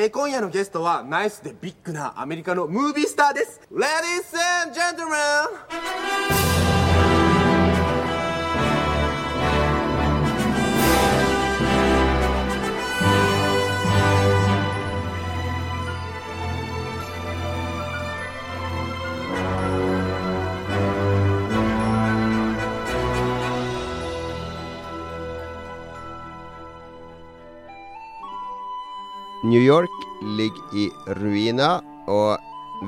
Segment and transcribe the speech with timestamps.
[0.00, 3.60] えー今夜のゲストはナイスでビッグなアメリカのムービースターです。
[3.72, 4.32] Ladies
[4.62, 6.67] and gentlemen!
[29.48, 32.38] 'New York ligger i ruiner', og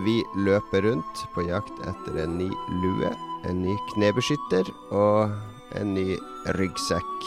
[0.04, 2.50] vi løper rundt på jakt etter en ny
[2.82, 3.12] lue,
[3.48, 5.32] en ny knebeskytter og
[5.80, 6.18] en ny
[6.58, 7.24] ryggsekk.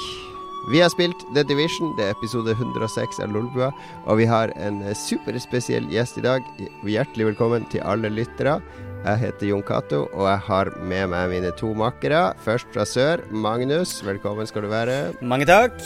[0.71, 3.73] Vi har spilt The Division, det er episode 106 av Lolbua,
[4.05, 6.48] og vi har en superspesiell gjest i dag.
[6.88, 8.62] Hjertelig velkommen til alle lyttere.
[9.04, 12.29] Jeg heter Jon Cato, og jeg har med meg mine to makkere.
[12.45, 13.99] Først fra sør, Magnus.
[14.07, 14.99] Velkommen skal du være.
[15.20, 15.81] Mange takk.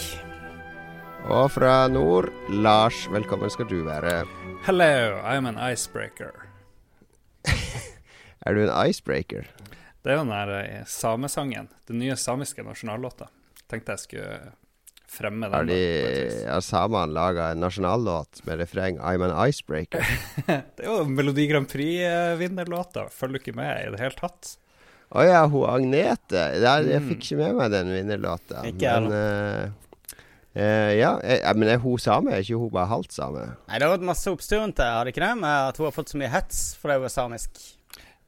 [1.28, 3.04] Og fra nord, Lars.
[3.12, 4.22] Velkommen skal du være.
[4.66, 6.32] Hello, I'm an icebreaker.
[8.48, 9.48] Er du en icebreaker?
[10.04, 13.28] Det er jo den der eh, samesangen, den nye samiske nasjonallåta.
[13.68, 14.38] Tenkte jeg skulle
[15.12, 15.56] fremme den.
[15.58, 15.80] Har, de,
[16.48, 20.06] har samene laga en nasjonallåt med refreng 'I'm an icebreaker'?
[20.78, 23.10] Det er jo Melodi Grand Prix-vinnerlåta.
[23.12, 24.54] Følger du ikke med i det hele tatt?
[25.12, 26.46] Å ja, hun Agnete.
[26.60, 27.10] Ja, jeg Mm.
[27.12, 28.64] fikk ikke med meg den vinnerlåta.
[28.68, 29.76] Ikke jeg Men eh,
[30.56, 32.32] eh, ja, jeg, men er hun same?
[32.32, 33.48] Er ikke hun bare halvt same?
[33.68, 35.34] Nei, Det har vært masse oppstyr rundt det, har det ikke det?
[35.42, 37.66] Med at hun har fått så mye hets fordi hun er samisk.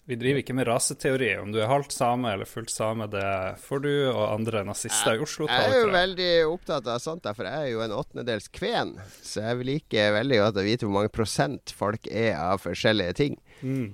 [0.09, 1.27] Vi driver ikke med raseteori.
[1.37, 3.25] Om du er halvt same eller fullt same, det
[3.61, 7.21] får du og andre nazister i Oslo ta Jeg er jo veldig opptatt av sånt,
[7.27, 8.95] der, for jeg er jo en åttendedels kven.
[9.21, 13.19] Så jeg vil like veldig godt å vite hvor mange prosent folk er av forskjellige
[13.21, 13.37] ting.
[13.61, 13.91] Mm.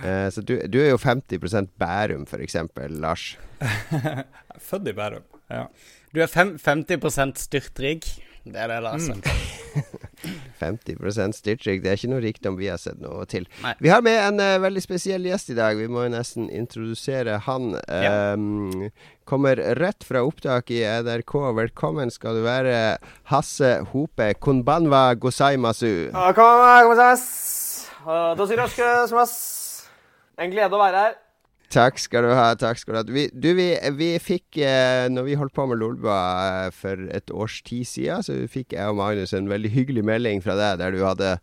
[0.00, 2.58] Uh, så du, du er jo 50 Bærum, f.eks.,
[2.98, 3.30] Lars.
[3.94, 5.30] Jeg er Født i Bærum.
[5.46, 5.68] Ja.
[6.10, 8.06] Du er fem, 50 styrtrik.
[8.42, 9.08] Det er det, Lars.
[9.08, 9.14] Altså.
[9.14, 9.50] Mm.
[10.60, 11.82] 50 styrtrik.
[11.84, 13.46] Det er ikke noe rikdom vi har sett noe til.
[13.62, 13.76] Nei.
[13.78, 15.78] Vi har med en uh, veldig spesiell gjest i dag.
[15.78, 17.76] Vi må nesten introdusere han.
[17.86, 18.32] Ja.
[18.32, 18.90] Ehm,
[19.28, 21.36] kommer rett fra opptak i NRK.
[21.60, 22.98] Velkommen skal du være,
[23.30, 26.10] Hasse Hope Konbanwa gozaimasu.
[30.40, 31.18] En glede å være her.
[31.70, 32.50] Takk skal du ha.
[32.58, 35.78] takk skal du ha Vi, du, vi, vi fikk, eh, når vi holdt på med
[35.78, 36.18] Lolbua
[36.66, 40.42] eh, for et års tid siden, så fikk jeg og Magnus en veldig hyggelig melding
[40.42, 41.36] fra deg, der du hadde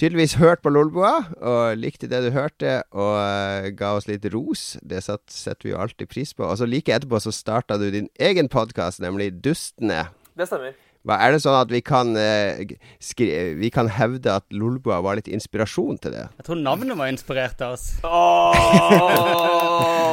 [0.00, 4.78] tydeligvis hørt på Lolboa og likte det du hørte, og uh, ga oss litt ros.
[4.80, 6.46] Det setter vi jo alltid pris på.
[6.48, 10.06] Og så like etterpå så starta du din egen podkast, nemlig Dustene.
[10.34, 10.89] Det stemmer.
[11.08, 15.30] Er det sånn at vi kan, eh, skri vi kan hevde at Lolbua var litt
[15.32, 16.26] inspirasjon til det?
[16.42, 17.86] Jeg tror navnet var inspirert av oss.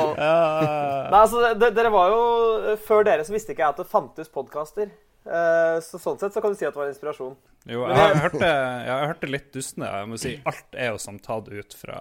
[0.08, 0.14] Oh!
[0.18, 4.31] Nei, altså, de, dere var jo Før dere så visste ikke jeg at det fantes
[4.34, 4.90] podkaster.
[5.28, 7.36] så sånn sett så kan du si at det var en inspirasjon.
[7.68, 8.53] Jo, jeg har hørt det,
[8.88, 9.90] jeg har hørt det litt dustende.
[9.92, 12.00] Jeg må si alt er jo som tatt ut fra,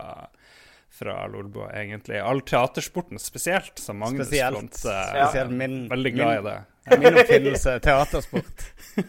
[0.96, 2.18] fra Lolbua, egentlig.
[2.24, 4.78] All teatersporten spesielt, som Magnus Spesielt.
[4.84, 6.56] Eh, Spesielt min, Veldig glad i det.
[6.90, 8.66] min, min oppfinnelse, teatersport.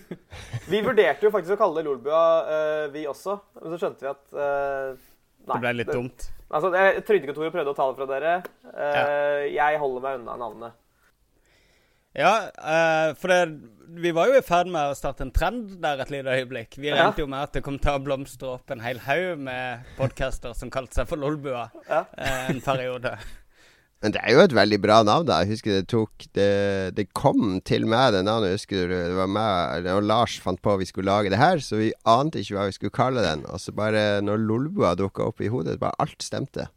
[0.72, 3.38] Vi vurderte jo faktisk å kalle det Lolbua, uh, vi også.
[3.62, 4.98] Men så skjønte vi at uh,
[5.48, 5.54] Nei.
[5.56, 6.26] Det ble litt dumt.
[6.52, 8.34] Altså, jeg- Trygdekontoret prøvde å ta det fra dere.
[8.74, 10.76] Eh, Jeg holder meg unna navnet.
[12.18, 13.42] Ja, uh, for det,
[14.02, 16.78] vi var jo i ferd med å starte en trend der et lite øyeblikk.
[16.82, 17.12] Vi Ja.
[17.16, 20.72] jo med at det kom til å blomstre opp en hel haug med podcaster som
[20.74, 22.06] kalte seg for Lolbua Ja.
[22.18, 23.18] uh, en periode.
[24.02, 25.40] Men det er jo et veldig bra navn, da.
[25.42, 28.54] Jeg husker det tok Det, det kom til meg, det navnet.
[28.54, 28.94] Husker du?
[28.94, 31.92] Det var meg og Lars fant på at vi skulle lage det her, så vi
[32.06, 33.46] ante ikke hva vi skulle kalle den.
[33.50, 36.68] Og så bare, når Lolbua dukka opp i hodet, bare alt stemte.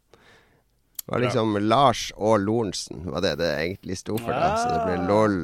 [1.01, 4.31] Det var liksom Lars og Lorentzen var det det egentlig sto for.
[4.31, 5.37] da Så det ble LOL.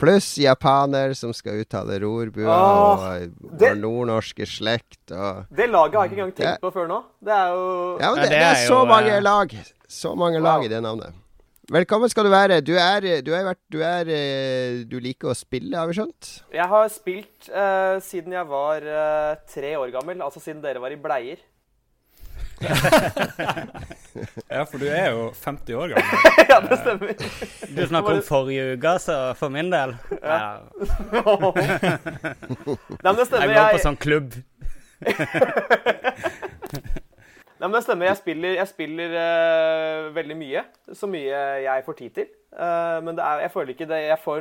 [0.00, 5.94] Pluss japaner som skal uttale rorbua, Åh, og det- og nordnorske slekt og Det laget
[5.98, 6.44] har jeg ikke engang Ja.
[6.56, 7.02] tenkt på før nå.
[7.22, 9.20] Det er jo Ja, men Ja, det, det det er er så jo, mange eh,
[9.20, 9.48] lag.
[9.88, 11.12] Så mange lag i det navnet.
[11.70, 12.60] Velkommen skal du være.
[12.64, 16.42] Du er Du, er, du, er, du liker å spille, har vi skjønt?
[16.52, 20.90] Jeg har spilt uh, siden jeg var uh, tre år gammel, altså siden dere var
[20.90, 21.36] i bleier.
[24.50, 26.04] Ja, for du er jo 50 år gammel.
[26.50, 27.12] ja, det stemmer.
[27.70, 30.58] Du snakker om forrige uke, så for min del ja.
[33.00, 33.46] Nei, men det stemmer.
[33.46, 34.34] Jeg går på sånn klubb.
[37.60, 38.10] nei, men det stemmer.
[38.10, 40.64] jeg spiller, jeg spiller uh, veldig mye.
[40.96, 42.28] Så mye jeg får tid til.
[42.50, 44.40] Uh, men det er, jeg føler ikke det jeg får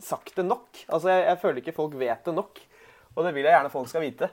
[0.00, 0.68] sagt det nok.
[0.88, 2.62] Altså, jeg, jeg føler ikke folk vet det nok.
[3.16, 4.30] Og det vil jeg gjerne folk skal vite.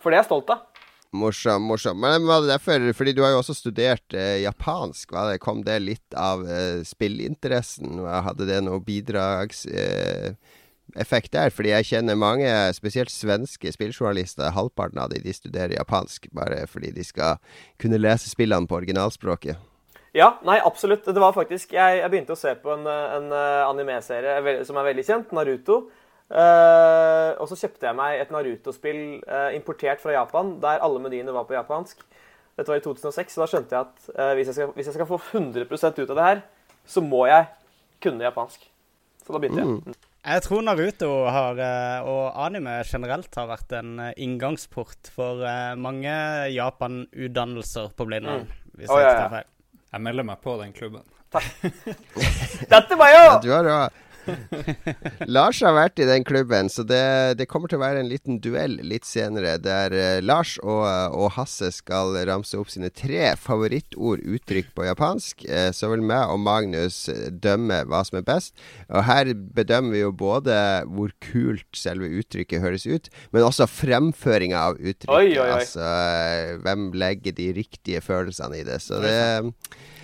[0.00, 0.71] For det er jeg stolt av.
[1.12, 2.00] Morsom, morsom.
[2.00, 5.12] Men var det derfor Fordi du har jo også studert eh, japansk.
[5.12, 8.00] Det, kom det litt av eh, spillinteressen?
[8.00, 10.38] Hadde det noe bidragseffekt
[11.34, 16.28] Eh, der, fordi jeg kjenner mange, spesielt svenske spilljournalister, halvparten av de, de studerer japansk
[16.36, 17.40] bare fordi de skal
[17.80, 19.60] kunne lese spillene på originalspråket.
[20.12, 21.06] Ja, nei, absolutt.
[21.08, 24.90] Det var faktisk Jeg, jeg begynte å se på en, en uh, anime-serie som er
[24.90, 25.86] veldig kjent, Naruto.
[26.32, 31.34] Eh, og så kjøpte jeg meg et Naruto-spill uh, importert fra Japan, der alle menyene
[31.34, 32.00] var på japansk.
[32.56, 34.96] Dette var i 2006, så da skjønte jeg at uh, hvis, jeg skal, hvis jeg
[34.96, 36.40] skal få 100% ut av det her,
[36.88, 37.50] så må jeg
[38.02, 38.64] kunne japansk.
[39.22, 39.98] Så da begynte jeg.
[40.22, 41.58] Jeg tror Naruto har,
[42.06, 45.42] og anime generelt har vært en inngangsport for
[45.82, 46.12] mange
[46.54, 48.46] Japan-utdannelser på Blindern.
[48.78, 49.24] Hvis Å, jeg ja, ikke ja.
[49.24, 49.48] tar feil.
[49.92, 51.02] Jeg melder meg på den klubben.
[52.72, 53.24] Dette var jo!
[53.26, 53.76] Ja, du har jo
[55.34, 57.02] Lars har vært i den klubben, så det,
[57.40, 60.84] det kommer til å være en liten duell litt senere, der uh, Lars og,
[61.16, 65.46] og Hasse skal ramse opp sine tre favorittord uttrykk på japansk.
[65.48, 68.54] Uh, så vil meg og Magnus eh, dømme hva som er best.
[68.92, 70.56] Og her bedømmer vi jo både
[70.92, 75.12] hvor kult selve uttrykket høres ut, men også fremføringa av uttrykket.
[75.12, 75.56] Oi, oi, oi.
[75.58, 78.78] Altså uh, hvem legger de riktige følelsene i det.
[78.84, 79.18] Så det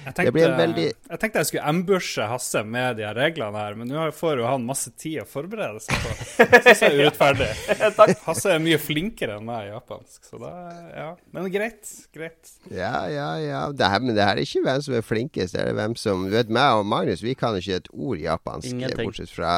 [0.04, 3.14] Jeg Det blir en tenkte, veldig- jeg tenkte jeg skulle ambushe Hasse med de her
[3.14, 6.12] reglene her, men nå får jo han masse tid å forberede seg på.
[6.52, 7.50] Det syns jeg er urettferdig.
[8.28, 10.52] Hasse er mye flinkere enn meg i japansk, så da
[10.94, 11.08] Ja.
[11.32, 11.90] Men greit.
[12.14, 12.54] Greit.
[12.70, 13.62] Ja, ja, ja.
[13.72, 15.54] Det her, men det her er ikke hvem som er flinkest.
[15.54, 18.70] Det er hvem som Du vet, meg og Magnus vi kan ikke et ord japansk,
[18.72, 19.06] Ingenting.
[19.10, 19.52] bortsett fra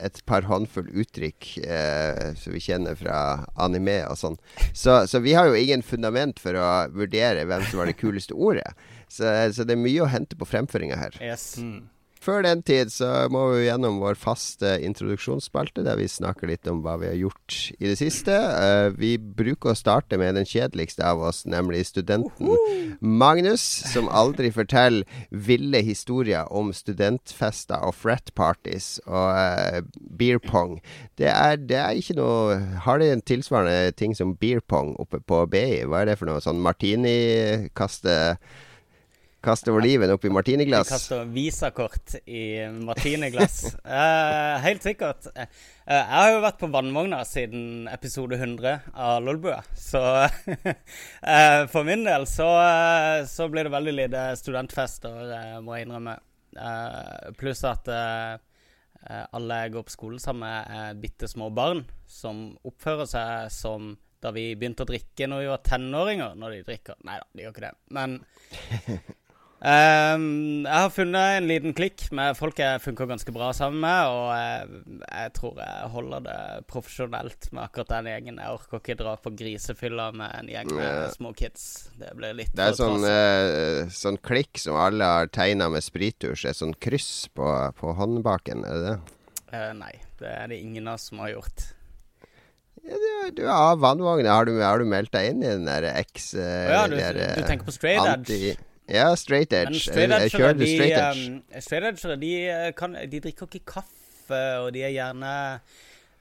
[0.00, 3.18] et par håndfull uttrykk eh, som vi kjenner fra
[3.56, 4.38] anime og sånn.
[4.74, 8.34] Så, så vi har jo ingen fundament for å vurdere hvem som var det kuleste
[8.36, 8.70] ordet.
[9.12, 11.18] Så, så det er mye å hente på fremføringa her.
[11.22, 11.52] Yes.
[12.22, 16.78] Før den tid så må vi gjennom vår faste introduksjonsspalte, der vi snakker litt om
[16.84, 18.36] hva vi har gjort i det siste.
[18.36, 22.54] Uh, vi bruker å starte med den kjedeligste av oss, nemlig studenten
[23.02, 25.02] Magnus, som aldri forteller
[25.34, 30.78] ville historier om studentfester og frat parties og uh, beer pong.
[31.18, 35.18] Det er, det er ikke noe Har de en tilsvarende ting som beer pong oppe
[35.26, 35.82] på BI?
[35.90, 36.42] Hva er det for noe?
[36.44, 38.14] Sånn martini-kaste
[39.42, 40.88] Kaste oliven oppi Vi martiniglass?
[40.92, 42.42] kaster visakort i
[42.86, 43.74] martiniglass.
[43.84, 45.26] uh, helt sikkert.
[45.34, 45.46] Uh,
[45.88, 52.04] jeg har jo vært på vannvogna siden episode 100 av Lolbua, så uh, for min
[52.06, 56.14] del så, eh, så blir det veldig lite studentfester, eh, må jeg innrømme.
[56.52, 58.38] Eh, pluss at eh,
[59.08, 63.50] eh, alle jeg går på skole sammen med, er bitte små barn som oppfører seg
[63.54, 66.94] som da vi begynte å drikke når vi var tenåringer, når de drikker.
[67.08, 67.72] Nei da, de gjør ikke det.
[67.98, 68.12] Men
[69.62, 74.08] Ehm, jeg har funnet en liten klikk med folk jeg funker ganske bra sammen med,
[74.10, 76.38] og jeg, jeg tror jeg holder det
[76.72, 78.40] profesjonelt med akkurat den gjengen.
[78.42, 81.04] Jeg orker ikke dra på grisefylla med en gjeng med Ja.
[81.14, 81.66] små kids.
[82.00, 86.48] Det blir litt Det er sånn, eh, sånn klikk som alle har tegna med sprittusj.
[86.50, 87.46] Et sånn kryss på,
[87.78, 88.98] på håndbaken, er det det?
[89.52, 91.68] Uh, nei, det er det ingen av oss som har gjort.
[92.82, 94.32] Ja, du, du av vannvogna.
[94.34, 96.32] Har, du- har du meldt deg inn i den der X...
[96.34, 98.56] eh, oh, ja, du, der, eh, du tenker på straight edge?
[98.92, 99.80] Ja, straight Men edge.
[99.86, 101.30] straight Jeg, jeg de, straight edge.
[101.32, 105.30] um, straight edge de, eh, kan, de drikker ikke kaffe, og de er gjerne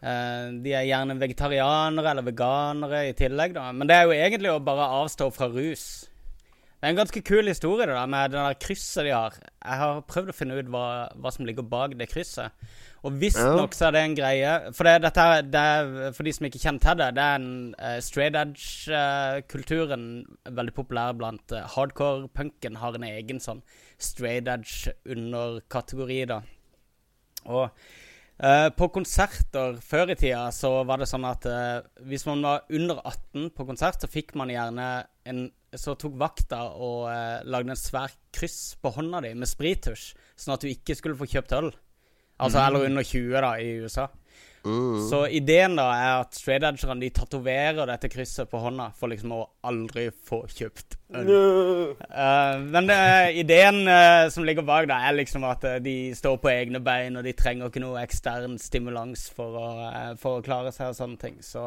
[0.02, 3.68] eh, De er gjerne vegetarianere eller veganere i tillegg, da.
[3.76, 6.08] Men det er jo egentlig å bare avstå fra rus.
[6.82, 9.36] Det er en ganske kul historie det der med det der krysset de har.
[9.62, 12.50] Jeg har prøvd å finne ut hva, hva som ligger bak det krysset.
[13.02, 16.62] Og visstnok så er det en greie For det, dette det for de som ikke
[16.62, 20.04] kjenner til det, det er en uh, straight edge-kulturen
[20.46, 22.78] veldig populær blant uh, hardcore-punken.
[22.78, 23.64] Har en egen sånn
[24.02, 26.42] straight edge-underkategori, da.
[27.50, 27.66] Og
[28.38, 31.80] eh, på konserter før i tida så var det sånn at eh,
[32.10, 34.92] hvis man var under 18 på konsert, så fikk man gjerne
[35.26, 40.10] en Så tok vakta og eh, lagde en svær kryss på hånda di med sprittusj,
[40.36, 41.72] sånn at du ikke skulle få kjøpt øl.
[42.42, 44.08] Altså eller under 20, da, i USA.
[45.10, 49.34] Så ideen da er at straight edgerne de tatoverer dette krysset på hånda for liksom
[49.34, 51.32] å aldri få kjøpt øl.
[52.06, 56.52] Uh, men uh, ideen uh, som ligger bak, da er liksom at de står på
[56.54, 59.72] egne bein, og de trenger ikke noe ekstern stimulans for å,
[60.22, 61.42] for å klare seg og sånne ting.
[61.42, 61.66] Så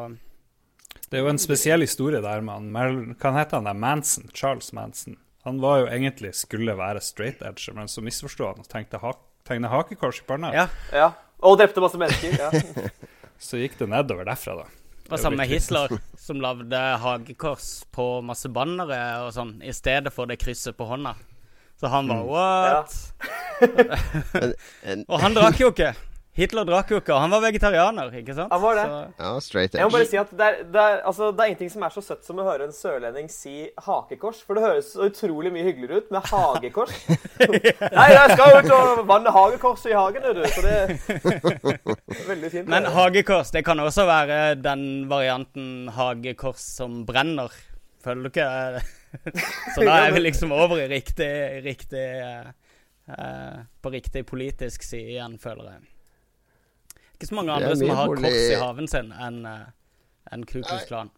[1.09, 3.83] Det er jo en spesiell historie der med han Hva heter han der?
[3.85, 4.31] Manson?
[4.31, 5.19] Charles Manson.
[5.43, 9.11] Han var jo egentlig skulle være straight edger, men så misforsto han og tenkte ha
[9.45, 10.53] tegne hakekors i panna.
[10.55, 10.67] ja.
[10.93, 11.11] Ja.
[11.45, 12.33] Og drepte masse mennesker.
[12.39, 12.89] Ja.
[13.45, 14.65] Så gikk det nedover derfra, da.
[15.03, 18.97] Det var samme Hitler, som lagde hagekors på masse bannere
[19.27, 21.11] og sånn, i stedet for det krysset på hånda.
[21.77, 22.95] Så han var what?
[24.41, 25.91] En, en, Og han drakk jo ikke.
[26.35, 28.51] Hitler drakk jo ikke, og han var vegetarianer, ikke sant?
[28.51, 28.83] Han var det.
[28.91, 29.79] Så, Ja, straight edge.
[29.79, 31.93] Jeg må bare si at det er, det, er, altså, det er ingenting som er
[31.95, 33.53] så søtt som å høre en sørlending si
[33.85, 34.41] hakekors.
[34.43, 36.91] For det høres så utrolig mye hyggeligere ut med hagekors.
[37.99, 40.43] Nei, jeg skal ut og vanne hagekorset i hagen, du.
[40.51, 40.75] Så det
[42.19, 42.67] er veldig fint.
[42.75, 47.55] men hagekors, det kan også være den varianten hagekors som brenner.
[48.03, 48.83] Føler du ikke?
[49.73, 51.31] Så da er vi liksom over i riktig,
[51.63, 52.51] riktig eh,
[53.07, 55.85] eh, På riktig politisk side igjen, føler jeg.
[57.15, 60.85] Ikke så mange andre som har poli- kors i haven sin enn en Ku Klux
[60.89, 61.11] Klan.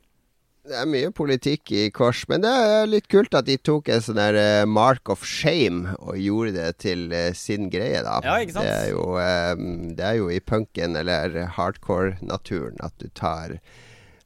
[0.68, 4.02] Det er mye politikk i kors, men det er litt kult at de tok en
[4.04, 8.18] sånn der eh, mark of shame og gjorde det til eh, sin greie, da.
[8.26, 8.68] Ja, ikke sant?
[8.68, 9.54] Det er jo, eh,
[9.96, 13.56] det er jo i punken eller hardcore-naturen at du tar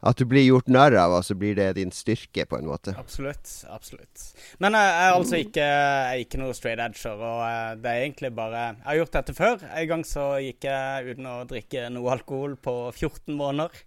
[0.01, 2.95] At du blir gjort narr av, og så blir det din styrke, på en måte.
[2.97, 3.51] Absolutt.
[3.69, 4.23] absolutt.
[4.63, 8.07] Men jeg er altså ikke, jeg er ikke noe straight edger, og eh, det er
[8.07, 9.63] egentlig bare Jeg har gjort dette før.
[9.69, 13.83] En gang så gikk jeg uten å drikke noe alkohol på 14 måneder.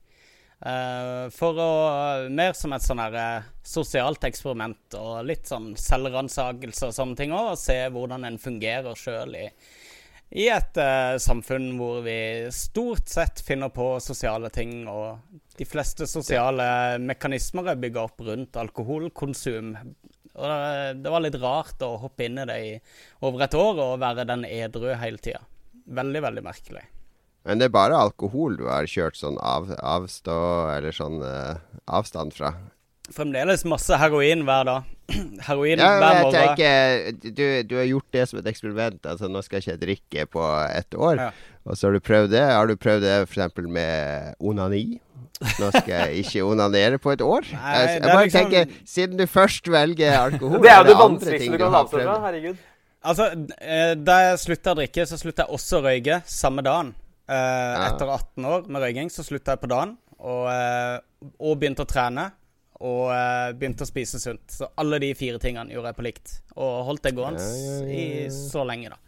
[0.64, 1.70] Eh, for å
[2.32, 7.34] Mer som et sånn her eh, sosialt eksperiment og litt sånn selvransakelse og sånne ting
[7.34, 9.48] òg, se hvordan en fungerer sjøl i
[10.34, 12.16] i et uh, samfunn hvor vi
[12.54, 18.58] stort sett finner på sosiale ting, og de fleste sosiale mekanismer er bygga opp rundt
[18.58, 19.76] alkoholkonsum.
[20.34, 22.72] Og det, det var litt rart å hoppe inn i det i
[23.22, 25.44] over et år og være den edru hele tida.
[25.94, 26.82] Veldig, veldig merkelig.
[27.44, 30.38] Men det er bare alkohol du har kjørt sånn av, avstå,
[30.74, 32.56] eller sånn uh, avstand fra.
[33.12, 34.93] Fremdeles masse heroin hver dag.
[35.46, 39.00] heroin Ja, hver jeg tenker du, du har gjort det som et eksperiment.
[39.10, 41.20] Altså, nå skal jeg ikke jeg drikke på et år.
[41.20, 41.30] Ja.
[41.64, 42.44] Og så har du prøvd det.
[42.44, 43.58] Har du prøvd det f.eks.
[43.68, 44.84] med onani?
[45.60, 47.48] Nå skal jeg ikke onanere på et år.
[47.52, 50.94] Nei, jeg, jeg bare liksom- tenker, siden du først velger alkohol Det er jo det
[50.94, 52.12] andre vanskeligste du kan ha prøvd?
[52.28, 52.62] Herregud.
[53.04, 53.26] Altså,
[53.60, 56.94] eh, da jeg slutta å drikke, så slutta jeg også å røyke samme dagen.
[57.28, 61.84] Eh, Etter 18 år med røyking så slutta jeg på dagen, og, eh, og begynte
[61.84, 62.30] å trene.
[62.82, 64.42] Og eh, begynte å spise sunt.
[64.50, 66.36] Så alle de fire tingene gjorde jeg på likt.
[66.58, 68.98] Og holdt det gående Ja, ja, ja, så lenge, da.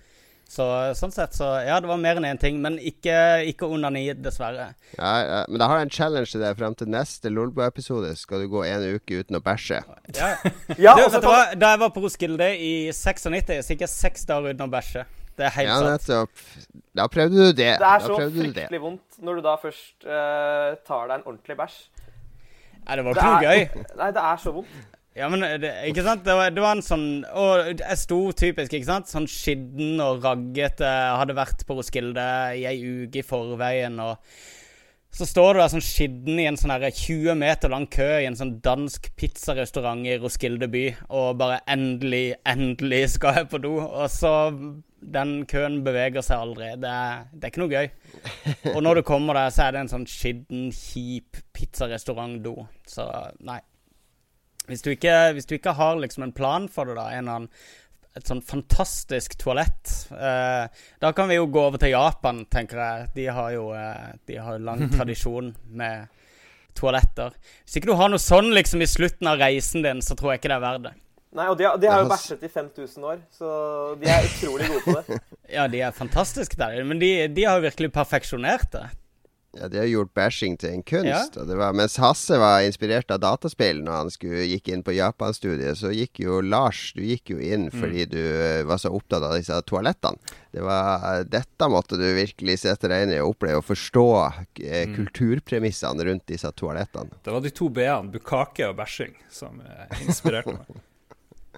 [0.47, 0.63] Så
[0.95, 3.17] sånn sett, så Ja, det var mer enn én ting, men ikke,
[3.51, 4.69] ikke onani, dessverre.
[4.95, 8.13] Ja, ja, men da har jeg en challenge til deg frem til neste Lolbo-episode.
[8.17, 9.83] Skal du gå en uke uten å bæsje?
[10.15, 10.31] Ja.
[10.79, 11.43] Ja, Du, vet du hva?
[11.59, 15.03] Da jeg var på Roskilde i 96, så gikk jeg seks dager uten å bæsje.
[15.37, 16.07] Det er helt Ja, sant.
[16.07, 16.81] nettopp.
[16.97, 17.73] Da prøvde du det.
[17.75, 21.59] Det er da så fryktelig vondt når du da først uh, tar deg en ordentlig
[21.59, 21.81] bæsj.
[22.87, 23.89] Nei, det var ikke noe gøy.
[23.99, 24.77] Nei, det er så vondt.
[25.17, 26.27] Ja, men det, ikke sant?
[26.27, 29.09] Det var, det var en sånn Og jeg sto typisk, ikke sant?
[29.09, 30.91] Sånn skitten og raggete.
[31.17, 32.27] Hadde vært på Roskilde
[32.59, 34.21] i ei uke i forveien, og
[35.17, 38.27] så står du der sånn skitten i en sånn her 20 meter lang kø i
[38.29, 43.79] en sånn dansk pizzarestaurant i Roskilde by, og bare endelig, endelig skal jeg på do.
[43.81, 44.35] Og så
[45.01, 46.73] Den køen beveger seg aldri.
[46.81, 47.89] Det er, det er ikke noe gøy.
[48.73, 52.55] Og når du kommer der, så er det en sånn skitten, kjip pizzarestaurant-do.
[52.89, 53.07] Så
[53.47, 53.61] nei.
[54.67, 57.37] Hvis du, ikke, hvis du ikke har liksom en plan for det, da, en eller
[57.37, 57.53] annen,
[58.17, 60.65] et sånn fantastisk toalett eh,
[61.03, 63.09] Da kan vi jo gå over til Japan, tenker jeg.
[63.13, 66.09] De har jo eh, de har jo lang tradisjon med
[66.77, 67.37] toaletter.
[67.65, 70.43] Hvis ikke du har noe sånn liksom i slutten av reisen din, så tror jeg
[70.43, 70.95] ikke det er verdt det.
[71.35, 73.49] Nei, og de, har- de har jo bæsjet i 5000 år, så
[74.01, 75.19] de er utrolig gode på det.
[75.57, 78.87] Ja, de er fantastiske der, men de, de har jo virkelig perfeksjonert det.
[79.57, 81.07] Ja, De har gjort bashing til en kunst.
[81.37, 81.41] Ja.
[81.41, 84.93] Og det var, mens Hasse var inspirert av dataspill når han skulle, gikk inn på
[84.93, 89.25] Japan-studiet, så gikk jo Lars Du gikk jo inn fordi du eh, var så opptatt
[89.25, 90.19] av disse toalettene.
[90.53, 94.05] Det var, dette måtte du virkelig sette deg inn i og oppleve og forstå
[94.61, 97.17] eh, kulturpremissene rundt disse toalettene.
[97.25, 100.83] Det var de to b-ene, bukake og bæsjing, som eh, inspirerte meg.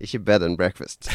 [0.00, 1.10] Ikke bed and breakfast.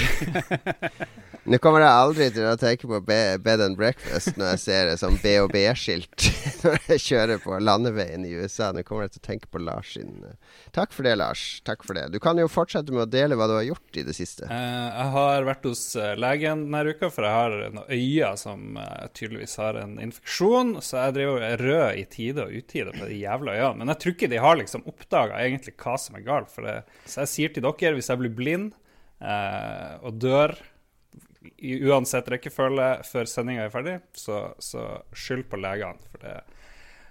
[1.44, 5.02] Nå kommer jeg aldri til å tenke på bed and breakfast når jeg ser et
[5.02, 6.28] sånn B og B-skilt
[6.64, 8.70] når jeg kjører på landeveien i USA.
[8.76, 10.38] Nå kommer jeg til å tenke på Lars sin eh.
[10.76, 11.44] Takk for det, Lars.
[11.68, 12.06] Takk for det.
[12.14, 14.48] Du kan jo fortsette med å dele hva du har gjort i det siste.
[14.52, 18.80] Eh, jeg har vært hos eh, legen denne uka, for jeg har noen øyne som
[19.16, 20.78] tydeligvis har en infeksjon.
[20.84, 23.82] Så jeg driver og er rød i tide og utide på de jævla øynene.
[23.84, 26.52] Men jeg tror ikke de har liksom oppdaga egentlig hva som er galt.
[26.54, 26.80] For det.
[27.04, 28.73] Så jeg sier til dere, hvis jeg blir blind
[29.24, 30.56] og dør
[31.58, 34.84] i uansett rekkefølge før sendinga er ferdig, så, så
[35.16, 36.00] skyld på legene.
[36.12, 36.38] For det,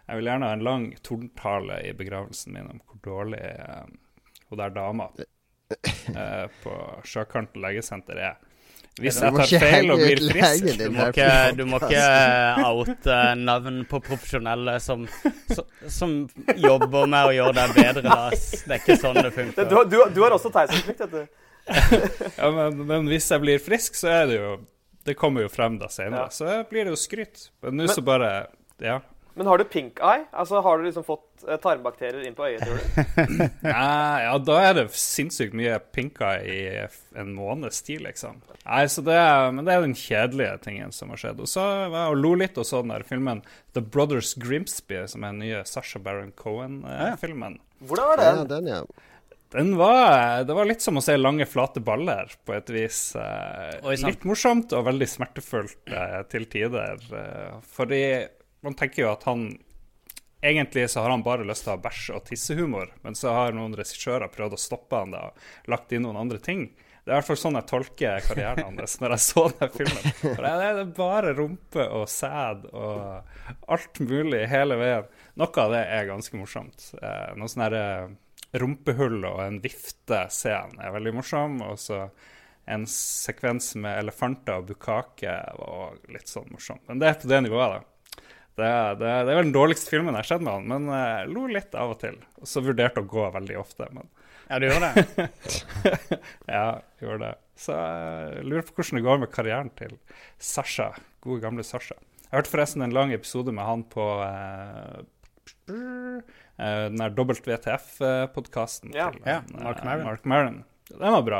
[0.08, 3.84] jeg vil gjerne ha en lang tordentale i begravelsen min om hvor dårlig eh,
[4.50, 6.78] hun der dama eh, på
[7.08, 8.40] Sjøkanten legesenter er.
[9.00, 13.78] Hvis jeg tar feil og blir frisk Du må ikke, du må ikke oute navn
[13.88, 15.06] på profesjonelle som,
[15.48, 16.12] som, som
[16.60, 19.70] jobber med å gjøre deg bedre, da, Det er ikke sånn det Det, funker.
[19.70, 21.41] du, du, du har også taushetsplikt, vet du.
[22.38, 24.52] Ja, men, men hvis jeg blir frisk, så er det jo
[25.02, 26.28] det kommer jo frem da senere.
[26.28, 26.34] Ja.
[26.34, 27.48] Så blir det jo skryt.
[27.64, 28.28] Men nå så bare
[28.82, 29.00] Ja.
[29.34, 30.26] Men har du pink eye?
[30.36, 33.38] Altså, Har du liksom fått eh, tarmbakterier inn på øyet, tror du?
[33.64, 38.42] Nei, ja, da er det sinnssykt mye pink eye i en måneds tid, liksom.
[38.66, 41.40] Nei, så det er, Men det er den kjedelige tingen som har skjedd.
[41.42, 43.40] Og så var jeg og lo litt og så den der filmen
[43.72, 47.56] The Brothers Grimsby, som er den nye Sasha Baron Cohen-filmen.
[47.88, 48.52] Hvordan var Ja, den?
[48.52, 48.82] den, ja.
[49.52, 53.00] Den var, det var litt som å se lange, flate baller, på et vis.
[53.20, 57.02] Eh, Oi, litt morsomt og veldig smertefullt eh, til tider.
[57.12, 58.02] Eh, fordi
[58.64, 59.52] man tenker jo at han
[60.42, 63.52] Egentlig så har han bare lyst til å ha bæsj og tissehumor, men så har
[63.54, 66.64] noen regissører prøvd å stoppe han da og lagt inn noen andre ting.
[67.04, 70.08] Det er i hvert fall sånn jeg tolker karrieren hans når jeg så den filmen.
[70.18, 75.08] For det er bare rumpe og sæd og alt mulig hele veien.
[75.38, 76.88] Noe av det er ganske morsomt.
[76.98, 78.12] Eh, noen sånne her,
[78.52, 81.60] rumpehull og en viftescene er veldig morsom.
[81.66, 82.04] Og så
[82.70, 86.80] en sekvens med elefanter og bukake var litt sånn morsom.
[86.88, 87.88] Men det er på det nivået, da.
[88.52, 88.68] Det,
[89.00, 91.46] det, det er vel den dårligste filmen jeg har sett med han, men jeg lo
[91.48, 92.18] litt av og til.
[92.38, 94.10] Og så vurderte å gå veldig ofte, men
[94.50, 95.28] Ja, du gjorde det?
[96.56, 96.66] ja,
[97.00, 97.32] gjorde det.
[97.62, 99.96] Så jeg lurer på hvordan det går med karrieren til
[100.36, 100.90] Sasha.
[101.24, 101.96] Gode, gamle Sasha.
[102.26, 105.00] Jeg hørte forresten en lang episode med han på eh,
[106.62, 109.10] den der WTF-podkasten Ja.
[109.14, 110.04] til Ja, Mark eh, Maron.
[110.04, 110.60] Mark Maron.
[110.92, 111.38] Den var bra.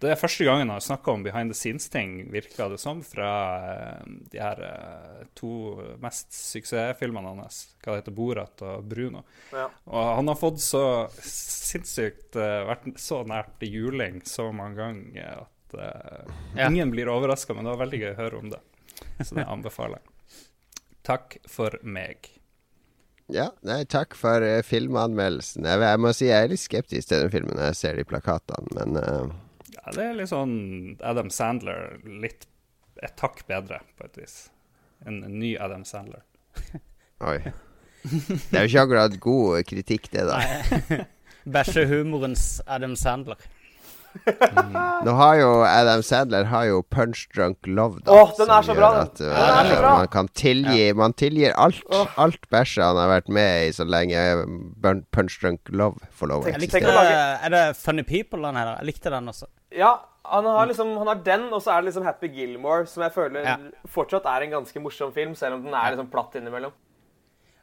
[0.00, 3.32] Det er første gangen han har snakka om behind the scenes-ting, virka det som, fra
[3.68, 5.50] eh, de her eh, to
[6.00, 7.58] mest suksessfilmene hans.
[7.84, 9.24] Hva det heter Borat og Bruno.
[9.52, 9.66] Ja.
[9.90, 10.84] Og han har fått så
[11.20, 16.70] sinnssykt eh, Vært så nært juling så mange ganger at uh, Ja.
[16.70, 18.62] ingen blir overraska, men det var veldig gøy å høre om det.
[19.20, 20.10] Så det anbefaler jeg.
[21.04, 22.30] Takk for meg.
[23.32, 25.64] Ja, nei, takk for uh, filmanmeldelsen.
[25.64, 28.04] Jeg, jeg må si jeg er litt skeptisk til den filmen når jeg ser de
[28.08, 29.32] plakatene, men uh...
[29.74, 30.56] Ja, det er litt sånn
[31.04, 32.44] Adam Sandler litt
[33.04, 34.36] et hakk bedre, på et vis.
[35.04, 36.22] En, en ny Adam Sandler.
[37.30, 37.38] oi.
[38.04, 41.00] Det er jo ikke akkurat god kritikk, det, da.
[41.54, 43.40] Bæsjehumorens Adam Sandler.
[45.04, 48.12] Nå har jo Adam Sandler har jo Punch Drunk Love, da.
[48.14, 49.10] Åh, den er så bra, gjør den.
[49.10, 49.92] At, uh, Den er så bra.
[49.98, 51.82] Man kan tilgi Man tilgir alt
[52.16, 54.22] Alt bæsjet han har vært med i så lenge
[55.12, 58.78] Punch Drunk Love får lov å lage- Er det Funny People han heter?
[58.80, 59.46] Jeg likte den også.
[59.74, 63.02] Ja, han har liksom Han har den, og så er det liksom Happy Gilmore, som
[63.02, 63.56] jeg føler Ja.
[63.88, 66.72] fortsatt er en ganske morsom film, selv om den er liksom platt innimellom.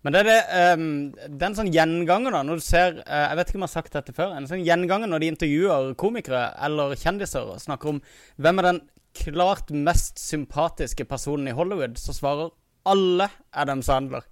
[0.02, 3.28] Men det er det um, Det er en sånn gjengangen da, når du ser uh,
[3.28, 4.34] Jeg vet ikke om jeg har sagt dette før.
[4.38, 8.02] En sånn gjenganger når de intervjuer komikere eller kjendiser og snakker om
[8.42, 8.82] hvem er den
[9.18, 12.54] klart mest sympatiske personen i Hollywood, så svarer
[12.88, 14.24] alle Adam Sandler.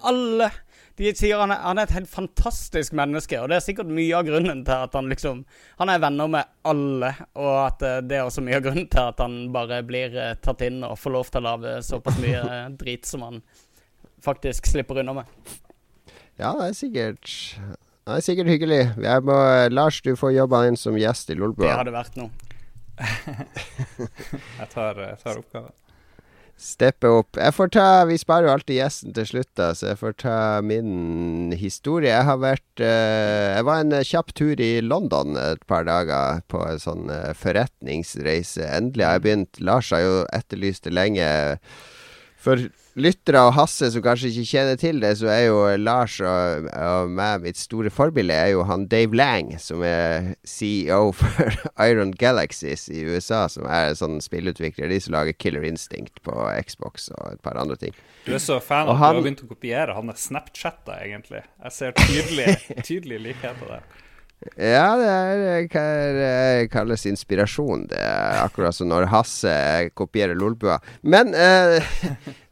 [0.00, 0.50] Alle.
[0.98, 4.16] De sier han er, han er et helt fantastisk menneske, og det er sikkert mye
[4.18, 5.44] av grunnen til at han liksom
[5.78, 9.02] Han er venner med alle, og at eh, det er også mye av grunnen til
[9.06, 12.42] at han bare blir eh, tatt inn og får lov til å lage såpass mye
[12.80, 13.40] drit som han
[14.24, 15.24] faktisk slipper unna med.
[16.40, 17.32] Ja, det er sikkert
[18.06, 18.80] Det er sikkert hyggelig.
[19.04, 19.36] Jeg må,
[19.70, 21.74] Lars, du får jobba inn som gjest i Det Lolbua.
[21.82, 22.30] hadde vært noe.
[24.60, 25.72] Jeg tar, jeg tar oppgaven.
[26.60, 27.38] Steppe opp.
[27.40, 30.34] Jeg får ta Vi sparer jo alltid gjesten til slutt, da, så jeg får ta
[30.60, 32.10] min historie.
[32.12, 36.42] Jeg har vært uh, Jeg var en eh, kjapp tur i London et par dager
[36.52, 38.66] på en sånn uh, forretningsreise.
[38.76, 39.62] Endelig har jeg begynt.
[39.64, 41.30] Lars har jo etterlyst det lenge.
[42.36, 46.66] For lyttere og Hasse som kanskje ikke kjenner til det, så er jo Lars og,
[46.74, 51.54] og meg mitt store forbilde er jo han Dave Lang, som er CEO for
[51.86, 54.90] Iron Galaxies i USA, som er en sånn spillutvikler.
[54.90, 56.34] De som lager Killer Instinct på
[56.66, 57.94] Xbox og et par andre ting.
[58.26, 61.44] Du er så fan at han- du har begynt å kopiere han er Snapchatta, egentlig.
[61.62, 62.54] Jeg ser tydelig,
[62.90, 63.88] tydelig likheter der.
[64.56, 65.82] Ja, det er hva
[66.16, 67.82] det kalles inspirasjon.
[67.90, 69.52] Det er akkurat som når Hasse
[69.92, 70.78] kopierer Lolbua.
[71.04, 71.84] Men eh,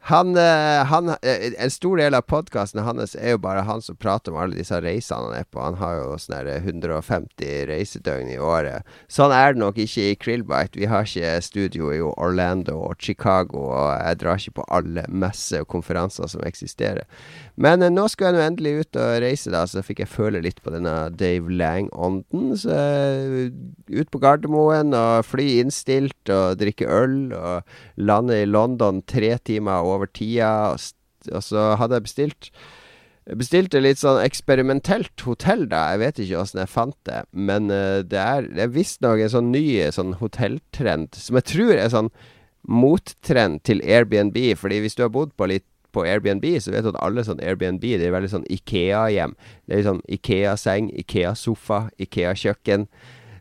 [0.09, 3.97] han, eh, han eh, En stor del av podkasten hans er jo bare han som
[3.99, 5.61] prater om alle disse reisene han er på.
[5.61, 8.87] Han har jo sånn der 150 reisedøgn i året.
[9.11, 10.79] Sånn er det nok ikke i Krillbite.
[10.81, 15.65] Vi har ikke studio i Orlando og Chicago, og jeg drar ikke på alle messer
[15.65, 17.05] og konferanser som eksisterer.
[17.59, 20.41] Men eh, nå skulle jeg nå endelig ut og reise, da, så fikk jeg føle
[20.41, 22.55] litt på denne Dave Lang-ånden.
[22.57, 22.79] Så
[23.89, 29.85] ut på Gardermoen og fly innstilt og drikke øl og lande i London tre timer
[29.85, 30.51] over tida.
[30.73, 32.51] Og, så hadde jeg bestilt
[33.37, 35.91] bestilte litt sånn eksperimentelt hotell, da.
[35.93, 37.19] Jeg vet ikke åssen jeg fant det.
[37.29, 41.75] Men uh, det er, det er visstnok en sånn ny sånn hotelltrend som jeg tror
[41.75, 42.09] er sånn
[42.65, 44.39] mottrend til Airbnb.
[44.57, 47.39] Fordi hvis du har bodd på litt på Airbnb, så vet du at alle sånn
[47.41, 49.33] Airbnb Det er veldig sånn Ikea-hjem.
[49.65, 52.85] Det er sånn Ikea-seng, Ikea-sofa, Ikea-kjøkken.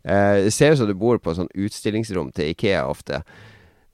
[0.04, 3.20] Eh, det ser ut som du bor på sånn utstillingsrom til Ikea ofte.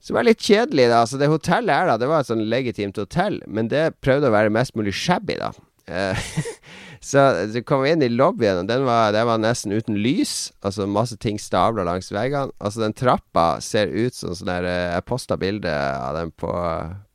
[0.05, 1.05] Som er litt kjedelig, da.
[1.09, 4.35] Så det hotellet her, da, det var et sånn legitimt hotell, men det prøvde å
[4.35, 5.55] være mest mulig shabby, da.
[5.87, 6.27] Eh,
[7.11, 10.53] så du kom inn i lobbyen, og den var, den var nesten uten lys.
[10.65, 12.53] Altså masse ting stabla langs veggene.
[12.61, 16.53] Altså den trappa ser ut som sånn der eh, Jeg posta bilde av den på,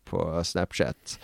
[0.10, 1.20] på Snapchat.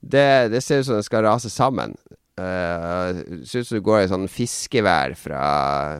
[0.00, 1.94] Det, det, ser ut som den skal rase sammen.
[2.36, 3.16] Uh,
[3.48, 5.44] ser ut som du går i sånn fiskevær fra,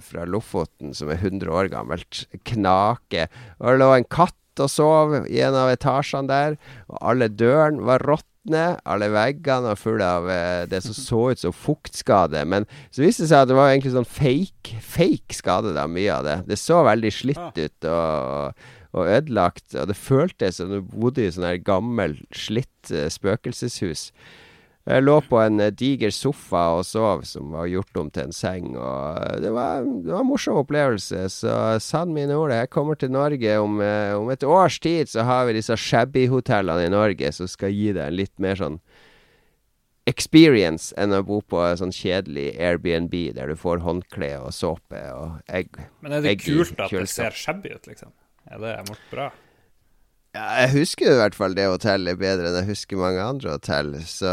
[0.05, 2.27] fra Lofoten som er 100 år gammelt.
[2.51, 3.25] Knake.
[3.57, 6.57] Og det lå en katt og sov i en av etasjene der.
[6.91, 8.65] Og alle dørene var råtne.
[8.87, 12.45] Alle veggene var fulle av eh, det som så ut som fuktskade.
[12.49, 16.15] Men så viste det seg at det var egentlig sånn fake, fake skade, da, mye
[16.15, 16.39] av det.
[16.53, 17.53] Det så veldig slitt ah.
[17.57, 18.67] ut og,
[18.97, 19.69] og ødelagt.
[19.75, 24.11] Og det føltes som du bodde i sånn her gammel, slitt uh, spøkelseshus.
[24.87, 28.35] Jeg lå på en eh, diger sofa og sov, som var gjort om til en
[28.35, 28.69] seng.
[28.79, 31.25] Og eh, det var, det var en morsom opplevelse.
[31.35, 35.27] Så sann mine ord, jeg kommer til Norge om, eh, om et års tid, så
[35.27, 38.79] har vi disse shabby-hotellene i Norge som skal gi deg en litt mer sånn
[40.07, 45.03] experience enn å bo på en sånn kjedelig Airbnb der du får håndkle og såpe
[45.17, 45.83] og egg.
[45.99, 48.15] Men er det kult at det ser shabby ut, liksom?
[48.47, 48.77] Er det
[49.11, 49.33] bra?
[50.37, 53.95] Jeg husker i hvert fall det hotellet bedre enn jeg husker mange andre hotell.
[54.05, 54.31] Så,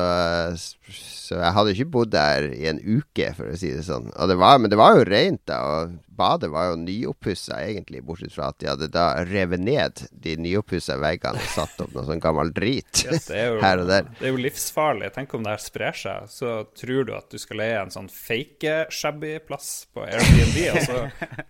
[0.58, 4.10] så, jeg hadde ikke bodd der i en uke, for å si det sånn.
[4.12, 5.60] Det var, men det var jo rent, da.
[5.64, 10.36] Og badet var jo nyoppussa, egentlig, bortsett fra at de hadde da revet ned de
[10.44, 14.10] nyoppussa veggene og satt opp noe sånn gammel drit yes, jo, her og der.
[14.20, 15.14] Det er jo livsfarlig.
[15.16, 16.28] Tenk om det her sprer seg.
[16.34, 21.00] Så tror du at du skal leie en sånn fake-shabby plass på Airbnb, og så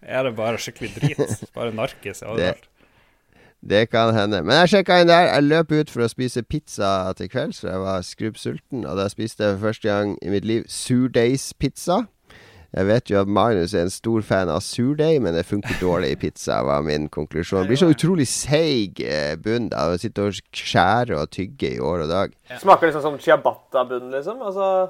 [0.02, 1.50] er det bare skikkelig drit.
[1.58, 2.70] Bare narkis overalt.
[3.70, 4.42] Det kan hende.
[4.44, 5.30] Men jeg sjekka inn der.
[5.30, 8.84] Jeg løp ut for å spise pizza til kvelds, for jeg var skrubbsulten.
[8.84, 12.02] Og da spiste jeg for første gang i mitt liv surdeigspizza.
[12.74, 16.16] Jeg vet jo at Magnus er en stor fan av surdeig, men det funker dårlig
[16.16, 17.62] i pizza, var min konklusjon.
[17.62, 21.80] Det blir så utrolig seig eh, bunn av å sitte og skjære og tygge i
[21.80, 22.34] år og dag.
[22.64, 24.42] Smaker liksom som ciabatta-bunn, liksom?
[24.42, 24.90] Altså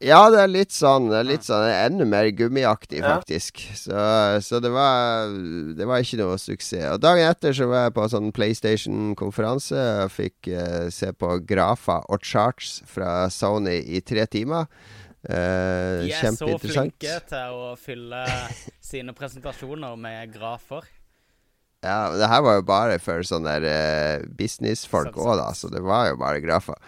[0.00, 1.10] ja, det er litt sånn.
[1.10, 3.60] Det er litt sånn Enda mer gummiaktig, faktisk.
[3.68, 3.74] Ja.
[3.76, 4.04] Så,
[4.46, 5.28] så det, var,
[5.76, 6.86] det var ikke noe suksess.
[6.94, 12.08] Og Dagen etter så var jeg på sånn PlayStation-konferanse og fikk uh, se på grafer
[12.08, 14.70] og charts fra Sony i tre timer.
[15.20, 18.24] Uh, De er så flinke til å fylle
[18.90, 20.88] sine presentasjoner med grafer.
[21.84, 25.52] Ja, men det her var jo bare for sånne uh, businessfolk òg, da.
[25.56, 26.80] Så det var jo bare grafer.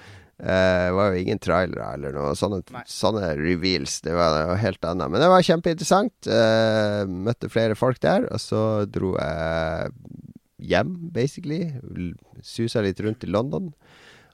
[0.43, 4.01] Uh, det var jo ingen trailere eller noe sånne, sånne reveals.
[4.03, 5.13] Det var noe helt annet.
[5.13, 6.27] Men det var kjempeinteressant.
[6.27, 9.93] Uh, møtte flere folk der, og så dro jeg
[10.73, 11.61] hjem, basically.
[12.43, 13.71] Susa litt rundt i London.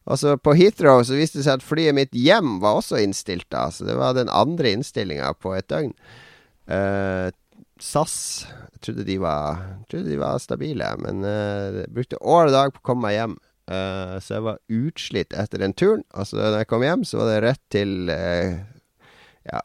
[0.09, 3.45] Og så på Heathrow så viste det seg at flyet mitt hjem var også innstilt
[3.53, 3.67] da.
[3.69, 5.93] Så det var den andre innstillinga på et døgn.
[6.73, 7.29] Uh,
[7.81, 8.17] SAS
[8.49, 11.25] jeg trodde de var, trodde de var stabile, men
[11.91, 13.37] brukte år og dag på å komme meg hjem.
[13.69, 16.05] Uh, så jeg var utslitt etter den turen.
[16.17, 18.57] Altså, da jeg kom hjem, så var det rett til uh,
[19.49, 19.61] Ja,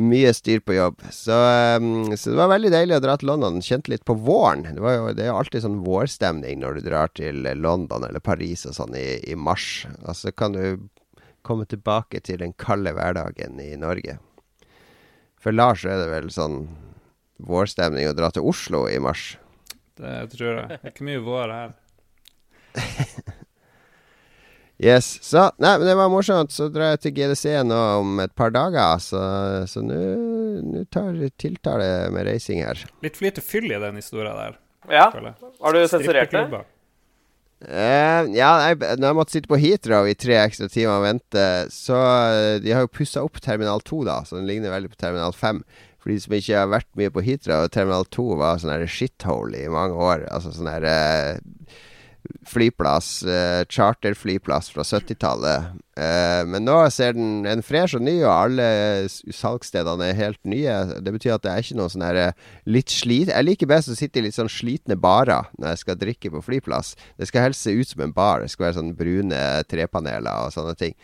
[0.00, 1.02] mye styr på jobb.
[1.12, 1.36] Så,
[1.76, 3.60] um, så, det var veldig deilig å dra til London.
[3.64, 4.64] Kjente litt på våren.
[4.64, 8.64] Det, jo, det er jo alltid sånn vårstemning når du drar til London eller Paris
[8.70, 9.84] og sånn i, i mars.
[10.00, 10.88] Altså kan du
[11.46, 14.18] komme tilbake til den kalde hverdagen i Norge.
[15.40, 16.66] For Lars er det vel sånn
[17.40, 19.34] vårstemning å dra til Oslo i mars.
[20.00, 20.66] Det tror jeg.
[20.68, 21.72] Det er ikke mye vår her.
[24.88, 25.12] yes.
[25.26, 26.54] Så Nei, men det var morsomt.
[26.54, 32.28] Så drar jeg til GDC nå om et par dager, så nå tiltar det med
[32.30, 32.84] reising her.
[33.04, 34.60] Litt for lite fyll i den historia der.
[34.90, 35.10] Ja.
[35.60, 36.64] Har du sensurert det?
[37.60, 41.42] Uh, ja, jeg, når jeg måtte sitte på Heathrow i tre ekstra timer og vente,
[41.74, 45.00] så uh, De har jo pussa opp Terminal 2, da, så den ligner veldig på
[45.02, 45.60] Terminal 5.
[46.00, 49.68] For de som ikke har vært mye på Heathrow, Terminal 2 var sånn shithole i
[49.68, 50.24] mange år.
[50.32, 51.76] Altså sånn her uh,
[52.46, 55.72] flyplass, eh, charterflyplass fra 70-tallet.
[55.96, 60.76] Eh, men nå ser den en fresh og ny, og alle salgsstedene er helt nye.
[61.00, 63.32] Det betyr at det er ikke noe sånn her eh, litt slit...
[63.32, 66.44] Jeg liker best å sitte i litt sånn slitne barer når jeg skal drikke på
[66.46, 66.94] flyplass.
[67.20, 68.44] Det skal helst se ut som en bar.
[68.44, 70.96] Det skal være sånn brune trepaneler og sånne ting.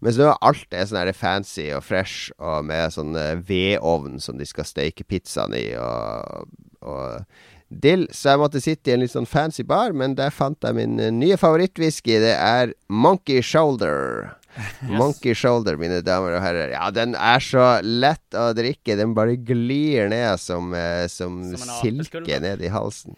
[0.00, 4.64] Mens nå alt er sånn fancy og fresh, og med sånn vedovn som de skal
[4.64, 6.48] steke pizzaen i, og,
[6.80, 7.26] og
[7.70, 10.76] dill, så jeg måtte sitte i en litt sånn fancy bar, men der fant jeg
[10.76, 12.18] min uh, nye favorittwhisky.
[12.22, 14.30] Det er Monkey Shoulder.
[14.50, 14.96] Yes.
[14.98, 16.72] Monkey Shoulder, mine damer og herrer.
[16.74, 18.96] Ja, den er så lett å drikke.
[18.98, 23.14] Den bare glir ned som, uh, som, som silke ned i halsen.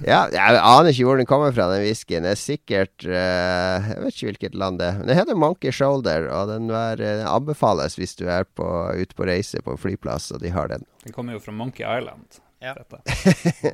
[0.00, 2.24] Ja, jeg aner ikke hvor den kommer fra, den whiskyen.
[2.24, 5.04] Det er sikkert uh, Jeg vet ikke hvilket land det er.
[5.06, 9.28] Det heter Monkey Shoulder, og den, er, den anbefales hvis du er på, ute på
[9.28, 10.88] reise på flyplass, og de har den.
[11.04, 12.40] Den kommer jo fra Monkey Island.
[12.58, 12.72] Ja.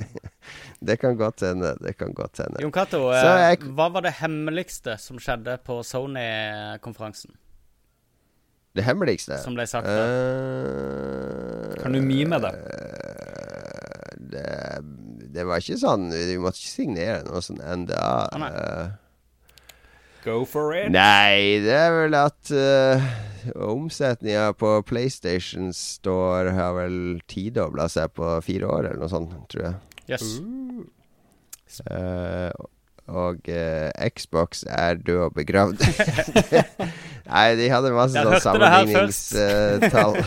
[0.81, 1.77] det kan godt hende.
[1.81, 2.62] Det kan godt hende.
[2.62, 7.37] Jon Cato, eh, jeg- hva var det hemmeligste som skjedde på Sony-konferansen?
[8.73, 11.75] Det hemmeligste Som ble sagt Uh...
[11.83, 12.53] Kan du mime det?
[12.57, 14.16] Uh...
[14.33, 14.47] det?
[15.33, 18.12] Det var ikke sånn Vi måtte ikke signere noe sånn NDA.
[18.33, 18.87] Ah.
[20.22, 20.92] Go for it.
[20.94, 23.06] Nei, det er vel at uh,
[23.66, 29.66] omsetninga på PlayStation Store har vel tidobla seg på fire år, eller noe sånt, tror
[29.66, 29.74] jeg.
[30.12, 30.28] Yes.
[31.90, 32.50] Uh,
[33.11, 35.82] og uh, Xbox er død og begravd.
[37.32, 40.18] Nei, de hadde masse sånn sammenligningstall.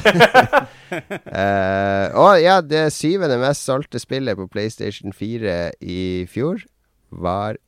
[1.32, 6.68] uh, og ja, det syvende mest solgte spillet på PlayStation 4 i fjor
[7.16, 7.62] var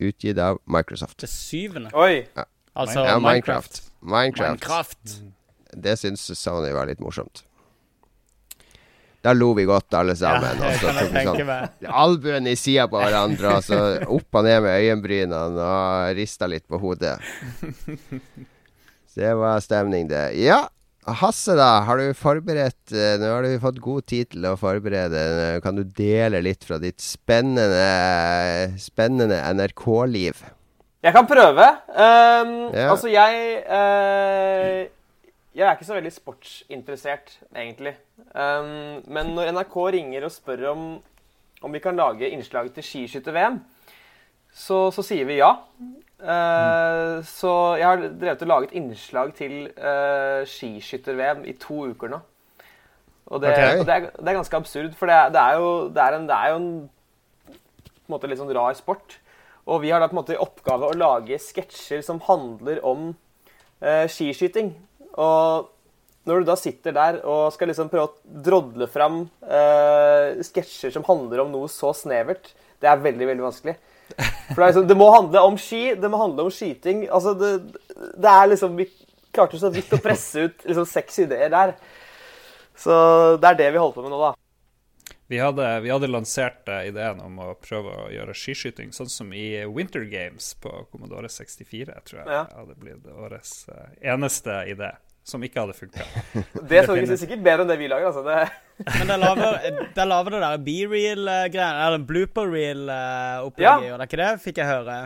[0.00, 1.18] utgitt av Microsoft.
[1.22, 1.92] Det syvende.
[1.96, 2.24] Oi.
[2.72, 3.82] Altså Ja, Minecraft.
[4.00, 4.64] Minecraft.
[4.64, 5.14] Minecraft.
[5.72, 7.44] Det syns Sony var litt morsomt.
[9.20, 10.62] Da lo vi godt, alle sammen.
[10.62, 11.90] Ja, også, tenke sånn.
[12.04, 16.64] Albuen i sida på hverandre, og så opp og ned med øyenbrynene og rista litt
[16.70, 17.18] på hodet.
[19.10, 20.30] Så det var stemning, det.
[20.40, 20.62] Ja,
[21.18, 21.82] Hasse, da.
[21.86, 25.60] Har du forberedt eh, Nå har du fått god tid til å forberede.
[25.64, 30.40] Kan du dele litt fra ditt spennende Spennende NRK-liv?
[31.00, 31.66] Jeg kan prøve.
[31.88, 32.90] Um, Ja.
[32.92, 34.86] Altså, jeg uh,
[35.56, 37.96] Jeg er ikke så veldig sportsinteressert, egentlig.
[38.34, 40.84] Um, men når NRK ringer og spør om,
[41.62, 43.58] om vi kan lage innslag til skiskytter-VM,
[44.52, 45.54] så, så sier vi ja.
[46.20, 52.20] Eh, Så jeg har drevet og laget innslag til uh, skiskytter-VM i to uker nå.
[53.30, 53.78] Og det, okay.
[53.78, 56.16] og det, er, det er ganske absurd, for det er, det er jo, det er
[56.16, 56.70] en, det er jo en
[58.10, 59.20] på en måte litt sånn rar sport.
[59.70, 63.12] Og vi har da på en måte i oppgave å lage sketsjer som handler om
[63.12, 64.72] uh, skiskyting.
[65.14, 65.70] Og
[66.26, 71.06] når du da sitter der og skal liksom prøve å drodle fram uh, sketsjer som
[71.06, 72.50] handler om noe så snevert,
[72.82, 73.76] det er veldig, veldig vanskelig.
[74.16, 77.06] For det, er liksom, det må handle om ski, det må handle om skyting.
[77.08, 77.52] Altså, det,
[78.18, 78.88] det er liksom Vi
[79.30, 81.74] klarte så vidt å presse ut liksom seks ideer der.
[82.80, 82.94] Så
[83.40, 84.32] det er det vi holder på med nå, da.
[85.30, 89.28] Vi hadde, vi hadde lansert eh, ideen om å prøve å gjøre skiskyting sånn som
[89.30, 92.26] i Winter Games på Commodore 64, tror jeg.
[92.34, 92.40] Ja.
[92.56, 94.90] hadde blitt årets eh, eneste idé,
[95.30, 96.06] som ikke hadde funka.
[96.70, 98.10] Det så vi sikkert bedre enn det vi lager.
[98.10, 98.22] altså.
[98.26, 103.92] Det, Men det lager, det lager det der B-reel-greiene, eller blooper reel-opplegget, Ja.
[103.94, 104.96] og det ikke det, fikk jeg høre.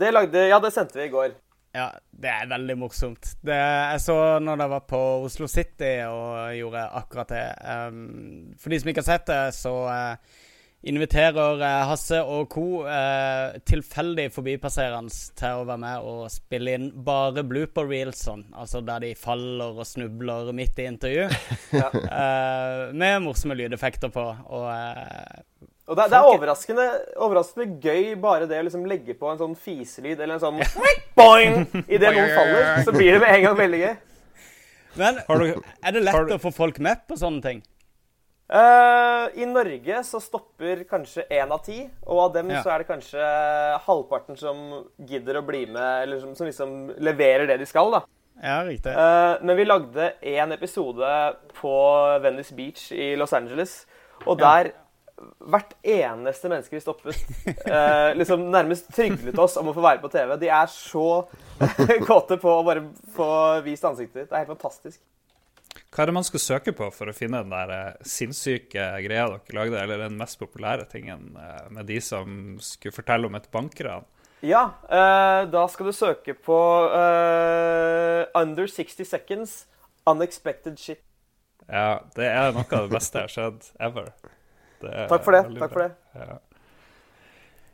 [0.00, 1.32] det lagde, ja, det sendte vi i går.
[1.74, 3.28] Ja, det er veldig morsomt.
[3.46, 7.44] Det, jeg så når jeg var på Oslo City og gjorde akkurat det.
[7.62, 10.40] Um, for de som ikke har sett det, så eh,
[10.82, 12.64] inviterer eh, Hasse og co.
[12.88, 18.46] eh, tilfeldig forbipasserende til å være med og spille inn bare blooper reels, sånn.
[18.56, 21.28] Altså der de faller og snubler midt i intervju.
[22.10, 24.24] Eh, med morsomme lydeffekter på.
[24.50, 25.42] Og eh,
[25.90, 26.86] Og det, det er overraskende,
[27.22, 30.60] overraskende gøy bare det å liksom legge på en sånn fiselyd eller en sånn
[31.18, 32.70] boing idet noen faller.
[32.86, 33.94] Så blir det med en gang veldig gøy.
[35.00, 37.60] Men er det lett du- å få folk med på sånne ting?
[38.50, 42.62] Eh, I Norge så stopper kanskje én av ti, og av dem Ja.
[42.64, 43.26] så er det kanskje
[43.86, 48.02] halvparten som gidder å bli med, eller som, som liksom leverer det de skal, da.
[48.42, 48.90] Ja, riktig.
[48.96, 51.74] Uh, men vi lagde én episode på
[52.24, 53.86] Venice Beach i Los Angeles,
[54.26, 54.72] og der
[55.38, 57.16] hvert eneste menneske vi stoppet,
[57.68, 60.36] eh, liksom nærmest tryglet oss om å få være på TV.
[60.40, 61.26] De er så
[62.08, 63.28] kåte på å bare få
[63.66, 64.30] vist ansiktet ditt.
[64.30, 65.00] Det er helt fantastisk.
[65.90, 69.26] Hva er det man skal søke på for å finne den der eh, sinnssyke greia
[69.32, 73.48] dere lagde, eller den mest populære tingen eh, med de som skulle fortelle om et
[73.50, 74.06] bankran?
[74.46, 76.58] Ja, eh, da skal du søke på
[76.96, 79.56] eh, Under 60 Seconds
[80.08, 81.02] Unexpected Shit.
[81.66, 84.08] Ja, det er noe av det beste jeg har sett ever.
[84.80, 85.42] Er Takk for det.
[85.60, 85.90] takk for det.
[86.16, 86.38] Ja.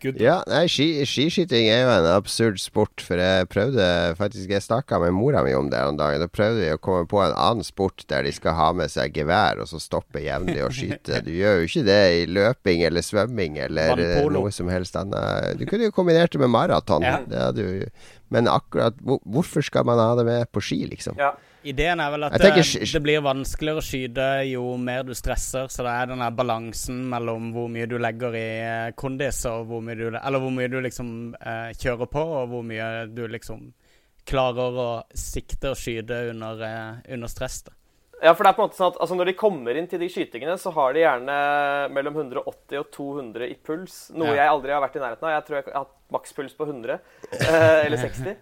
[0.02, 0.18] Good.
[0.20, 3.86] Ja, nei, ski, skiskyting er jo en absurd sport, for jeg prøvde
[4.18, 6.18] faktisk Jeg snakka med mora mi om det en dag.
[6.20, 9.16] Da prøvde vi å komme på en annen sport der de skal ha med seg
[9.16, 11.22] gevær og så stoppe jevnlig og skyte.
[11.24, 15.56] Du gjør jo ikke det i løping eller svømming eller eh, noe som helst annet.
[15.56, 17.06] Du kunne jo kombinert det med maraton.
[17.06, 17.22] Ja.
[18.34, 21.16] Men akkurat Hvorfor skal man ha det med på ski, liksom?
[21.20, 21.32] Ja.
[21.66, 22.50] Ideen er vel at det,
[22.92, 25.66] det blir vanskeligere å skyte jo mer du stresser.
[25.72, 29.66] Så det er den der balansen mellom hvor mye du legger i eh, kondis, og
[29.70, 33.24] hvor mye du, eller hvor mye du liksom eh, kjører på, og hvor mye du
[33.32, 33.66] liksom
[34.26, 37.62] klarer å sikte og skyte under, eh, under stress.
[37.68, 37.72] da.
[38.24, 40.00] Ja, for det er på en måte sånn at altså, Når de kommer inn til
[40.00, 41.34] de skytingene, så har de gjerne
[41.92, 43.98] mellom 180 og 200 i puls.
[44.16, 44.38] Noe Ja.
[44.40, 45.34] jeg aldri har vært i nærheten av.
[45.34, 46.96] Jeg tror jeg har hatt makspuls på 100.
[47.42, 48.36] eh, eller 60.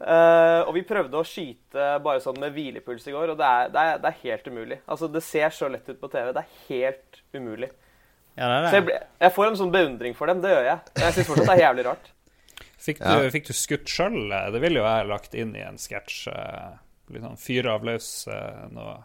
[0.00, 3.70] Eh, og vi prøvde å skyte bare sånn med hvilepuls i går, og det er,
[3.72, 4.78] det er, det er helt umulig.
[4.86, 6.32] Altså, Det ser så lett ut på TV.
[6.36, 7.70] Det er helt umulig.
[8.36, 10.42] Ja, det er Så jeg, ble, jeg får en sånn beundring for dem.
[10.44, 10.78] Det gjør jeg.
[11.00, 12.10] Jeg syns fortsatt det er jævlig rart.
[12.86, 13.30] Fikk du, Ja.
[13.32, 14.18] fikk du skutt sjøl?
[14.52, 16.26] Det ville jo jeg lagt inn i en sketsj.
[16.34, 16.74] eh,
[17.14, 18.98] Litt sånn fyre av løs eh, noe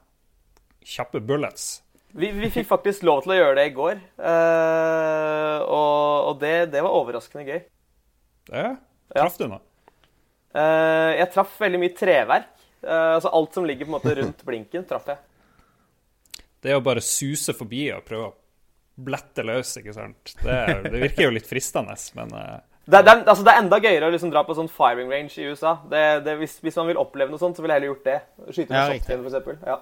[0.83, 1.81] kjappe bullets.
[2.11, 6.55] Vi, vi fikk faktisk lov til å gjøre det i går, uh, og, og det,
[6.73, 7.61] det var overraskende gøy.
[8.49, 8.63] Det
[9.15, 9.45] traff Ja.
[9.45, 9.61] du noe?
[10.53, 12.49] Eh, jeg traff veldig mye treverk.
[12.81, 15.21] Eh, altså alt som ligger på en måte rundt blinken, traff jeg.
[16.61, 18.35] Det å bare suse forbi og prøve å
[19.01, 20.35] blette løs, ikke sant.
[20.43, 20.57] Det,
[20.91, 24.09] det virker jo litt fristende, men eh, Det, er- det, altså, det er enda gøyere
[24.09, 25.77] å liksom dra på sånn firing range i USA.
[25.89, 28.19] Det, det, hvis, hvis man vil oppleve noe sånt, så ville jeg heller gjort det.
[28.51, 29.57] Skyte med Ja, shotgun, eksempel.
[29.65, 29.79] Ja.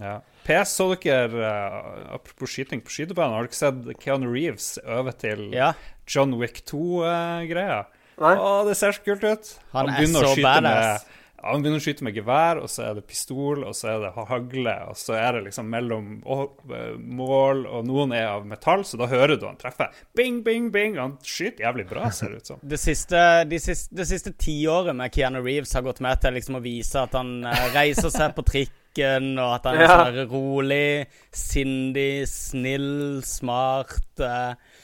[0.00, 0.14] ja.
[0.46, 5.48] PS, så dere uh, Apropos skyting på skytebanen, har dere sett Keanu Reeves øve til
[5.56, 5.72] Ja.
[6.06, 7.80] John Wick 2-greia?
[7.82, 7.95] Nei?
[8.16, 9.52] Å, det ser så kult ut.
[9.74, 11.04] Han er begynner å så skyte badass.
[11.04, 13.90] Med, ja, han begynner å skyte med gevær, og så er det pistol, og så
[13.92, 18.46] er det hagle, og så er det liksom mellom eh, mål, og noen er av
[18.48, 19.90] metall, så da hører du han treffe.
[20.16, 20.96] Bing, bing, bing.
[20.96, 22.62] Han skyter jævlig bra, ser det ut som.
[22.76, 26.56] Det siste, de siste, det siste tiåret med Keanu Reeves har gått med til liksom
[26.58, 31.04] å vise at han eh, reiser seg på trikken, og at han er sånn rolig,
[31.36, 34.82] sindig, snill, smart eh,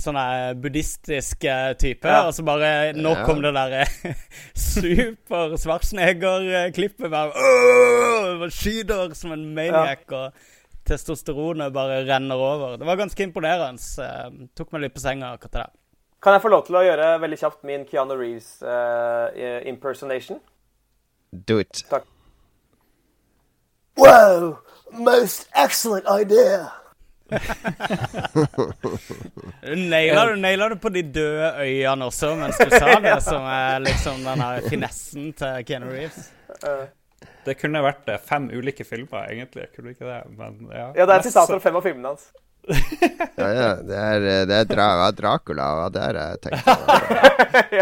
[0.00, 0.16] Sånn
[0.62, 2.08] buddhistisk eh, type.
[2.08, 2.22] Ja.
[2.28, 3.24] Og så bare Nå Ja.
[3.26, 3.84] kom det derre
[4.54, 10.32] super Schwarzenegger-klippet med «Åh!» Skyter som en maniac, og
[10.88, 12.76] testosteronet bare renner over.
[12.80, 13.80] Det var ganske imponerende.
[14.00, 15.76] eh, tok meg litt på senga akkurat det der.
[16.20, 19.30] Kan jeg få lov til å gjøre veldig kjapt min Keanu Reeves uh,
[19.64, 20.40] impersonation?
[21.32, 21.84] Do it.
[23.96, 24.58] Wow!
[24.92, 26.72] Most excellent idea!
[29.62, 33.82] Du naila du det på de døde øyene også mens du sa det, som er
[33.84, 36.30] liksom den her finessen til Keanu Reeves.
[37.44, 39.66] Det kunne vært eh, fem ulike filmer, egentlig.
[39.74, 40.20] Kunne ikke det?
[40.36, 40.90] Men ja.
[40.96, 42.30] Ja, det er sitater fra fem av filmene hans.
[43.40, 43.68] Ja, ja.
[43.80, 46.74] Det er, eh, det er Dra Dracula, og det er jeg tenkte.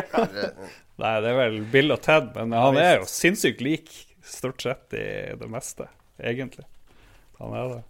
[1.02, 3.90] Nei, det er vel Bill og Ted, men han er jo sinnssykt lik
[4.26, 5.06] stort sett i
[5.38, 5.86] det meste,
[6.18, 6.66] egentlig.
[7.38, 7.82] Han er det.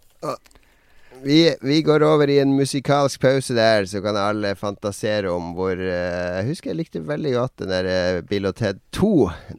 [1.23, 5.75] Vi, vi går over i en musikalsk pause der, så kan alle fantasere om hvor
[5.75, 9.09] uh, Jeg husker jeg likte veldig godt den der eh, Bill og Ted 2.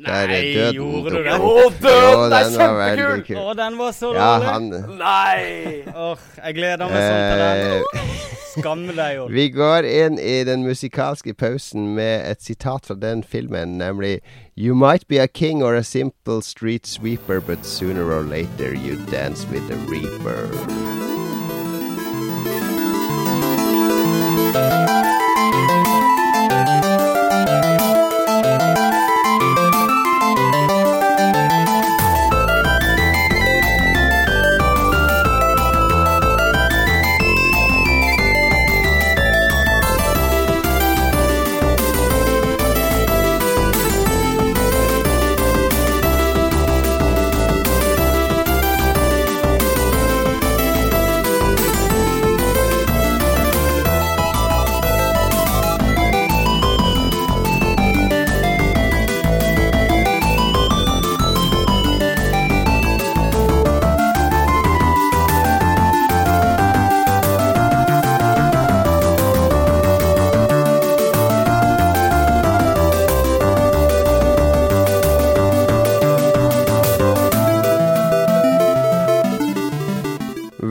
[0.07, 1.35] Der Nei, døden gjorde du det?
[1.37, 3.41] Å, død, døden er kjempekul!
[3.43, 5.43] Å, den var så Ja, han Nei!
[6.07, 7.61] Åh, jeg gleder meg sånn til den.
[8.01, 8.17] eh,
[8.51, 9.27] Skam deg, jo.
[9.31, 14.19] Vi går inn i den musikalske pausen med et sitat fra den filmen, nemlig
[14.57, 18.97] You might be a king or a simple street sweeper, but sooner or later you
[19.13, 21.10] dance with the reaper.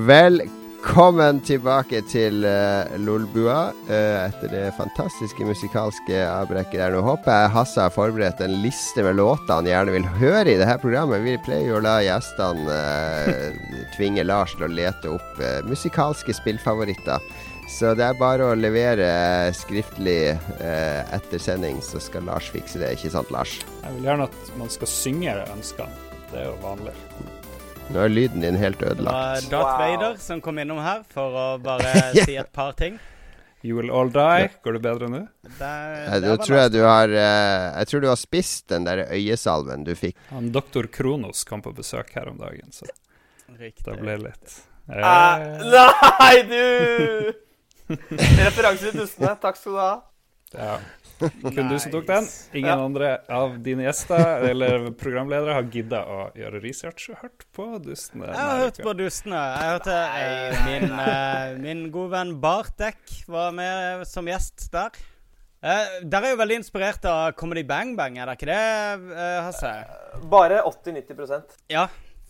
[0.09, 6.95] Velkommen tilbake til uh, Lolbua uh, etter det fantastiske musikalske avbrekket der.
[6.95, 10.57] Nå håper jeg Hasse har forberedt en liste med låter han gjerne vil høre i
[10.57, 11.21] dette programmet.
[11.27, 17.21] Vi pleier jo å la gjestene uh, tvinge Lars til å lete opp musikalske spillfavoritter.
[17.69, 19.11] Så det er bare å levere
[19.53, 22.95] skriftlig eh, etter sending, så skal Lars fikse det.
[22.97, 23.59] Ikke sant, Lars?
[23.83, 26.07] Jeg vil gjerne at man skal synge ønskene.
[26.31, 26.97] Det er jo vanlig.
[27.89, 29.39] Nå er lyden din helt Det var.
[29.49, 29.77] Darth Wow.
[29.81, 31.89] Vader som kom innom her for å bare
[32.25, 32.99] si et par ting.
[33.65, 34.47] You will all die.
[34.63, 35.23] Går det bedre nå?
[36.23, 39.91] Nå tror jeg du har uh, Jeg tror du har spist den der øyesalven du
[39.99, 40.15] fikk.
[40.29, 42.87] Han Doktor Kronos kom på besøk her om dagen, så
[43.59, 43.83] Riktig.
[43.89, 47.33] det ble litt Eh, eh, nei, du!
[48.47, 49.35] Referanse til dustene.
[49.37, 49.91] Takk skal du ha.
[50.55, 50.77] Ja.
[51.55, 52.27] Kun du som tok den.
[52.53, 52.79] Ingen Ja.
[52.85, 58.29] andre av dine gjester eller programledere har gidda å gjøre research og hørt på Dustene.
[58.31, 59.43] Jeg har hørt på Dustene.
[59.59, 64.95] Jeg hørte eh, min, eh, min gode venn Bartek var med som gjest der.
[65.59, 68.59] Uh, Dere er jo veldig inspirert av Comedy Bang Bang, er det ikke det,
[69.11, 69.71] uh, Hasse?
[70.31, 71.81] Bare 80-90% Ja,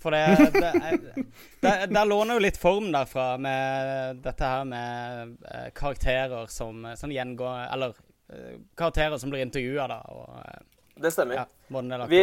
[0.02, 0.98] For det, det, er,
[1.62, 7.14] det Der låner jo litt form derfra med dette her med uh, karakterer som sånn
[7.14, 7.94] gjengår Eller
[8.78, 10.00] karakterer som blir intervjua, da.
[10.14, 10.60] Og, eh,
[11.02, 11.36] Det stemmer.
[11.36, 12.22] ja, Vi,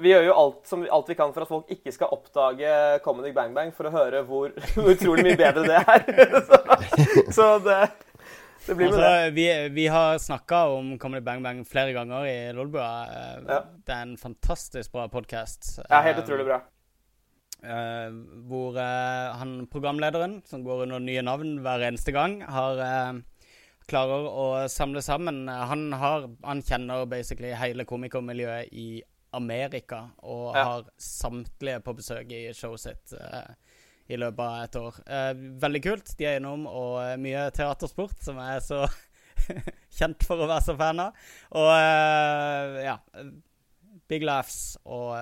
[0.00, 3.32] vi gjør jo alt, som, alt vi kan for at folk ikke skal oppdage Comedy
[3.36, 4.52] Bang Bang, for å høre hvor,
[4.94, 6.06] utrolig mye bedre det er.
[6.48, 6.60] så,
[7.34, 7.80] så det,
[8.66, 9.04] det blir med det.
[9.04, 12.88] Altså, vi, vi har snakka om Comedy Bang Bang flere ganger i Lolbua.
[13.06, 13.62] Eh, Ja.
[13.86, 15.78] Det er en fantastisk bra podkast.
[15.88, 16.60] Ja, helt utrolig bra.
[17.58, 18.12] Uh,
[18.46, 23.16] hvor uh, han programlederen, som går under nye navn hver eneste gang, har eh,
[23.88, 29.02] klarer å samle sammen Han, har, han kjenner basically hele komikermiljøet i
[29.36, 30.64] Amerika, og Ja.
[30.64, 33.50] har samtlige på besøk i showet sitt uh,
[34.08, 35.00] i løpet av et år.
[35.04, 36.14] Uh, veldig kult.
[36.16, 38.78] De er innom, og eh, mye teatersport, som jeg er så
[39.98, 41.28] kjent for å være så fan av.
[41.60, 42.96] Og uh, ja
[44.08, 45.12] Big laughs og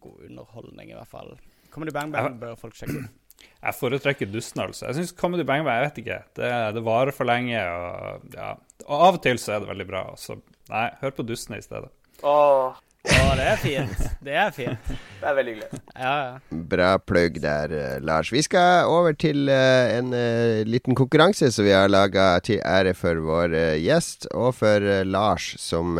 [0.00, 1.34] god underholdning, i hvert fall.
[1.72, 3.21] Comedy Bang Bang bør folk sjekke ut.
[3.62, 4.88] Jeg foretrekker dusten, altså.
[4.88, 6.20] Jeg syns Comedy Bang Bang, jeg vet ikke.
[6.38, 8.54] Det, det varer for lenge, og ja.
[8.88, 10.06] Og av og til så er det veldig bra.
[10.18, 10.40] Så
[10.72, 11.92] nei, hør på dustene i stedet.
[12.26, 14.02] Åh, Åh, det er fint.
[14.22, 14.90] Det er fint.
[15.20, 15.80] det er veldig hyggelig.
[15.96, 16.58] Ja, ja.
[16.70, 18.30] Bra plugg der, eh, Lars.
[18.32, 22.94] Vi skal over til uh, en uh, liten konkurranse som vi har laga til ære
[22.94, 25.98] for vår uh, gjest, og for Lars, som,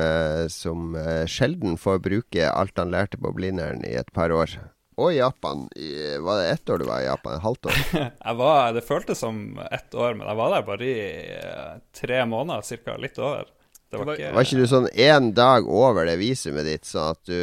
[0.52, 0.94] som
[1.26, 4.54] sjelden får bruke alt han lærte på Blindern i et par år.
[5.00, 5.64] Og i Japan.
[5.76, 7.38] I, var det ett år du var i Japan?
[7.38, 7.80] Et halvt år?
[8.26, 10.96] Jeg var, det føltes som ett år, men jeg var der bare i
[11.38, 12.96] eh, tre måneder, cirka.
[13.00, 13.48] Litt over.
[13.92, 17.10] Det var var- ikke Var ikke du sånn én dag over det visumet ditt, sånn
[17.12, 17.40] at du,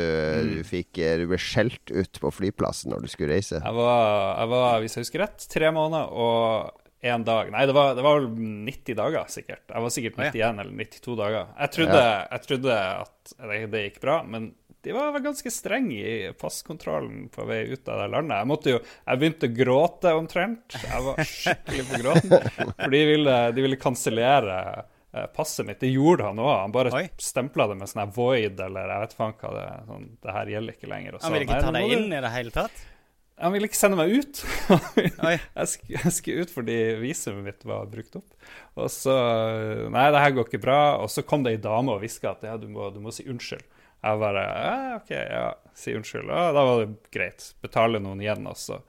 [0.50, 3.62] du fikk eh, Du ble skjelt ut på flyplassen når du skulle reise?
[3.62, 6.72] Jeg var, jeg var, hvis jeg husker rett, tre måneder og
[7.06, 7.52] én dag.
[7.54, 8.32] Nei, det var, det var vel
[8.68, 9.64] 90 dager, sikkert.
[9.72, 10.50] Jeg var sikkert 91 ja.
[10.52, 11.54] 91 eller 92 dager.
[11.62, 12.02] Jeg trodde,
[12.34, 14.50] jeg trodde at det, det gikk bra, men
[14.82, 18.38] de var vel ganske strenge i passkontrollen på vei ut av det landet.
[18.38, 20.78] Jeg måtte jo, jeg begynte å gråte omtrent.
[20.80, 22.38] Jeg var skikkelig på gråten.
[22.78, 25.82] For de ville, de ville kansellere eh, passet mitt.
[25.84, 26.54] Det gjorde han òg.
[26.62, 29.84] Han bare stempla det med sånn her void, eller jeg vet faen hva det er.
[29.90, 31.20] Sånn, det her gjelder ikke lenger.
[31.26, 32.88] Han ville ikke ta deg inn i det hele tatt?
[33.40, 34.42] han ville ikke sende meg ut.
[35.56, 38.28] Jeg, skulle, ut fordi visumet mitt var brukt opp.
[38.80, 39.16] Og så
[39.92, 40.80] Nei, det her går ikke bra.
[41.04, 43.28] Og så kom det ei dame og hviska at ja, du må, du må si
[43.32, 43.64] unnskyld.
[44.00, 46.30] Jeg bare ja, OK, ja, si unnskyld.
[46.32, 47.50] Ja, da var det greit.
[47.64, 48.80] Betale noen igjen, og så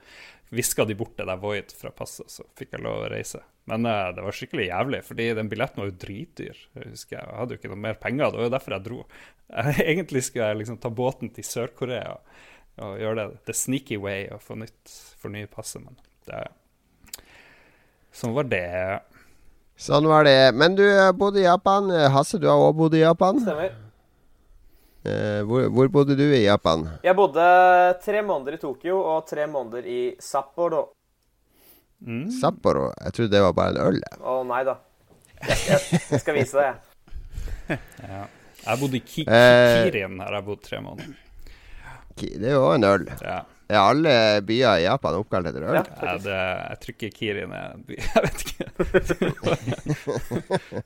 [0.54, 3.42] viska de bort det der void fra passet, så fikk jeg lov å reise.
[3.70, 6.62] Men eh, det var skikkelig jævlig, fordi den billetten var jo dritdyr.
[6.78, 8.30] Jeg husker jeg, hadde jo ikke noe mer penger.
[8.30, 9.02] Det var jo derfor jeg dro.
[9.90, 14.40] Egentlig skulle jeg liksom ta båten til Sør-Korea og, gjøre det the sneaky way og
[14.40, 15.98] få nytt, fornye passet, men
[16.30, 16.46] det
[18.10, 18.66] Sånn var det.
[19.78, 20.50] Sånn var det.
[20.58, 20.82] Men du
[21.14, 21.86] bodde i Japan.
[22.10, 23.38] Hasse, du har òg bodd i Japan.
[23.44, 23.70] Stemmer.
[25.00, 26.84] Eh, hvor, hvor bodde du i Japan?
[27.04, 27.44] Jeg bodde
[28.04, 30.90] tre måneder i Tokyo og tre måneder i Sapporo.
[32.04, 32.26] Mm.
[32.32, 32.90] Sapporo?
[33.00, 34.02] Jeg trodde det var bare en øl.
[34.20, 34.76] Å Å nei da.
[35.40, 36.86] Jeg, jeg, jeg skal vise deg, jeg.
[38.10, 38.24] Ja.
[38.60, 41.16] Jeg bodde i Kikirin her jeg bodde tre måneder.
[42.20, 43.06] Det er jo en øl.
[43.24, 43.38] Ja.
[43.70, 44.12] Er alle
[44.46, 45.76] byer i Japan oppkalt etter øl?
[45.78, 45.82] Ja.
[46.02, 47.98] Ja, det, jeg tror ikke Kirin er en by.
[48.14, 48.64] Jeg vet ikke.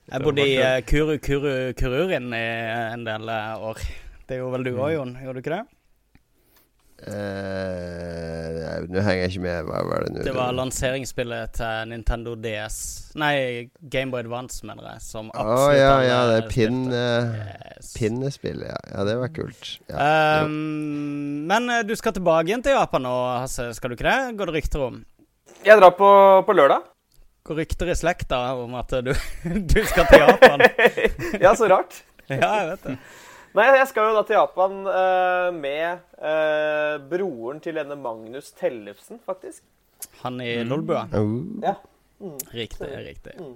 [0.13, 2.43] Jeg bodde i uh, Kuru, Kuru, Kururin i
[2.93, 3.81] en del eh, år.
[4.29, 5.17] Det gjorde vel du òg, Jon?
[5.23, 5.63] Gjorde du ikke det?
[7.05, 9.67] Eh, nei, Nå henger jeg ikke med.
[9.69, 10.23] Hva var det nå?
[10.27, 12.79] Det var lanseringsspillet til Nintendo DS
[13.21, 15.03] Nei, Gameboy Advance, mener jeg.
[15.05, 16.21] Som absolutt oh, ja, ja.
[16.31, 17.93] Det er pin, Yes.
[17.99, 18.71] pinnespillet.
[18.71, 18.79] ja.
[18.95, 19.75] Ja, det var kult.
[19.91, 20.45] Ja.
[20.47, 23.69] Um, men eh, du skal tilbake igjen til Japan nå, Hasse.
[23.77, 24.37] Skal du ikke det?
[24.39, 25.03] Går det rykter om?
[25.65, 26.09] Jeg drar på,
[26.47, 26.87] på lørdag.
[27.45, 29.13] Går rykter i slekta om at du,
[29.75, 30.65] du skal til Japan?
[31.45, 32.01] Ja, så rart.
[32.31, 32.97] Ja, jeg vet det.
[33.55, 39.21] Nei, jeg skal jo da til Japan uh, med uh, broren til denne Magnus Tellefsen,
[39.23, 39.63] faktisk.
[40.25, 41.05] Han i Lolbua?
[41.15, 41.37] Oh.
[41.63, 41.77] Ja.
[42.51, 43.37] Riktig, riktig.
[43.39, 43.53] Mm.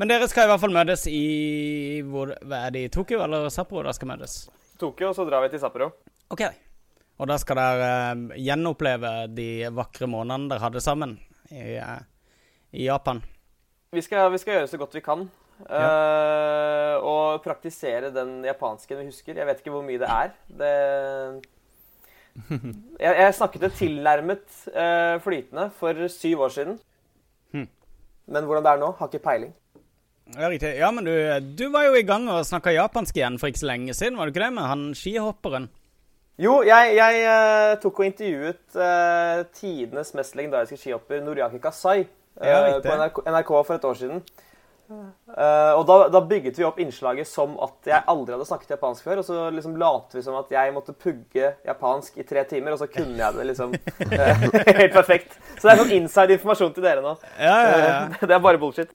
[0.00, 3.50] Men dere skal i hvert fall møtes i hvor, hva Er det i Tokyo eller
[3.52, 4.38] Sapporo dere skal møtes?
[4.80, 5.90] Tokyo, og så drar vi til Sapporo.
[6.32, 6.46] OK.
[7.20, 11.18] Og da skal dere uh, gjenoppleve de vakre månedene dere hadde sammen
[11.52, 11.76] i,
[12.72, 13.20] i Japan.
[13.92, 15.28] Vi skal, vi skal gjøre så godt vi kan.
[15.68, 19.36] Eh, og praktisere den japansken vi husker.
[19.38, 20.32] Jeg vet ikke hvor mye det er.
[20.60, 20.72] Det
[23.04, 26.80] jeg, jeg snakket det tilnærmet uh, flytende for syv år siden.
[27.54, 27.68] Hmm.
[28.26, 29.54] Men hvordan det er nå, har ikke peiling.
[30.34, 30.72] Ja, riktig.
[30.80, 31.14] Ja, men du,
[31.58, 34.26] du var jo i gang og snakka japansk igjen for ikke så lenge siden, var
[34.26, 34.52] du ikke det?
[34.56, 35.68] Med han skihopperen.
[36.40, 42.42] Jo, jeg, jeg uh, tok og intervjuet uh, tidenes mest legendariske skihopper Noriaki Kasai uh,
[42.42, 44.24] Ja, på NRK, NRK for et år siden.
[45.34, 49.06] Eh, og da, da bygget vi opp innslaget som at jeg aldri hadde snakket japansk
[49.06, 49.22] før.
[49.22, 52.82] Og så liksom lot vi som at jeg måtte pugge japansk i tre timer, og
[52.82, 54.44] så kunne jeg det liksom uh,
[54.80, 55.38] helt perfekt.
[55.56, 57.16] Så det er sånn inside informasjon til dere nå.
[57.38, 57.96] Ja, ja, ja.
[58.14, 58.92] Uh, Det er bare bullshit.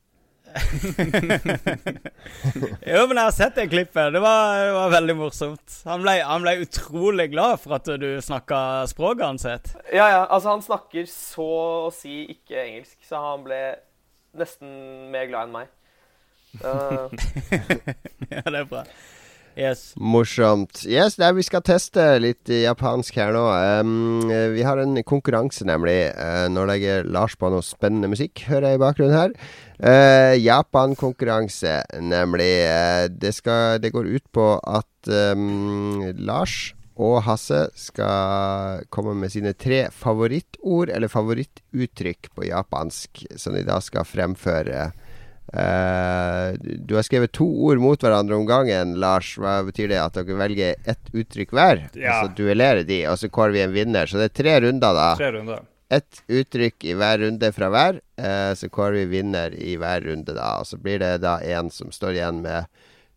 [2.82, 4.14] Jo, men jeg har sett det klippet.
[4.16, 5.76] Det var, det var veldig morsomt.
[5.86, 9.46] Han ble, han ble utrolig glad for at du snakka språket hans.
[9.92, 10.24] Ja, ja.
[10.26, 11.50] Altså, han snakker så
[11.90, 13.62] å si ikke engelsk, så han ble
[14.38, 14.70] nesten
[15.14, 15.70] mer glad enn meg.
[16.58, 17.10] Eh,
[18.34, 18.84] Ja, det er bra.
[19.60, 19.94] Yes.
[20.00, 20.86] Morsomt.
[20.88, 23.44] Yes, nei, Vi skal teste litt japansk her nå.
[23.82, 25.98] Um, vi har en konkurranse, nemlig.
[26.16, 29.36] Uh, nå legger Lars på noe spennende musikk, hører jeg i bakgrunnen her.
[29.82, 32.52] Uh, Japan-konkurranse, nemlig.
[32.72, 39.32] Uh, det, skal, det går ut på at um, Lars og Hasse skal komme med
[39.32, 44.90] sine tre favorittord, eller favorittuttrykk på japansk, som de da skal fremføre.
[45.54, 46.54] Eh,
[46.86, 49.34] du har skrevet to ord mot hverandre om gangen, Lars.
[49.42, 50.00] Hva betyr det?
[50.04, 51.84] At dere velger ett uttrykk hver?
[51.98, 52.20] Ja.
[52.22, 54.06] Og så duellerer de, og så kårer vi en vinner.
[54.10, 55.10] Så det er tre runder, da.
[55.20, 55.66] Tre runder.
[55.90, 58.00] Ett uttrykk i hver runde fra hver.
[58.22, 60.60] eh, så kårer vi vinner i hver runde, da.
[60.62, 62.68] Og så blir det da en som står igjen med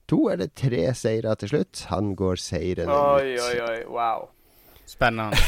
[0.08, 1.84] to eller tre seire til slutt.
[1.92, 3.84] Han går seirende oi, oi, oi.
[3.92, 4.30] Wow.
[4.88, 5.36] Spennende.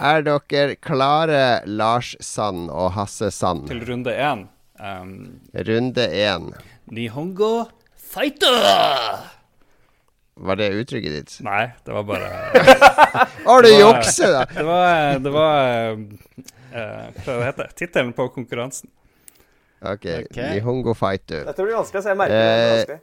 [0.00, 3.68] Er dere klare, Lars Sand og Hasse Sand?
[3.70, 4.46] Til runde én.
[4.80, 6.50] Um, Runde én.
[6.90, 9.20] Nihongo fighter!
[10.34, 11.34] Var det uttrykket ditt?
[11.46, 12.26] Nei, det var bare
[13.46, 14.44] Har du Det var- da!
[14.50, 17.70] Det var, det var uh, Hva heter det?
[17.78, 18.90] Tittelen på konkurransen.
[19.84, 20.36] Ok, Ok.
[20.36, 21.44] Nihongo Fighter.
[21.46, 22.96] Dette blir vanskelig, så jeg merker det.
[22.96, 23.02] Eh,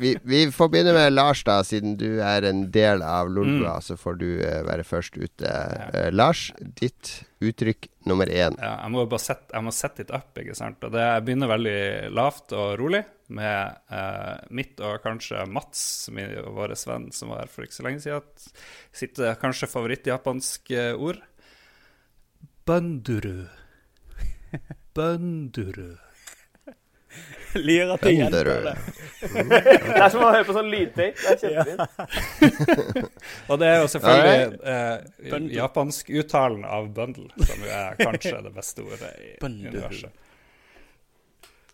[0.00, 3.78] vi, vi får begynne med Lars, da, siden du er en del av Lolbua.
[3.84, 5.48] Så får du uh, være først ute.
[5.48, 8.56] Uh, Lars, ditt uttrykk nummer én.
[8.60, 10.82] Ja, jeg må bare sette, jeg må sette it up, ikke sant.
[10.86, 11.80] Og det begynner veldig
[12.14, 13.02] lavt og rolig
[13.32, 17.88] med uh, mitt og kanskje Mats, min, vår venn som var her for ikke så
[17.88, 18.46] lenge siden.
[18.94, 21.20] Sitt kanskje favorittjapansk ord.
[22.68, 23.48] Bønduru.
[24.94, 25.96] Banduru.
[27.54, 28.74] Lir at det gjentar det.
[29.20, 29.58] Det
[29.98, 31.20] er som å høre på sånn lydtape.
[31.20, 33.10] Det er kjempefint.
[33.52, 38.84] Og det er jo selvfølgelig eh, japansk-uttalen av bundle, som jo er kanskje det beste
[38.86, 39.68] ordet i Bundle.
[39.68, 40.20] universet.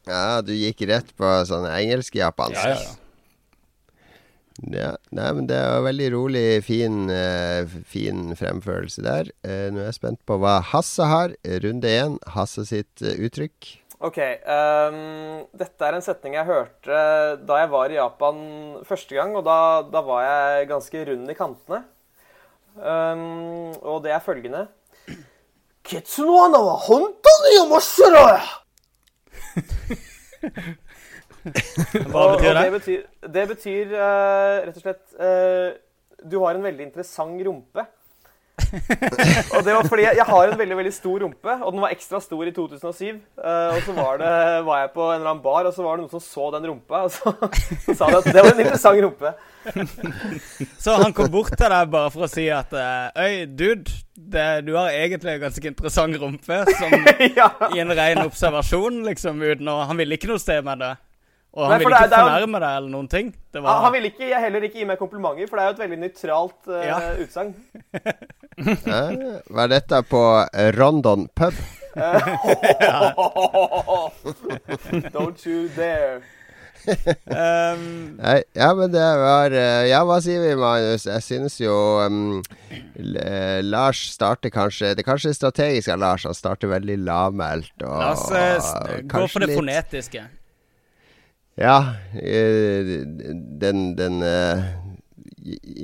[0.08, 2.58] Ja, du gikk rett på sånn engelsk-japansk.
[2.58, 2.96] Ja, ja, ja.
[4.58, 9.28] Ja, nei, men det er veldig rolig, fin, eh, fin fremførelse der.
[9.46, 11.36] Eh, nå er jeg spent på hva Hasse har.
[11.62, 12.16] Runde én.
[12.34, 13.68] Hasse sitt eh, uttrykk.
[13.98, 14.18] OK.
[14.46, 16.98] Um, dette er en setning jeg hørte
[17.42, 18.36] da jeg var i Japan
[18.86, 21.82] første gang, og da, da var jeg ganske rund i kantene.
[22.78, 24.68] Um, og det er følgende
[26.62, 26.76] wa
[27.64, 28.38] omoshiroi!
[32.12, 32.62] Hva betyr det?
[32.62, 35.68] Det betyr, det betyr eh, rett og slett uh,
[36.28, 37.86] Du har en veldig interessant rumpe.
[39.54, 41.94] Og det var fordi jeg, jeg har en veldig veldig stor rumpe, og den var
[41.94, 43.20] ekstra stor i 2007.
[43.38, 44.32] Uh, og så var, det,
[44.66, 46.68] var jeg på en eller annen bar, og så var det noen som så den
[46.70, 47.34] rumpa, og så,
[47.98, 49.34] sa de at det var en interessant rumpe.
[50.78, 54.46] Så han kom bort til deg bare for å si at eh, Øy, dude, det,
[54.66, 56.62] du har egentlig en ganske interessant rumpe.
[56.78, 56.94] Som
[57.40, 57.50] ja.
[57.74, 60.94] i en ren observasjon, liksom, uten å Han ville ikke noe sted med det.
[61.58, 63.32] Og han Nei, ville ikke fornærme deg eller noen ting.
[63.58, 65.98] Var han ville ikke, heller ikke gi meg komplimenter, for det er jo et veldig
[66.04, 66.98] nøytralt uh, Ja.
[67.24, 67.50] utsagn.
[69.50, 70.22] Hva er dette på
[70.54, 71.58] eh, Rondon pub?
[75.12, 76.20] Don't you dare.
[76.88, 77.82] um,
[78.22, 81.04] Nei, ja, men det var eh, Ja, hva sier vi, Magnus?
[81.10, 81.74] Jeg synes jo
[82.06, 82.38] um,
[82.70, 86.24] eh, Lars starter kanskje Det er kanskje strategisk av Lars.
[86.28, 87.72] Han starter veldig lavmælt.
[87.82, 90.22] La oss eh, gå for det litt- fonetiske.
[91.58, 91.94] Ja.
[92.14, 93.02] eh,
[93.58, 94.62] Den, den eh,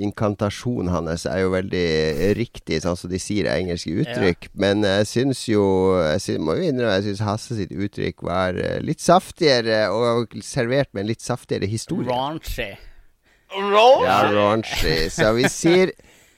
[0.05, 1.85] inkantasjonen hans er jo veldig
[2.37, 4.49] riktig, sånn som de sier engelske uttrykk.
[4.61, 5.63] Men jeg syns jo
[6.03, 10.35] Jeg synes, må jo innrømme jeg syns Hasse sitt uttrykk var eh, litt saftigere, og
[10.45, 12.07] servert med en litt saftigere historie.
[12.11, 12.71] Raunchy.
[13.55, 15.09] Ja, raunchy.
[15.13, 15.91] Så vi sier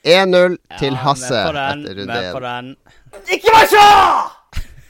[0.08, 1.86] 1-0 til Ja, Hasse den.
[1.86, 2.74] etter runde Med på den.
[3.34, 3.88] Ikke vær så!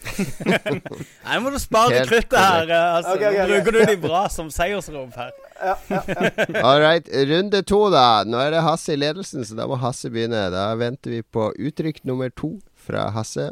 [0.07, 2.69] Nei, må du spare Helt kruttet her.
[2.69, 3.13] eh, Altså.
[3.15, 3.63] okay, okay, Nå ok.
[3.67, 5.31] bruker du de bra som seiersrom her.
[6.67, 8.23] All right, runde to, da.
[8.27, 10.47] Nå er det Hasse i ledelsen, så da må Hasse begynne.
[10.53, 12.55] Da venter vi på uttrykk nummer to
[12.87, 13.49] fra Hasse.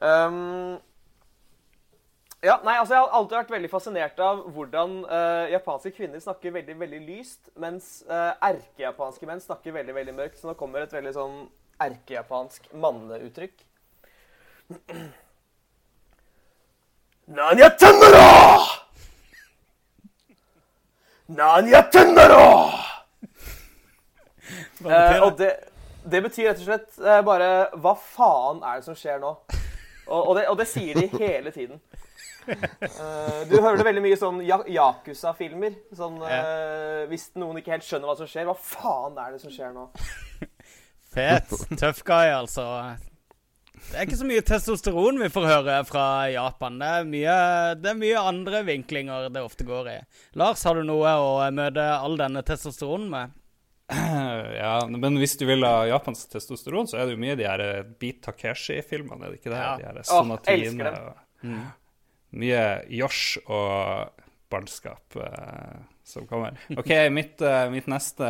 [0.00, 0.76] Um,
[2.44, 6.54] ja, nei, altså Jeg har alltid vært veldig fascinert av hvordan uh, japanske kvinner snakker
[6.54, 10.38] veldig veldig lyst, mens uh, erkejapanske menn snakker veldig veldig mørkt.
[10.38, 11.40] Så nå kommer et veldig sånn
[11.82, 13.64] erkejapansk manneuttrykk.
[17.28, 18.58] Nanya tennara!
[21.28, 22.48] Nanya tennara!
[24.78, 25.48] Hva Eh, betyr og det,
[26.08, 27.48] det betyr rett og slett eh, bare
[27.82, 29.32] Hva faen er det som skjer nå?
[30.08, 31.80] Og, og, det, og det sier de hele tiden.
[32.48, 35.74] Eh, du hører det veldig mye sånn ya Yakuza-filmer.
[35.98, 39.52] Sånn eh, Hvis noen ikke helt skjønner hva som skjer, hva faen er det som
[39.52, 39.84] skjer nå?
[41.12, 41.52] Fet.
[41.76, 42.64] Tøff guy, altså.
[43.88, 46.78] Det er ikke så mye testosteron vi får høre fra Japan.
[46.80, 47.36] Det er mye,
[47.80, 49.98] det er mye andre vinklinger det ofte går i.
[50.40, 53.36] Lars, har du noe å møte all denne testosteronen med?
[54.58, 57.62] Ja, men hvis du vil ha japansk testosteron, så er det jo mye de her
[57.64, 59.60] eh, Beat Takeshi-filmene, er det ikke det?
[59.62, 59.70] Ja.
[59.78, 61.06] De her Sonatine dem.
[61.08, 64.12] og Mye Yosh og
[64.52, 66.58] barnskap uh, som kommer.
[66.76, 68.28] OK, mitt, uh, mitt neste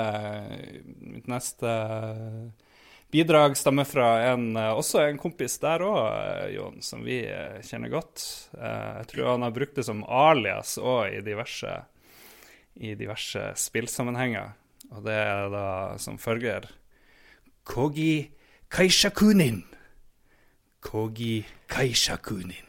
[0.99, 1.73] Mitt neste
[3.11, 7.93] bidrag stammer fra en, eh, også en kompis der òg, Jon, som vi eh, kjenner
[7.93, 8.25] godt.
[8.59, 11.73] Eh, jeg tror han har brukt det som alias òg i diverse
[12.79, 14.55] i diverse spillsammenhenger.
[14.95, 15.67] Og det er da
[16.01, 16.69] som følger
[17.69, 18.31] Kogi
[18.73, 19.65] kaishakunin.
[20.81, 22.68] Kogi kaishakunin.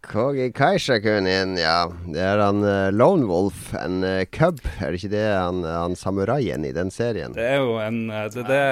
[0.00, 1.90] Kogi Kaishakunin, ja.
[2.08, 4.62] Det er han uh, Lone Wolf, en uh, cub.
[4.80, 7.36] Er det ikke det han, han samuraien i den serien?
[7.36, 8.62] Det er jo en eh, Det, det,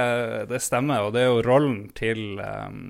[0.48, 2.80] det stemmer, og det er jo rollen til um,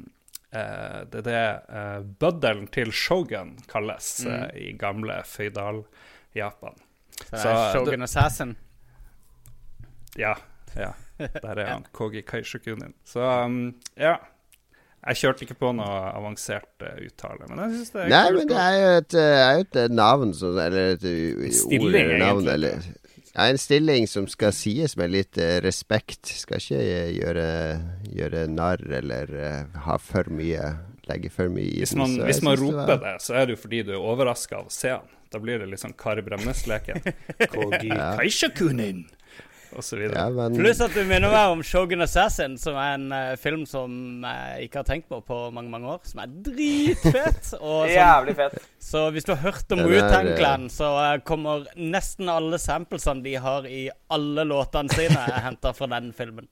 [0.54, 6.78] uh, Det er det uh, bøddelen til shogun kalles eh, i gamle føydal-Japan.
[7.18, 8.56] Så det Så er Shogun Assassin.
[10.18, 10.36] Ja.
[10.76, 10.92] ja.
[11.18, 11.86] Der er han.
[11.98, 12.94] Kogi kaishakunin.
[13.04, 14.16] Så um, ja.
[14.98, 18.38] Jeg kjørte ikke på noe avansert uh, uttale, men jeg syns det er Nei, kult.
[18.38, 21.78] men det er jo et, eh, er jo et eh, navn som Eller et En
[21.78, 22.54] ord eller navn, egentlig.
[22.54, 22.88] eller
[23.28, 26.32] ja, En stilling som skal sies med litt uh, respekt.
[26.42, 26.82] Skal ikke
[27.14, 27.46] gjøre,
[28.10, 30.74] gjøre narr eller uh, ha for mye
[31.08, 33.54] Legge for mye i Hvis man, så hvis man roper det det, så er det
[33.56, 35.06] jo fordi du er overraska av å se han.
[35.32, 37.00] Da blir det litt sånn Kari Bremnes-leken.
[39.72, 40.16] videre.
[40.16, 43.64] ja, men, Pluss at du minner meg om Shogun Assassin, som er en uh, film
[43.68, 46.02] som jeg ikke har tenkt på på mange mange år.
[46.08, 47.52] Som er dritfett.
[47.58, 48.60] Og som, Jævlig fett.
[48.82, 53.24] så hvis du har hørt om Wu-Tang eh, Clan, så uh, kommer nesten alle samplesene
[53.24, 56.48] de har i alle låtene sine, henta fra den filmen.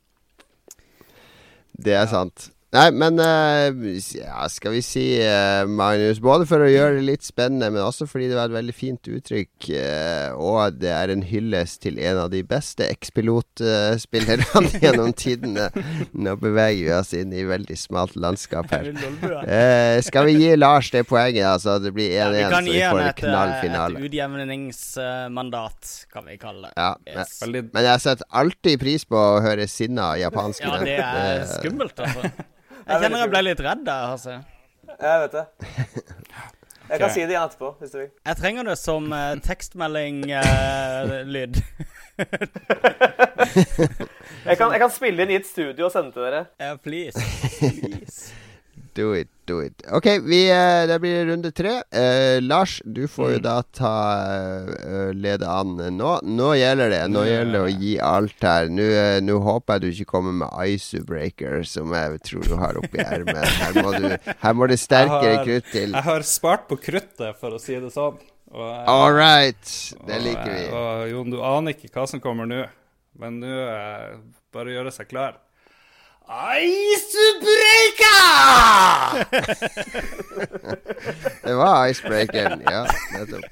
[1.76, 2.50] Det er sant.
[2.76, 3.72] Nei, men eh,
[4.18, 8.04] ja, skal vi si, eh, Magnus, både for å gjøre det litt spennende, men også
[8.10, 12.20] fordi det var et veldig fint uttrykk, eh, og det er en hyllest til en
[12.26, 15.70] av de beste ekspilotspillerne gjennom tidene.
[16.12, 18.90] Nå beveger vi oss inn i veldig smalt landskap her.
[19.46, 21.78] Eh, skal vi gi Lars det poenget, altså?
[21.80, 26.36] Det blir 1-1, Ja, så vi får en et, eh, knall et utjevningsmandat, kan vi
[26.42, 26.74] kalle det.
[26.76, 27.38] Ja, Yes.
[27.46, 30.66] men, men jeg setter alltid pris på å høre sinna japanske.
[30.66, 32.30] Ja, det er skummelt, altså.
[32.86, 34.32] Jeg kjenner jeg ble litt redd der, altså.
[34.96, 35.44] Jeg vet det.
[36.86, 38.10] Jeg kan si det igjen etterpå, hvis du vil.
[38.28, 41.54] Jeg trenger det som uh, tekstmelding-lyd.
[44.46, 46.44] Jeg kan, jeg kan spille inn i et studio og sende til dere.
[46.62, 47.18] ja, please.
[47.58, 48.30] please.
[48.96, 49.82] Do it, do it.
[49.92, 51.82] Ok, vi, eh, det blir runde tre.
[51.90, 53.32] Eh, Lars, du får Mm.
[53.32, 53.92] jo da ta
[54.66, 56.12] uh, lede an nå.
[56.22, 57.00] Nå gjelder det.
[57.14, 58.68] Nå gjelder det å gi alt her.
[58.68, 62.78] Nå eh, nå håper jeg du ikke kommer med Icebreaker, som jeg tror du har
[62.82, 63.44] oppi ermet.
[63.60, 65.92] Her, må du- her må det sterkere har- krutt til.
[65.92, 68.18] Jeg har spart på kruttet, for å si det sånn.
[68.52, 69.64] Og, All right.
[70.06, 70.66] Det liker vi.
[70.70, 72.64] Og Jon, du aner ikke hva som kommer nå,
[73.18, 73.48] men nå
[74.54, 75.34] bare gjøre seg klar.
[76.28, 78.06] Icebreaker!
[81.46, 82.86] det var icebreakeren, ja.
[83.12, 83.44] Nettopp.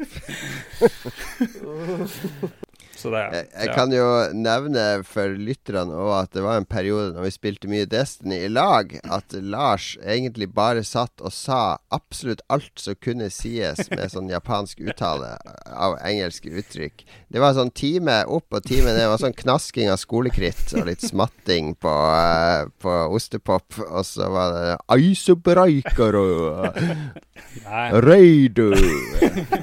[3.04, 3.74] Så det Jeg, jeg ja.
[3.76, 7.88] kan jo nevne for lytterne òg at det var en periode når vi spilte mye
[7.90, 13.90] Destiny i lag, at Lars egentlig bare satt og sa absolutt alt som kunne sies
[13.92, 15.34] med sånn japansk uttale
[15.68, 17.04] av engelske uttrykk.
[17.28, 19.02] Det var sånn time opp og time ned.
[19.02, 23.82] Det var sånn knasking av skolekritt og litt smatting på, uh, på ostepop.
[23.84, 26.80] Og så var det Icebreaker og
[28.06, 28.70] Reidu.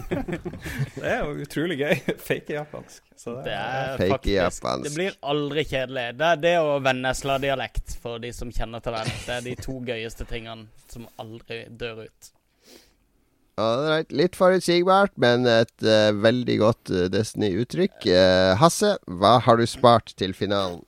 [0.99, 1.95] det er jo utrolig gøy.
[2.21, 3.01] Fake japansk.
[3.21, 4.84] Så det, Det er Fake faktisk japansk.
[4.88, 6.05] Det blir aldri kjedelig.
[6.19, 9.15] Det er det og Vennesla-dialekt, for de som kjenner til den.
[9.25, 12.32] Det er de to gøyeste tingene som aldri dør ut.
[13.61, 14.13] Alright.
[14.15, 17.97] Litt forutsigbart, men et uh, veldig godt uh, Destiny-uttrykk.
[18.07, 20.82] Uh, Hasse, hva har du spart til finalen?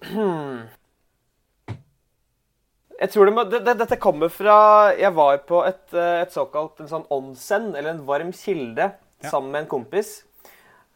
[3.03, 6.31] Jeg tror det må, det, det, Dette kommer fra Jeg var på et, eh, et
[6.31, 8.93] såkalt en sånn onsen, eller en varm kilde,
[9.25, 10.21] sammen med en kompis.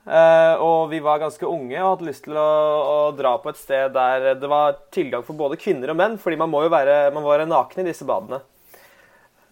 [0.07, 3.61] Eh, og vi var ganske unge og hadde lyst til å, å dra på et
[3.61, 7.13] sted der det var tilgang for både kvinner og menn, fordi man må jo være,
[7.15, 8.41] man må være naken i disse badene.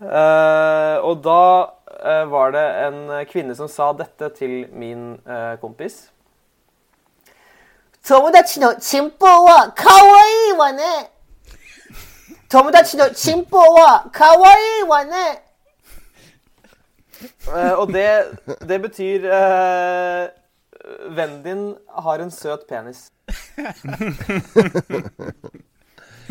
[0.00, 1.42] Eh, og da
[2.00, 6.08] eh, var det en kvinne som sa dette til min eh, kompis.
[8.02, 11.10] 友達のチンポは可愛いわね。
[12.48, 15.44] 友達のチンポは可愛いわね。
[17.54, 18.24] Eh, og det,
[18.66, 20.30] det betyr eh,
[21.15, 21.63] Vennen din
[22.05, 23.07] har en søt penis.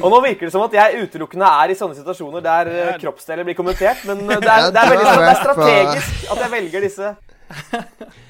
[0.03, 3.47] Og nå virker det som at jeg utelukkende er i sånne situasjoner der eh, kroppsdeler
[3.47, 6.87] blir kommentert, men eh, det er, det er, veldig, det er strategisk at jeg velger
[6.89, 7.13] disse.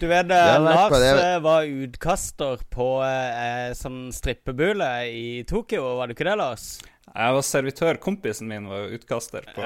[0.00, 6.10] Du vet, Det på Lars det- var utkaster på eh, sånn strippebule i Tokyo, var
[6.10, 6.66] du ikke det, Lars?
[7.14, 8.00] Jeg var servitør.
[8.02, 9.62] Kompisen min var utkaster på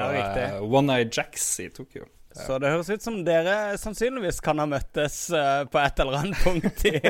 [0.69, 2.05] One Eye Jacks i Tokyo.
[2.45, 6.39] Så det høres ut som dere sannsynligvis kan ha møttes uh, på et eller annet
[6.43, 6.95] punkt i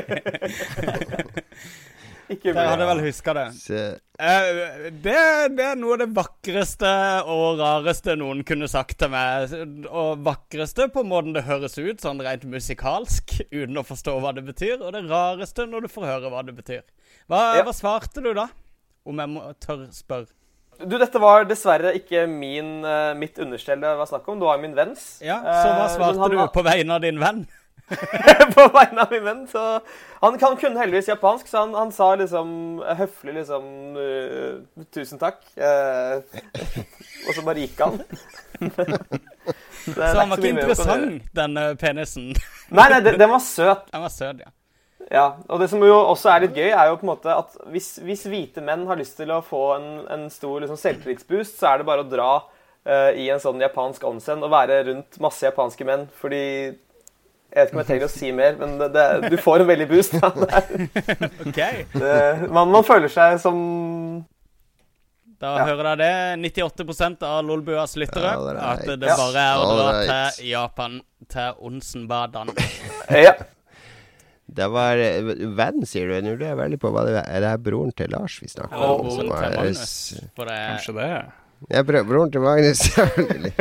[2.30, 3.44] Ikke Dere hadde vel huska det.
[4.22, 5.14] Eh, det,
[5.56, 6.90] det er noe av det vakreste
[7.26, 9.50] og rareste noen kunne sagt til meg.
[9.88, 14.44] Og vakreste på måten det høres ut, sånn rent musikalsk, uten å forstå hva det
[14.46, 14.76] betyr.
[14.78, 16.84] Og det rareste når du får høre hva det betyr.
[17.26, 17.64] Hva, Ja.
[17.66, 18.46] hva svarte du da?
[19.10, 20.30] Om jeg må tør spørre.
[20.80, 24.38] Du, dette var dessverre ikke min, eh, mitt understell det var snakk om.
[24.40, 25.18] Det var min venns.
[25.24, 27.42] Ja, Så hva Eh, svarte han du på vegne av din venn?
[28.54, 29.42] på vegne av min venn.
[29.50, 29.64] Så
[30.20, 32.52] han, han kunne heldigvis japansk, så han, han sa liksom
[33.00, 33.64] høflig liksom
[33.98, 35.42] uh, Tusen takk.
[35.58, 36.22] uh,
[37.26, 38.00] og så bare gikk han.
[39.80, 42.26] Så han var ikke interessant, denne penisen.
[42.68, 43.86] Nei, nei, den, den var søt.
[43.90, 44.50] Den var søt, ja.
[45.10, 47.56] Ja, og det som jo også er litt gøy, er jo på en måte at
[47.74, 51.72] hvis, hvis hvite menn har lyst til å få en, en stor liksom, selvtillitsboost, så
[51.72, 55.42] er det bare å dra uh, i en sånn japansk onsen og være rundt masse
[55.48, 56.06] japanske menn.
[56.22, 56.42] Fordi
[57.50, 59.70] Jeg vet ikke om jeg trenger å si mer, men det, det, du får en
[59.72, 60.14] veldig boost.
[60.22, 60.30] Da.
[60.30, 61.62] Det, er- OK.
[61.98, 62.16] det,
[62.54, 63.58] man, man føler seg som
[65.40, 65.64] Da Ja.
[65.72, 66.52] hører dere det.
[66.54, 68.36] 98% av Lolbuas lyttere.
[68.38, 68.62] Right.
[68.62, 71.00] At det bare er å dra til Japan,
[71.32, 72.54] til Onsenbadan.
[73.10, 73.34] Ja.
[74.56, 75.20] Det var eh,
[75.56, 76.16] Venn, sier du?
[76.24, 77.28] Nå lurer jeg veldig på hva det er.
[77.36, 79.10] Er det broren til Lars vi snakker Og om?
[79.14, 79.92] som broren er- til Magnus.
[80.36, 81.10] For det Kanskje det.
[81.68, 83.52] Ja, bro, broren til Magnus, selvfølgelig.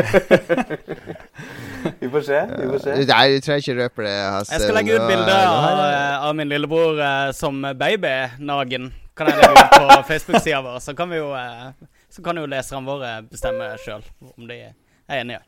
[2.00, 2.40] Vi får se.
[2.60, 2.96] Vi får se.
[3.10, 4.16] Nei, du trenger ikke røpe det.
[4.38, 4.54] Hasse.
[4.56, 5.84] Jeg skal legge ut bilde av,
[6.30, 8.90] av min lillebror eh, som baby nagen.
[9.20, 11.70] Kan jeg legge ut på Facebook-sida vår, så kan vi jo eh,
[12.10, 14.74] Så kan jo leserne våre bestemme sjøl om de er
[15.20, 15.42] enige.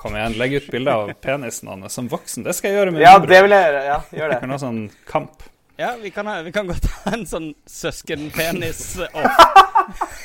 [0.00, 2.44] Kom igjen, legg ut bilde av penisen hans som voksen.
[2.46, 3.42] Det skal jeg gjøre med Ja, min det bror.
[3.48, 3.82] vil jeg gjøre.
[3.84, 4.36] Ja, gjør det.
[4.36, 4.78] Vi kan ha sånn
[5.10, 5.42] kamp.
[5.80, 9.36] Ja, vi kan, ha, vi kan godt ha en sånn søskenpenis-off.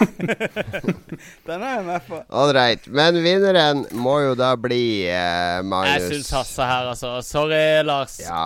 [1.46, 2.20] Den er jeg med på.
[2.36, 2.88] All right.
[2.92, 5.14] Men vinneren må jo da bli eh,
[5.60, 6.10] Jeg Magnus.
[6.12, 7.14] syns Hasse her, altså.
[7.24, 8.18] Sorry, Lars.
[8.24, 8.42] Ja.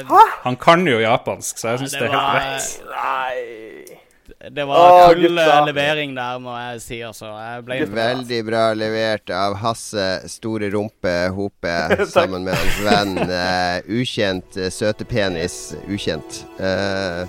[0.00, 0.12] Eh,
[0.44, 2.68] Han kan jo japansk, så jeg syns det det er helt var- rett.
[2.92, 4.00] Nei
[4.48, 7.28] det var full eh, levering der, må jeg si, altså.
[7.36, 11.74] Jeg ble Veldig bra levert av Hasse Store Rumpe Hope
[12.14, 16.40] sammen med hans venn uh, Ukjent eh, Søte Penis Ukjent.
[16.56, 17.28] Uh,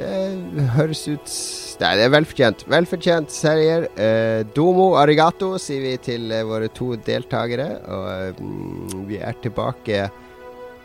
[0.00, 1.28] uh, høres ut
[1.76, 2.64] Nei, det er velfortjent.
[2.72, 3.84] Velfortjent serier.
[4.00, 7.68] Eh, domo arigato, sier vi til våre to deltakere.
[7.84, 10.06] Og mm, vi er tilbake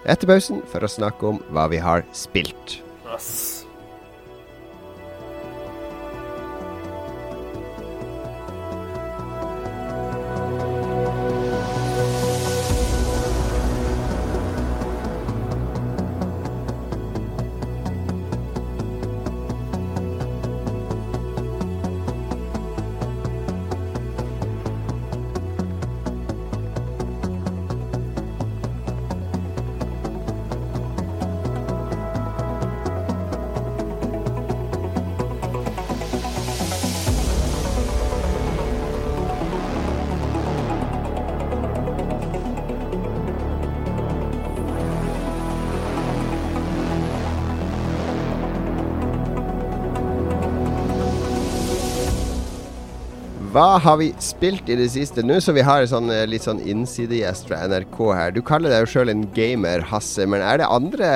[0.04, 2.82] etter pausen for å snakke om hva vi har spilt.
[3.08, 3.61] Ass.
[53.62, 55.22] Hva har vi spilt i det siste?
[55.22, 58.32] Nå Så vi har sånn, eh, litt sånn innsidegjest fra NRK her.
[58.34, 60.26] Du kaller deg jo sjøl en gamer, Hasse.
[60.26, 61.10] Men er det andre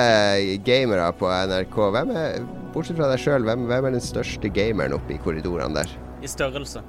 [0.62, 1.74] gamere på NRK?
[1.96, 5.74] Hvem er, bortsett fra deg sjøl, hvem, hvem er den største gameren oppe i korridorene
[5.74, 5.90] der?
[6.22, 6.84] i størrelse.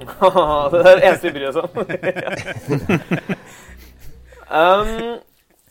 [0.04, 1.70] det er det eneste vi bryr oss om.
[4.60, 4.92] um,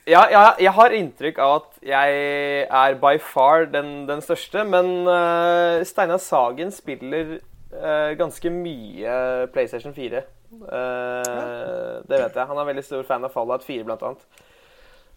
[0.10, 5.06] ja, ja, jeg har inntrykk av at jeg er by far den, den største, men
[5.06, 7.38] uh, Steinar Sagen spiller
[7.80, 9.16] eh, ganske mye
[9.54, 10.22] PlayStation 4.
[10.52, 12.48] Eh, Det vet jeg.
[12.52, 14.46] Han er veldig stor fan av Fallout 4, blant annet.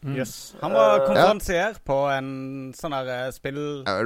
[0.02, 0.56] Jøss.
[0.60, 2.30] Han var konferansier på en
[2.74, 3.60] sånn eh, spill...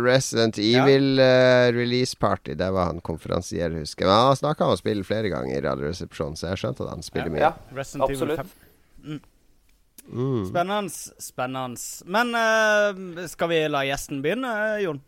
[0.05, 4.11] Resident Evil eh, release party, der var han konferansier, husker jeg.
[4.13, 7.33] Men han snakka om spill flere ganger i Radioresepsjonen, så jeg skjønte at han spiller
[7.33, 7.47] mye.
[7.47, 8.61] Ja, Resident Evil absolutt.
[9.07, 9.21] 5.
[10.07, 10.45] Mm.
[10.51, 10.93] Spennende.
[11.19, 11.81] Spennende.
[12.07, 15.01] Men uh, skal vi la gjesten begynne, eh, Jon?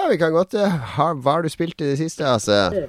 [0.00, 2.86] Ja, vi kan godt eh, ha, Hva har du spilt i det siste, altså?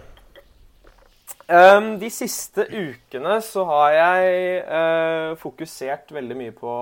[1.51, 6.76] Um, de siste ukene så har jeg uh, fokusert veldig mye på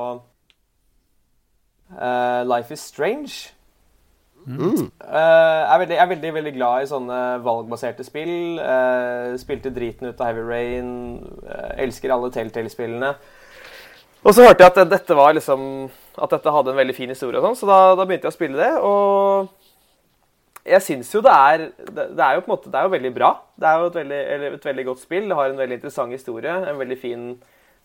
[1.97, 3.55] uh, Life is Strange.
[4.49, 8.61] Eh, jeg, er veldig, jeg er veldig veldig glad i sånne valgbaserte spill.
[9.41, 10.91] Spilte driten ut av Heavy Rain.
[11.81, 13.11] elsker alle Telltale-spillene.
[14.23, 15.61] Og så hørte jeg at dette var liksom
[16.19, 18.37] At dette hadde en veldig fin historie, og sånn, så da, da begynte jeg å
[18.37, 18.73] spille det.
[18.85, 19.58] Og
[20.69, 23.13] jeg syns jo det er det, er jo på en måte Det er jo veldig
[23.15, 23.31] bra.
[23.59, 25.29] Det er jo et veldig, eller et veldig godt spill.
[25.29, 26.55] Det har en veldig interessant historie.
[26.71, 27.29] En veldig fin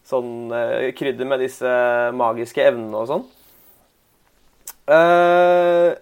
[0.05, 1.75] sånn uh, krydder med disse
[2.17, 3.29] magiske evnene og sånn.
[4.85, 5.95] Uh,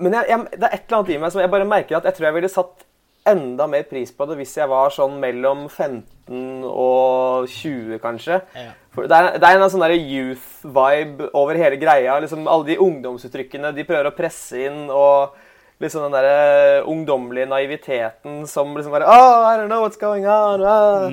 [0.00, 2.06] men jeg, jeg, det er et eller annet i meg som jeg bare merker at
[2.08, 2.86] jeg tror jeg ville satt
[3.28, 8.40] enda mer pris på det hvis jeg var sånn mellom 15 og 20, kanskje.
[8.56, 8.72] Ja.
[8.96, 12.16] Det, er, det er en sånn der youth-vibe over hele greia.
[12.22, 14.86] liksom Alle de ungdomsuttrykkene de prøver å presse inn.
[14.88, 15.36] og
[15.80, 20.62] liksom den der ungdommelige naiviteten som liksom bare Oh, I don't know what's going on.
[20.62, 21.10] ah."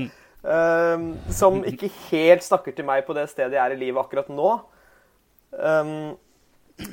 [0.48, 4.30] Um, som ikke helt snakker til meg på det stedet jeg er i livet akkurat
[4.32, 4.52] nå.
[5.52, 6.16] Um,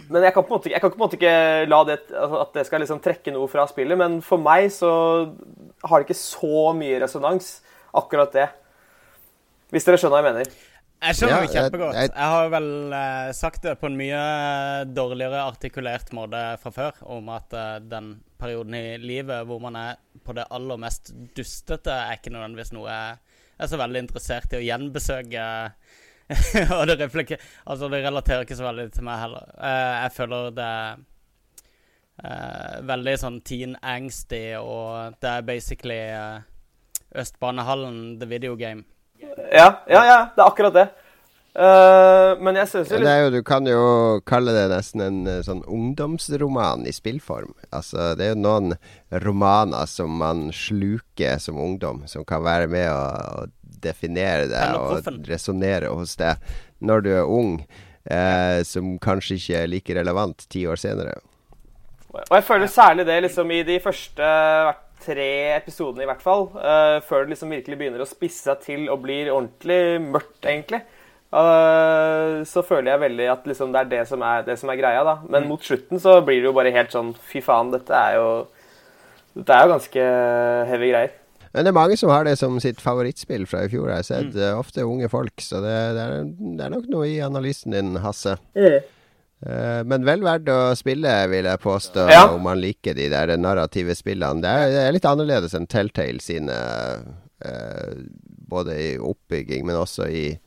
[0.09, 2.65] men jeg kan, måte, jeg kan på en måte ikke la det altså, at det
[2.67, 3.99] skal liksom trekke noe fra spillet.
[4.01, 4.91] Men for meg så
[5.85, 7.59] har det ikke så mye resonans,
[7.95, 8.49] akkurat det.
[9.75, 10.55] Hvis dere skjønner hva jeg mener.
[11.05, 11.95] Jeg skjønner Ja, det kjempegodt.
[11.99, 14.21] jeg- Jeg, har vel uh, sagt det på en mye
[14.97, 19.97] dårligere artikulert måte fra før, om at uh, den perioden i livet hvor man er
[20.25, 23.19] på det aller mest dustete, er ikke nødvendigvis noe jeg
[23.61, 25.45] er så veldig interessert i å gjenbesøke.
[26.79, 27.39] og det,
[27.69, 29.51] altså det relaterer ikke så veldig til meg heller.
[29.59, 30.71] Uh, jeg føler det
[32.87, 36.45] veldig sånn teen angsty, og det er basically eh,
[37.19, 38.85] Østbanehallen the video game.
[39.53, 40.89] Ja, ja, ja, det er akkurat det.
[41.55, 43.83] Uh, men jeg syns jo Det litt er jo, du kan jo
[44.27, 47.53] kalle det nesten en eh, sånn ungdomsroman i spillform.
[47.71, 48.75] Altså, det er jo noen
[49.23, 55.07] romaner som man sluker som ungdom, som kan være med å, å definere det og
[55.29, 56.43] resonnere hos deg
[56.83, 57.55] når du er ung,
[58.11, 61.21] uh, som kanskje ikke er like relevant ti år senere.
[62.15, 64.27] Og jeg føler særlig det liksom i de første
[65.05, 66.49] tre episodene, i hvert fall.
[66.57, 70.83] uh, før det liksom virkelig begynner å spisse seg til og blir ordentlig mørkt, egentlig.
[71.35, 74.81] uh, så føler jeg veldig at liksom det er det som er, det som er
[74.81, 75.19] greia, da.
[75.29, 78.31] Men mot slutten så blir det jo bare helt sånn Fy faen, dette er jo
[79.35, 80.09] Dette er jo ganske
[80.71, 81.21] heavy greier.
[81.55, 83.87] Men det er mange som har det som sitt favorittspill fra i fjor.
[83.91, 84.59] Jeg har sett mm.
[84.59, 86.25] ofte unge folk, så det, det, er,
[86.59, 88.35] det er nok noe i analysen din, Hasse.
[88.59, 88.81] Eh,
[89.85, 92.23] men vel verdt å spille, vil jeg påstå, Ja.
[92.33, 94.41] om man liker de der narrative spillene.
[94.41, 96.55] Det er, det er litt annerledes enn Telltale sine,
[97.45, 97.95] eh,
[98.49, 100.39] både i oppbygging, men også i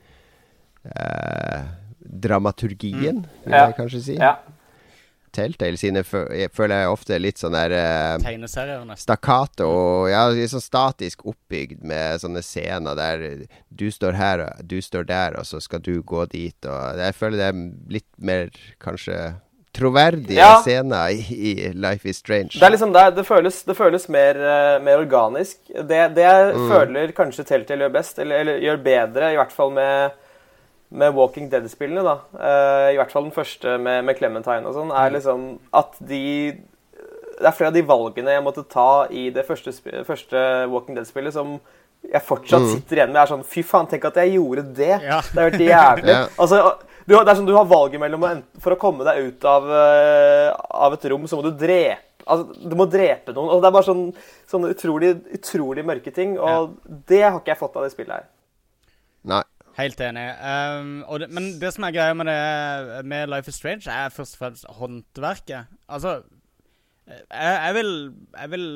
[0.95, 1.61] eh,
[2.07, 4.15] dramaturgien, vil jeg kanskje si.
[4.17, 4.35] Ja.
[5.37, 8.43] Telltale sine føler jeg ofte er litt sånn der eh,
[8.97, 13.25] stakkato og ja, litt sånn statisk oppbygd med sånne scener der
[13.69, 16.57] du står her og du står der, og så skal du gå dit.
[16.65, 17.61] Og jeg føler det er
[17.99, 18.49] litt mer
[18.83, 19.19] kanskje
[19.77, 20.61] troverdige Ja.
[20.65, 21.21] scener i,
[21.51, 22.55] i Life is Strange.
[22.57, 25.59] Det er liksom det, det føles, det føles mer, eh, mer organisk.
[25.69, 29.75] Det, det jeg føler kanskje Telltale gjør best, eller, eller gjør bedre, i hvert fall
[29.75, 30.17] med,
[30.89, 32.17] med Walking Dead-spillene, da.
[32.39, 36.23] eh, I hvert fall den første med, med Clementine og sånn, er liksom at de
[37.37, 39.73] Det er flere av de valgene jeg måtte ta i det første,
[40.07, 40.39] første
[40.71, 41.59] Walking Dead-spillet som
[42.07, 44.95] jeg fortsatt sitter igjen med, er sånn Fy faen, tenk at jeg gjorde det!
[45.03, 45.19] Ja.
[45.21, 46.13] Det har vært jævlig.
[46.17, 46.23] Ja.
[46.39, 46.61] Altså,
[47.07, 48.31] du, det er sånn du har valget mellom å
[48.63, 50.49] For å komme deg ut av, eh,
[50.87, 53.53] av et rom, så må du drepe Altså, du må drepe noen.
[53.55, 54.01] Og det er bare sånn,
[54.51, 56.33] sånne utrolig, utrolig mørke ting.
[56.35, 56.73] Og
[57.07, 58.25] det har ikke jeg fått av det spillet her.
[59.31, 59.43] Nei.
[59.77, 60.25] Helt enig.
[60.41, 64.37] Um, det, men det som er greia med, det, med Life is Strange, er først
[64.37, 65.73] og fremst håndverket.
[65.87, 66.21] Altså
[67.07, 67.91] jeg, jeg, vil,
[68.33, 68.67] jeg vil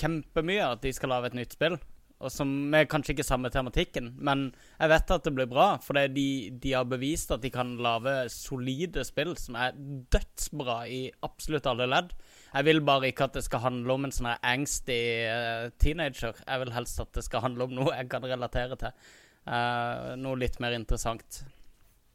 [0.00, 1.76] kjempemye at de skal lage et nytt spill.
[2.20, 5.68] Og som er kanskje ikke samme tematikken, men jeg vet at det blir bra.
[5.80, 9.78] For de, de har bevist at de kan lage solide spill som er
[10.12, 12.12] dødsbra i absolutt alle ledd.
[12.50, 16.36] Jeg vil bare ikke at det skal handle om en sånn angsty eh, teenager.
[16.44, 19.08] Jeg vil helst at det skal handle om noe jeg kan relatere til.
[19.46, 21.42] Eh, noe litt mer interessant.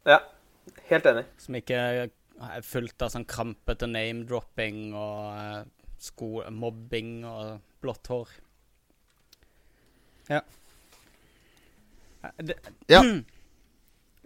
[0.06, 0.20] Ja,
[0.90, 1.24] helt enig.
[1.42, 5.62] Som ikke er fullt av sånn krampete name-dropping og eh,
[5.98, 8.34] sko mobbing og blått hår.
[10.30, 10.42] Ja.
[12.22, 12.58] Eh, Det,
[12.92, 13.02] Ja.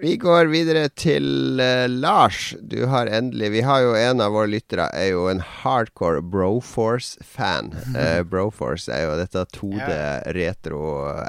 [0.01, 2.55] Vi går videre til uh, Lars.
[2.65, 7.69] Du har endelig Vi har jo en av våre lyttere er jo en hardcore Broforce-fan.
[7.93, 9.91] Uh, Broforce er jo dette 2D
[10.39, 10.81] retro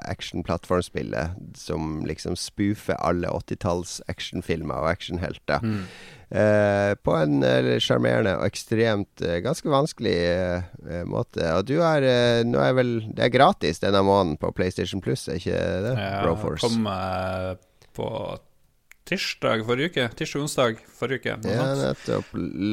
[0.07, 5.65] action-plattformspillet som liksom spoofer alle 80-talls actionfilmer og actionhelter.
[5.65, 5.81] Mm.
[6.31, 7.43] Uh, på en
[7.83, 10.15] sjarmerende og ekstremt ganske vanskelig
[11.11, 11.43] måte.
[11.57, 12.07] Og du er
[12.47, 15.59] Nå er vel Det er gratis denne måneden på PlayStation Plus, er ikke
[15.89, 15.97] det?
[15.99, 16.71] Ja, Broforce.
[16.71, 16.87] Kom
[17.91, 18.07] på
[19.05, 20.07] tirsdag forrige uke.
[20.17, 21.49] Tirsdag-onsdag forrige uke.
[21.49, 22.25] Ja, nettopp.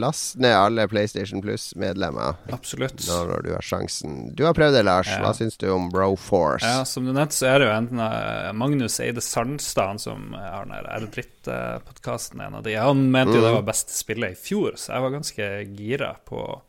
[0.02, 2.36] Last ned alle PlayStation Plus-medlemmer.
[2.52, 3.00] Absolutt.
[3.08, 4.18] Nå når du har sjansen.
[4.36, 5.08] Du har prøvd det, Lars.
[5.10, 5.22] Ja.
[5.24, 6.68] Hva syns du om Broforce?
[6.68, 10.68] Ja, Som du nevnte, så er det jo enten uh, Magnus Eide Sandstad som har
[10.68, 12.76] den R-Dritt-podkasten, en av de.
[12.78, 13.46] Han mente jo mm.
[13.48, 15.50] det var beste spillet i fjor, så jeg var ganske
[15.80, 16.60] gira på å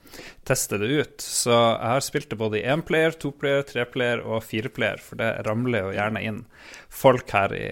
[0.47, 1.22] teste det ut.
[1.22, 5.89] Så jeg har spilt det både i énplayer, toplayer, treplayer og fireplayer, for det ramler
[5.89, 6.43] jo gjerne inn
[6.89, 7.68] folk her i,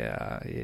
[0.52, 0.64] i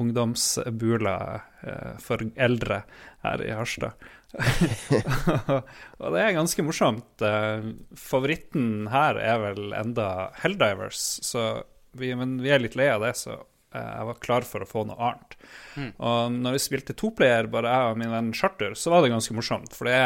[0.00, 2.82] ungdomsbula eh, for eldre
[3.22, 3.92] her i Harstad.
[6.00, 7.24] og det er ganske morsomt.
[7.24, 10.08] Eh, favoritten her er vel enda
[10.42, 11.62] Helldivers, så
[11.92, 14.68] vi, men vi er litt lei av det, så eh, jeg var klar for å
[14.68, 15.36] få noe annet.
[15.76, 15.90] Mm.
[15.98, 19.36] Og når vi spilte toplayer, bare jeg og min venn Charter, så var det ganske
[19.36, 19.76] morsomt.
[19.76, 20.00] For det,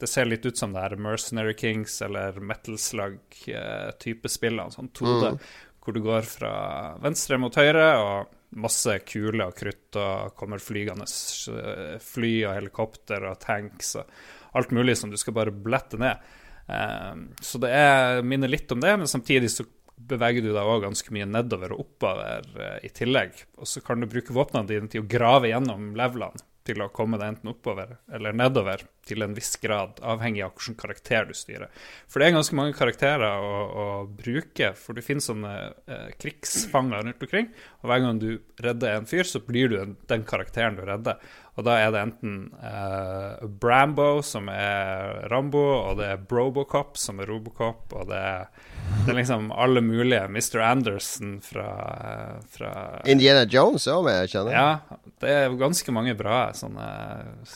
[0.00, 4.64] det ser litt ut som det her Mercenary Kings eller Metal Slug-type spill.
[4.72, 5.38] sånn 2D, mm.
[5.84, 6.54] hvor du går fra
[7.04, 7.90] venstre mot høyre.
[8.00, 11.06] og masse kuler og krutt og kommer flygende
[12.02, 14.10] fly og helikopter og tanks og
[14.56, 16.22] alt mulig som du skal bare blette ned.
[16.66, 20.82] Um, så det er, minner litt om det, men samtidig så beveger du deg òg
[20.86, 23.36] ganske mye nedover og oppover uh, i tillegg.
[23.60, 27.20] Og så kan du bruke våpnene dine til å grave gjennom levelene til å komme
[27.20, 31.70] deg enten oppover eller nedover til en viss grad, avhengig av hvilken karakter du styrer.
[32.10, 35.54] For det er ganske mange karakterer å, å bruke, for det finnes sånne
[35.86, 37.50] eh, krigsfanger rundt omkring.
[37.82, 38.30] Og hver gang du
[38.62, 41.20] redder en fyr, så blir du den, den karakteren du redder.
[41.56, 47.22] Og da er det enten eh, Brambo, som er Rambo, og det er Brobocop, som
[47.22, 48.50] er Robocop, og det er,
[49.06, 50.26] det er liksom alle mulige.
[50.28, 50.60] Mr.
[50.66, 51.70] Anderson fra,
[52.52, 52.74] fra
[53.08, 54.52] Indiana Jones òg, jeg kjenner.
[54.52, 56.90] Ja, det er ganske mange bra sånne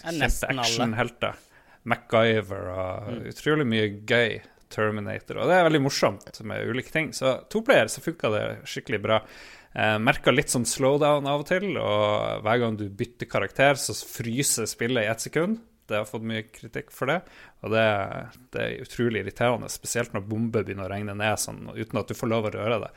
[0.01, 1.40] kjente actionhelter.
[1.89, 3.21] MacGyver og mm.
[3.33, 4.41] utrolig mye gøy.
[4.71, 5.41] Terminator.
[5.43, 7.09] Og det er veldig morsomt med ulike ting.
[7.11, 9.17] Så toplayer så funka det skikkelig bra.
[9.75, 13.95] Eh, Merka litt sånn slowdown av og til, og hver gang du bytter karakter, så
[13.95, 15.59] fryser spillet i ett sekund.
[15.91, 17.19] Det har fått mye kritikk for det,
[17.61, 17.85] og det,
[18.55, 19.69] det, er utrolig irriterende.
[19.73, 22.79] Spesielt når bomber begynner å regne ned sånn, uten at du får lov å røre
[22.87, 22.91] det.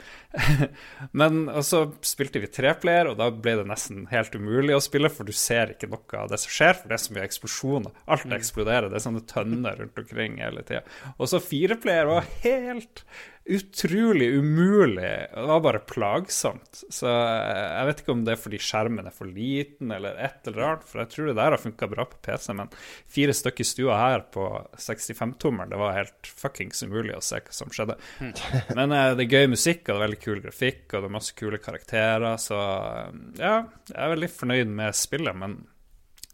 [1.19, 5.27] Men så spilte vi treplayer, og da ble det nesten helt umulig å spille, for
[5.27, 7.99] du ser ikke noe av det som skjer, for det er så mye eksplosjoner.
[8.07, 8.37] Alt mm.
[8.39, 8.87] eksploderer.
[8.87, 10.85] Det er sånne tønner rundt omkring hele tida.
[11.17, 13.03] Og så fireplayer var helt
[13.45, 15.27] utrolig umulig.
[15.33, 16.83] Det var bare plagsomt.
[16.89, 20.47] Så eh, jeg vet ikke om det er fordi skjermen er for liten eller et
[20.47, 22.71] eller annet, for jeg tror det der har funka bra på PC, men
[23.17, 24.47] fire stykker i stua her på
[24.79, 27.97] 65-tommeren, det var helt fuckings umulig å se hva som skjedde.
[28.19, 28.33] Hmm.
[28.77, 31.15] Men uh, det er gøy musikk, og det er veldig kul grafikk, og det er
[31.17, 33.55] masse kule karakterer, så uh, ja,
[33.89, 35.59] jeg er veldig fornøyd med spillet, men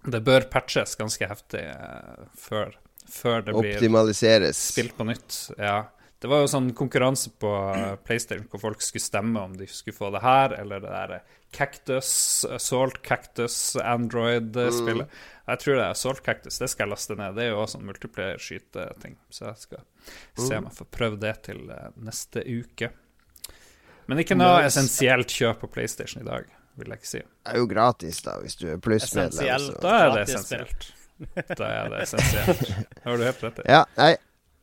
[0.09, 2.76] det bør patches ganske heftig uh, før,
[3.09, 3.80] før det blir
[4.55, 5.39] spilt på nytt.
[5.59, 5.82] Ja.
[6.20, 7.49] Det var jo sånn konkurranse på
[8.03, 11.13] PlayStation hvor folk skulle stemme om de skulle få det her eller det der
[11.55, 12.09] Cactus,
[12.59, 15.07] Salt Cactus Android-spillet.
[15.07, 15.30] Mm.
[15.49, 16.59] Jeg tror det er Salt Cactus.
[16.61, 17.38] Det skal jeg laste ned.
[17.39, 19.15] Det er jo også sånn multiplayer-skyteting.
[19.34, 19.82] Så jeg skal
[20.38, 22.91] se om jeg får prøvd det til eh, neste uke.
[24.09, 26.47] Men ikke noe essensielt kjøp på PlayStation i dag,
[26.82, 27.24] vil jeg ikke si.
[27.24, 29.67] Det er jo gratis, da, hvis du er plussmedlem.
[29.82, 30.89] Da er det essensielt.
[31.49, 32.74] Da er det essensielt.
[33.05, 33.70] Har du helt rett i.
[33.70, 34.13] Ja, nei,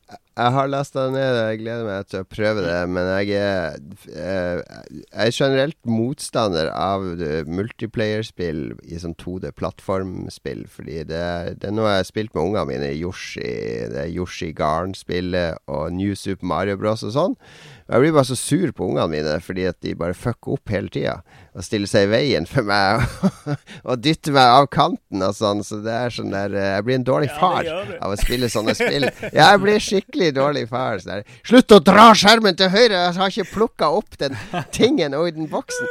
[0.06, 2.76] jeg har lasta det ned, jeg gleder meg til å prøve det.
[2.92, 3.78] Men jeg er,
[4.12, 4.60] eh,
[5.00, 7.06] jeg er generelt motstander av
[7.48, 10.66] multiplayerspill i sånn 2D-plattformspill.
[10.70, 11.24] Fordi det,
[11.62, 12.92] det, er noe jeg har spilt med ungene mine.
[12.94, 13.48] Yoshi,
[13.90, 17.02] det er Yoshi Garn-spillet og New Super Mario Bros.
[17.06, 17.40] og sånn.
[17.86, 20.90] Jeg blir bare så sur på ungene mine fordi at de bare fucker opp hele
[20.90, 21.20] tida.
[21.54, 23.04] Og stiller seg i veien for meg
[23.88, 25.62] og dytter meg av kanten og sånn.
[25.66, 28.50] Så det er sånn der eh, Jeg blir en dårlig far ja, av å spille
[28.50, 29.06] sånne spill.
[29.30, 30.98] Jeg blir skikkelig dårlig far.
[30.98, 31.26] Så der.
[31.46, 33.04] Slutt å dra skjermen til høyre!
[33.06, 34.34] Jeg har ikke plukka opp den
[34.74, 35.86] tingen og i den boksen.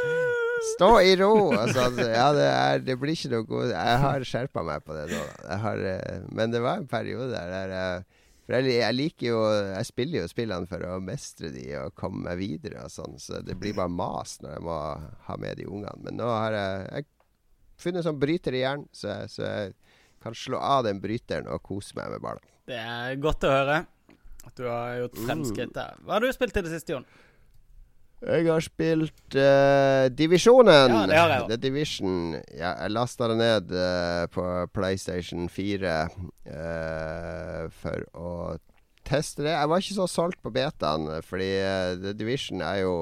[0.74, 1.32] Stå i ro!
[1.56, 5.08] Altså, ja, det, er, det, blir ikke noe god Jeg har skjerpa meg på det
[5.14, 5.24] nå.
[5.64, 8.04] Har, eh, men det var en periode der jeg
[8.46, 12.22] for jeg, jeg, liker jo Jeg spiller jo spillene for å mestre de og komme
[12.28, 14.78] meg videre og sånn, så det blir bare mas når jeg må
[15.26, 15.98] ha med de ungene.
[16.06, 19.74] Men nå har jeg, jeg funnet sånn bryter i hjernen, så, så jeg
[20.22, 22.54] kan slå av den bryteren og kose meg med barna.
[22.66, 23.82] Det er godt å høre
[24.46, 25.98] at du har gjort fremskritt der.
[26.06, 27.06] Hva har du spilt til det siste, Jon?
[28.22, 30.92] Jeg har spilt uh, Divisjonen.
[30.94, 31.50] Ja, det har jeg også.
[31.50, 32.14] The Division.
[32.56, 38.32] Ja, jeg lasta det ned uh, på PlayStation 4 uh, for å
[39.06, 39.52] teste det.
[39.54, 42.94] Jeg var ikke så solgt på betaen, fordi eh, The Division er jo,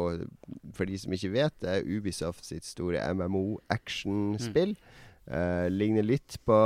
[0.77, 4.75] for de som ikke vet, det Ubisoft sitt store MMO-actionspill.
[5.25, 6.57] Eh, ligner litt på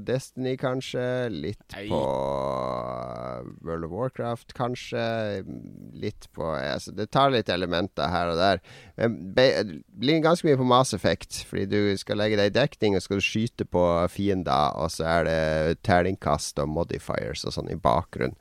[0.00, 1.28] Destiny, kanskje.
[1.28, 1.88] Litt Nei.
[1.90, 2.00] på
[3.60, 5.02] World of Warcraft, kanskje.
[5.92, 8.62] Litt på altså, Det tar litt elementer her og der.
[8.96, 13.04] Men ligner ganske mye på Mass Effect, fordi du skal legge deg i dekning, og
[13.04, 17.76] skal du skyte på fiender, og så er det terningkast og modifiers og sånn i
[17.76, 18.38] bakgrunnen.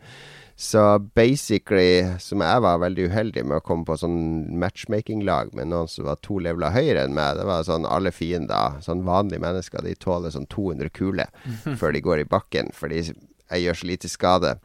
[0.59, 4.17] Så basically, som jeg var veldig uheldig med å komme på sånn
[4.57, 7.37] matchmaking-lag med noen som var to leveler høyere enn meg.
[7.37, 11.29] Det var sånn alle fiender, sånn vanlige mennesker, de tåler sånn 200 kuler
[11.79, 14.55] før de går i bakken, fordi jeg gjør så lite skade.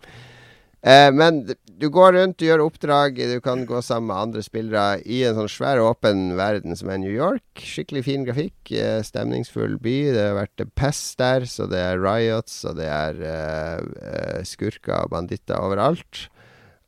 [0.82, 1.44] Eh, men
[1.78, 5.36] du går rundt, du gjør oppdrag, du kan gå sammen med andre spillere i en
[5.38, 7.44] sånn svær, åpen verden som er New York.
[7.62, 9.96] Skikkelig fin grafikk, eh, stemningsfull by.
[10.10, 13.78] Det har vært pest der, så det er riots, og det er eh,
[14.10, 16.26] eh, skurker og banditter overalt.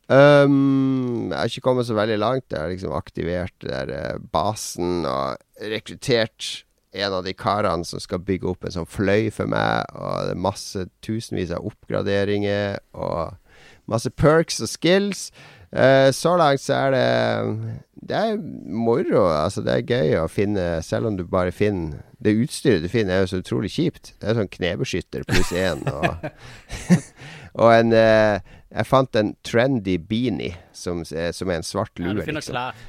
[0.04, 2.50] Um, jeg har ikke kommet så veldig langt.
[2.50, 5.38] Jeg har liksom aktivert der eh, basen og
[5.70, 6.64] rekruttert
[6.94, 10.34] en av de karene som skal bygge opp en sånn fløy for meg, og det
[10.34, 13.34] er masse tusenvis av oppgraderinger og
[13.90, 15.30] masse perks og skills.
[15.74, 17.72] Uh, så langt så er det
[18.08, 18.36] Det er
[18.70, 19.24] moro.
[19.32, 23.16] Altså, det er gøy å finne, selv om du bare finner Det utstyret du finner,
[23.16, 24.12] er jo så utrolig kjipt.
[24.20, 26.28] Det er sånn knebeskytter pluss én og,
[27.60, 28.38] og en uh,
[28.74, 32.54] Jeg fant en trendy beanie som, er- som er en svart Ja, du finner liksom.
[32.54, 32.82] klær.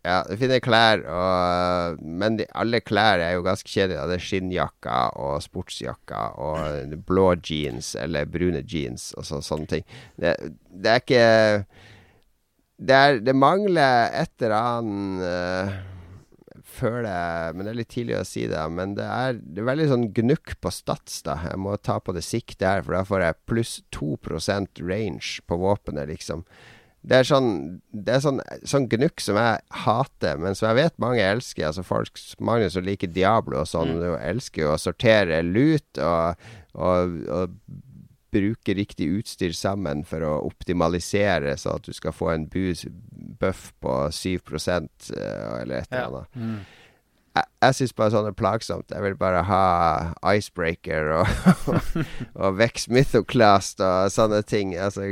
[0.00, 4.06] Ja, du finner klær, og, men de, alle klær er jo ganske kjedelige.
[4.08, 9.86] Det er skinnjakker og sportsjakker og blå jeans eller brune jeans og så, sånne ting.
[10.16, 10.34] Det,
[10.72, 11.26] det er ikke
[12.80, 15.78] det, er, det mangler et eller annet uh,
[16.70, 18.64] føler jeg Men det er litt tidlig å si det.
[18.72, 21.36] Men det er, det er veldig sånn gnukk på stats, da.
[21.50, 25.60] Jeg må ta på det siktet her, for da får jeg pluss 2% range på
[25.60, 26.46] våpenet, liksom.
[27.02, 30.98] Det er sånn Det er sånn, sånn gnukk som jeg hater, men som jeg vet
[31.00, 31.66] mange elsker.
[31.70, 34.18] Altså folk, Mange som liker Diablo og sånn, Mm.
[34.34, 36.36] elsker jo å sortere lut og,
[36.74, 37.50] og, og
[38.30, 42.44] bruke riktig utstyr sammen for å optimalisere, så at du skal få en
[43.40, 44.36] buff på 7
[45.16, 46.06] eh, eller et eller Ja.
[46.06, 46.66] annet.
[47.36, 48.90] Jeg, jeg syns bare sånn er plagsomt.
[48.90, 49.64] Jeg vil bare ha
[50.32, 51.30] Icebreaker og,
[52.42, 54.74] og Vex Mythoclast og sånne ting.
[54.74, 55.06] Altså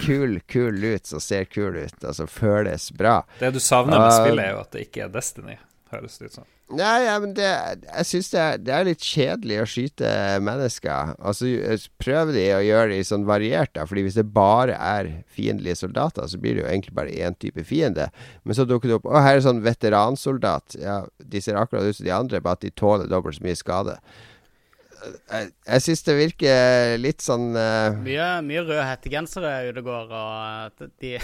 [0.00, 3.20] kul, kul lut som ser kul ut, altså føles bra.
[3.40, 5.58] Det du savner med Uh, spillet, er jo at det ikke er Destiny,
[5.92, 6.46] høres det ut som.
[6.76, 7.48] Nei, ja, men det,
[7.86, 10.08] jeg syns det, det er litt kjedelig å skyte
[10.44, 11.14] mennesker.
[11.16, 11.48] Altså,
[12.02, 13.86] prøver de å gjøre det sånn variert, da.
[13.88, 17.64] Fordi hvis det bare er fiendtlige soldater, så blir det jo egentlig bare én type
[17.64, 18.10] fiende.
[18.44, 20.76] Men så dukker det opp Å, her er sånn veteransoldat.
[20.82, 23.56] Ja, de ser akkurat ut som de andre, bare at de tåler dobbelt så mye
[23.56, 23.96] skade.
[24.98, 27.96] Jeg, jeg syns det virker litt sånn uh...
[28.02, 31.14] Mye, mye røde hettegensere ute og går, og de,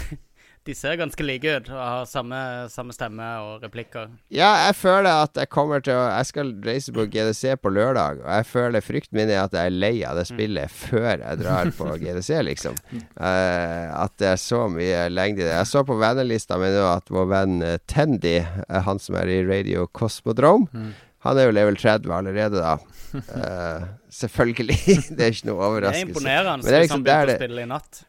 [0.65, 2.37] de ser ganske like ut og har samme,
[2.73, 4.09] samme stemme og replikker.
[4.33, 8.23] Ja, jeg føler at jeg kommer til å Jeg skal reise på GDC på lørdag,
[8.23, 11.41] og jeg føler frykten min er at jeg er lei av det spillet før jeg
[11.43, 12.79] drar på GDC, liksom.
[13.13, 15.53] Uh, at det er så mye lengde i det.
[15.53, 19.29] Jeg så på vennelista mi nå at vår venn eh, Tendy, eh, han som er
[19.29, 20.89] i Radio Cosmodrome,
[21.25, 22.75] han er jo level 30 allerede, da.
[23.15, 24.79] Uh, selvfølgelig.
[25.17, 26.09] det er ikke noe Det er overraskelse.
[26.09, 28.03] imponerende det er hvis liksom han begynte å spille i natt.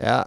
[0.00, 0.20] Ja.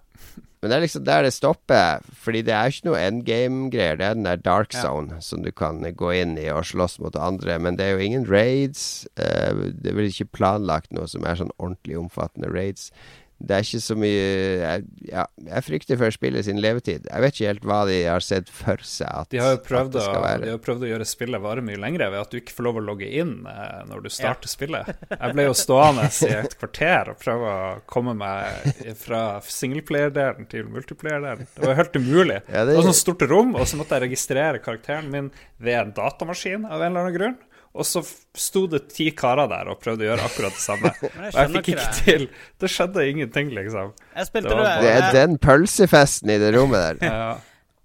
[0.66, 1.99] Men det er liksom der det stopper.
[2.26, 3.99] Fordi det er ikke noe endgame-greier.
[3.99, 4.82] Det er den der dark Ja.
[4.82, 7.59] zone som du kan gå inn i og slåss mot andre.
[7.61, 9.05] Men det er jo ingen raids.
[9.16, 12.89] Eh, det er vel ikke planlagt noe som er sånn ordentlig omfattende raids.
[13.36, 14.20] Det er ikke så mye
[14.62, 17.04] jeg, ja, jeg frykter for spillet sin levetid.
[17.10, 19.66] Jeg vet ikke helt hva de har sett for seg at, De har jo at
[19.68, 22.32] prøvd, å, være de har har prøvd å gjøre spillet vare mye lengre ved at
[22.32, 24.92] du ikke får lov å logge inn eh, når du starter spillet.
[25.12, 28.72] Jeg ble jo stående i et kvarter og prøve å komme meg
[29.02, 31.52] fra singleplayer-delen til multiplayer-delen.
[31.58, 32.39] Det var helt umulig.
[32.47, 32.72] Ja, det...
[32.72, 36.64] det- var sånn stort rom, og så måtte jeg registrere karakteren min ved en datamaskin
[36.66, 37.38] av en eller annen grunn.
[37.76, 38.02] Og så
[38.39, 40.92] sto det ti karer der og prøvde å gjøre akkurat det samme.
[41.02, 42.04] jeg Og jeg fikk ikke det.
[42.06, 42.30] til.
[42.64, 43.92] Det skjedde ingenting, liksom.
[44.16, 47.04] Jeg Det det, var Det er den pølsefesten i det rommet der.
[47.16, 47.36] Ja.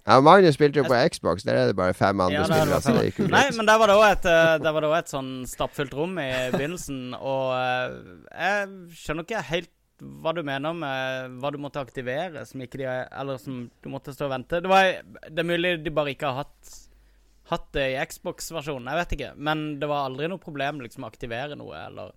[0.08, 1.44] Ja, Magnus spilte jo på Xbox.
[1.46, 2.78] Der er det bare fem andre Ja, er spillere.
[2.82, 5.02] Så det gikk jo Nei, men der var det òg et, eh, var det også
[5.04, 7.98] et sånn stappfullt rom i begynnelsen, og eh,
[8.32, 12.86] jeg skjønner ikke helt hva du mener med hva du måtte aktivere, som ikke de
[12.88, 14.62] Eller som du måtte stå og vente.
[14.64, 16.72] Det, var, det er mulig de bare ikke har hatt
[17.50, 19.30] Hatt det i Xbox-versjonen, jeg vet ikke.
[19.36, 22.12] Men det var aldri noe problem liksom å aktivere noe, eller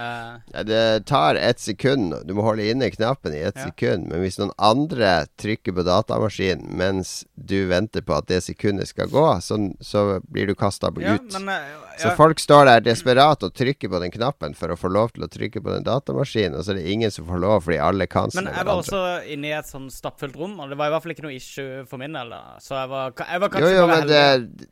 [0.00, 2.14] Eh, Ja, det tar ett sekund.
[2.26, 3.66] Du må holde inne knappen i ett Ja.
[3.68, 4.08] sekund.
[4.08, 9.08] Men hvis noen andre trykker på datamaskinen mens du venter på at det sekundet skal
[9.12, 11.32] gå, så, så blir du kasta ja, ut.
[11.38, 14.88] men eh, Så folk står der desperat og trykker på den knappen for å få
[14.88, 17.60] lov til å trykke på den datamaskinen, og så er det ingen som får lov
[17.66, 20.78] fordi alle canceler Men jeg var også inne i et sånn stappfullt rom, og det
[20.80, 22.32] var i hvert fall ikke noe issue for min del.
[22.64, 24.68] Så jeg var, jeg var kanskje jo, bare men det, heldig.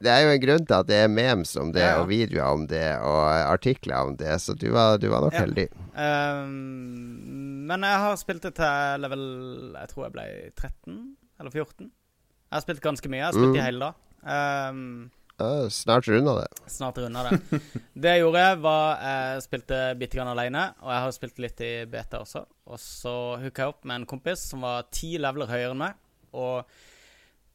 [0.00, 2.00] Det er jo en grunn til at det er memes om det, Ja, ja.
[2.02, 3.20] og videoer om det, og
[3.52, 5.44] artikler om det, så du var, du var nok Ja.
[5.44, 5.68] heldig.
[5.94, 9.24] Um, men jeg har spilt det til level
[9.76, 10.98] Jeg tror jeg ble 13
[11.40, 11.86] eller 14.
[12.50, 13.20] Jeg har spilt ganske mye.
[13.22, 13.64] Jeg har spilt i Mm.
[13.64, 13.94] hele dag.
[14.70, 15.10] Um,
[15.40, 16.48] uh, snart runda det.
[16.68, 17.60] snart runda det.
[18.00, 21.84] Det jeg gjorde, var jeg spilte bitte grann alene, og jeg har spilt litt i
[21.86, 22.44] beta også.
[22.66, 25.94] Og så hooka jeg opp med en kompis som var ti leveler høyere enn meg,
[26.34, 26.64] og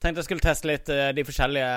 [0.05, 1.71] tenkte jeg skulle teste litt eh, de forskjellige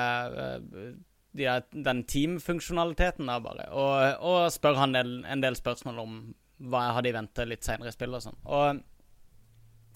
[0.45, 0.91] eh,
[1.39, 1.49] de,
[1.89, 3.69] Den teamfunksjonaliteten der, bare.
[3.73, 6.21] Og, og spørre han en, en del spørsmål om
[6.69, 8.39] hva jeg hadde i vente litt seinere i spillet og sånn.
[8.51, 8.81] Og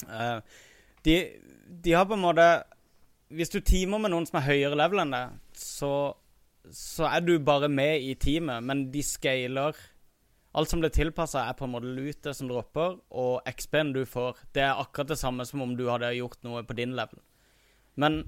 [0.07, 0.61] uh,
[1.07, 1.17] de,
[1.83, 2.47] de har på en måte
[3.35, 5.91] Hvis du teamer med noen som er høyere level enn deg, så,
[6.71, 9.79] så er du bare med i teamet, men de scaler
[10.53, 14.37] Alt som blir tilpassa, er på en måte lute som dropper, og XP-en du får,
[14.53, 17.23] det er akkurat det samme som om du hadde gjort noe på din level.
[17.95, 18.23] Men,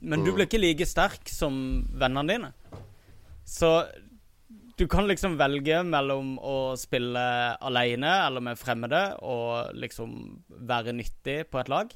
[0.00, 1.54] men du blir ikke like sterk som
[1.98, 2.52] vennene dine.
[3.44, 3.72] Så
[4.80, 7.22] du kan liksom velge mellom å spille
[7.60, 10.14] alene eller med fremmede og liksom
[10.70, 11.92] være nyttig på et lag.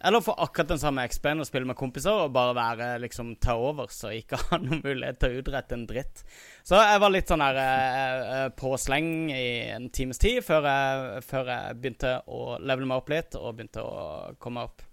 [0.00, 3.52] Eller få akkurat den samme XP-en og spille med kompiser og bare være liksom ta
[3.60, 6.22] over, så ikke ha noen mulighet til å utrette en dritt.
[6.64, 10.70] Så jeg var litt sånn her eh, eh, på sleng i en times tid før
[10.70, 13.98] jeg, før jeg begynte å levele meg opp litt og begynte å
[14.40, 14.86] komme opp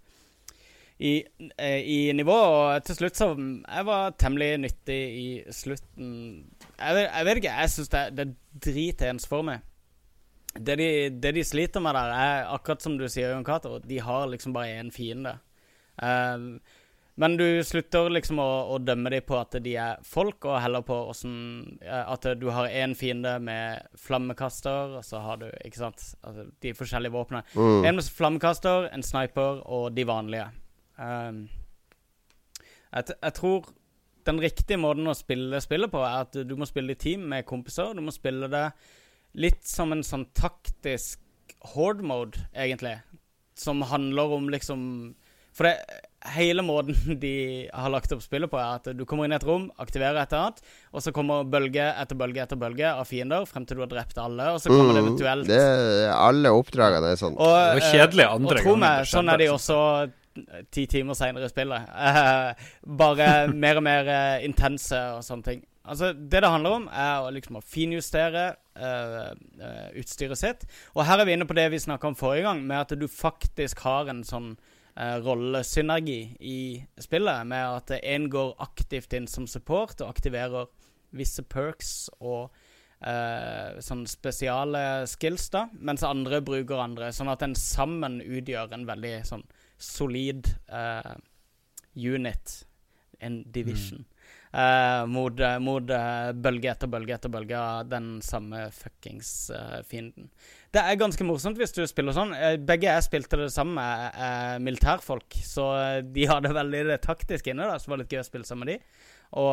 [0.98, 1.24] i,
[1.56, 2.34] eh, i nivå.
[2.34, 6.10] Og til slutt så Jeg var temmelig nyttig i slutten.
[6.78, 8.34] Jeg, jeg vet ikke, jeg syns det, det er
[8.68, 9.62] dritens for meg.
[10.58, 14.00] Det de, det de sliter med der, er akkurat som du sier, Jon Cato, de
[14.02, 15.36] har liksom bare én fiende.
[16.02, 16.58] Um,
[17.18, 20.84] men du slutter liksom å, å dømme dem på at de er folk, og heller
[20.86, 21.32] på åssen
[21.82, 26.74] At du har én fiende med flammekaster, og så har du ikke sant, altså, de
[26.78, 27.42] forskjellige våpnene.
[27.58, 27.88] Mm.
[27.90, 30.46] En med flammekaster, en sniper og de vanlige.
[30.98, 31.44] Um,
[32.92, 33.68] jeg, t- jeg tror
[34.28, 37.46] den riktige måten å spille spillet på, er at du må spille i team med
[37.48, 37.94] kompiser.
[37.96, 38.66] Du må spille det
[39.38, 41.20] litt som en sånn taktisk
[41.74, 42.98] horde mode, egentlig.
[43.58, 44.82] Som handler om liksom
[45.58, 45.80] For det,
[46.36, 47.32] hele måten de
[47.72, 50.30] har lagt opp spillet på, er at du kommer inn i et rom, aktiverer et
[50.32, 50.60] eller annet,
[50.92, 54.20] og så kommer bølge etter bølge etter bølge av fiender frem til du har drept
[54.22, 55.64] alle, og så kommer det Mm, eventuelt det,
[56.14, 57.34] alle oppdragene er sånn.
[57.38, 59.80] og, Det var kjedelig andre Og tro meg, sånn er de også
[60.70, 61.88] ti timer seinere i spillet.
[61.88, 62.68] Eh,
[63.00, 65.66] bare mer og mer eh, intense og sånne ting.
[65.88, 68.44] Altså, Det det handler om, er å liksom finjustere
[68.76, 70.66] eh, eh, utstyret sitt.
[70.94, 73.08] Og her er vi inne på det vi snakka om forrige gang, med at du
[73.08, 74.52] faktisk har en sånn
[74.96, 76.60] eh, rollesynergi i
[77.00, 77.46] spillet.
[77.48, 80.68] Med at én går aktivt inn som support og aktiverer
[81.16, 82.50] visse perks og
[82.98, 87.12] Uh, sånn spesiale skills, da, mens andre bruker andre.
[87.14, 89.44] Sånn at en sammen utgjør en veldig sånn
[89.78, 91.14] solid uh,
[91.94, 92.66] unit,
[93.20, 94.04] en division.
[95.06, 99.50] mot eh, mot uh, bølge etter bølge etter bølge av den samme fuckings
[99.86, 100.30] fienden.
[100.72, 102.32] Det er ganske morsomt hvis du spiller sånn.
[102.64, 105.66] Begge jeg spilte det samme med militærfolk, så
[106.00, 108.64] de hadde veldig det taktiske inne, da, så det var litt gøy å spille sammen
[108.64, 109.04] med de.
[109.42, 109.52] Og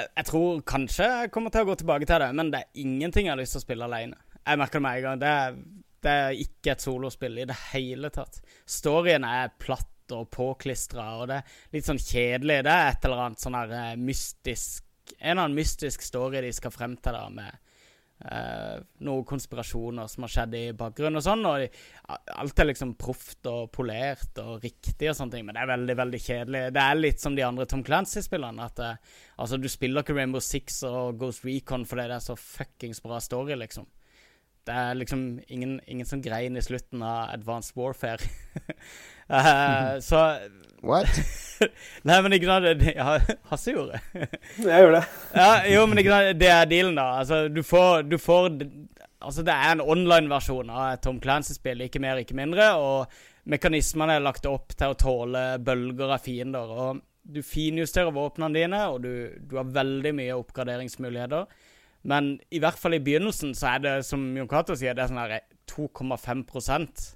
[0.00, 3.28] jeg tror kanskje jeg kommer til å gå tilbake til det, men det er ingenting
[3.28, 4.16] jeg har lyst til å spille alene.
[4.40, 5.20] Jeg merker det med en gang.
[5.20, 5.56] Det er,
[6.04, 8.40] det er ikke et solospill i det hele tatt.
[8.68, 12.62] Storyen er platt og påklistra, og det er litt sånn kjedelig.
[12.66, 14.86] Det er et eller annet sånn her eh, mystisk
[15.18, 17.56] En eller annen mystisk story de skal frem til der med
[18.22, 21.42] uh, noen konspirasjoner som har skjedd i bakgrunnen og sånn.
[21.50, 21.66] Og de,
[22.36, 25.96] alt er liksom proft og polert og riktig og sånne ting, men det er veldig,
[25.98, 26.62] veldig kjedelig.
[26.76, 28.68] Det er litt som de andre Tom Clancy-spillene.
[28.70, 32.38] At uh, altså, du spiller ikke Rainbow Six og Ghost Recon fordi det er så
[32.38, 33.90] fuckings bra story, liksom.
[34.68, 38.18] Det er liksom ingen, ingen som grein i slutten av Advanced Warfare.
[39.30, 40.24] uh, så
[40.82, 41.08] What?
[42.08, 43.18] Nei, men ikke sant Ja,
[43.50, 44.28] Hasse gjorde det.
[44.64, 45.08] Jeg gjorde det.
[45.36, 47.08] Ja, jo, men ikke sant, det er dealen, da.
[47.20, 48.54] Altså, du får, du får
[49.20, 52.70] Altså, det er en online-versjon av Tom Clancy-spill, ikke mer, ikke mindre.
[52.80, 56.72] Og mekanismene er lagt opp til å tåle bølger av fiender.
[56.72, 59.12] Og du finjusterer våpnene dine, og du,
[59.44, 61.68] du har veldig mye oppgraderingsmuligheter.
[62.02, 65.10] Men i hvert fall i begynnelsen så er det, som Jon Cato sier, det er
[65.10, 65.40] sånn her
[65.70, 67.10] 2,5%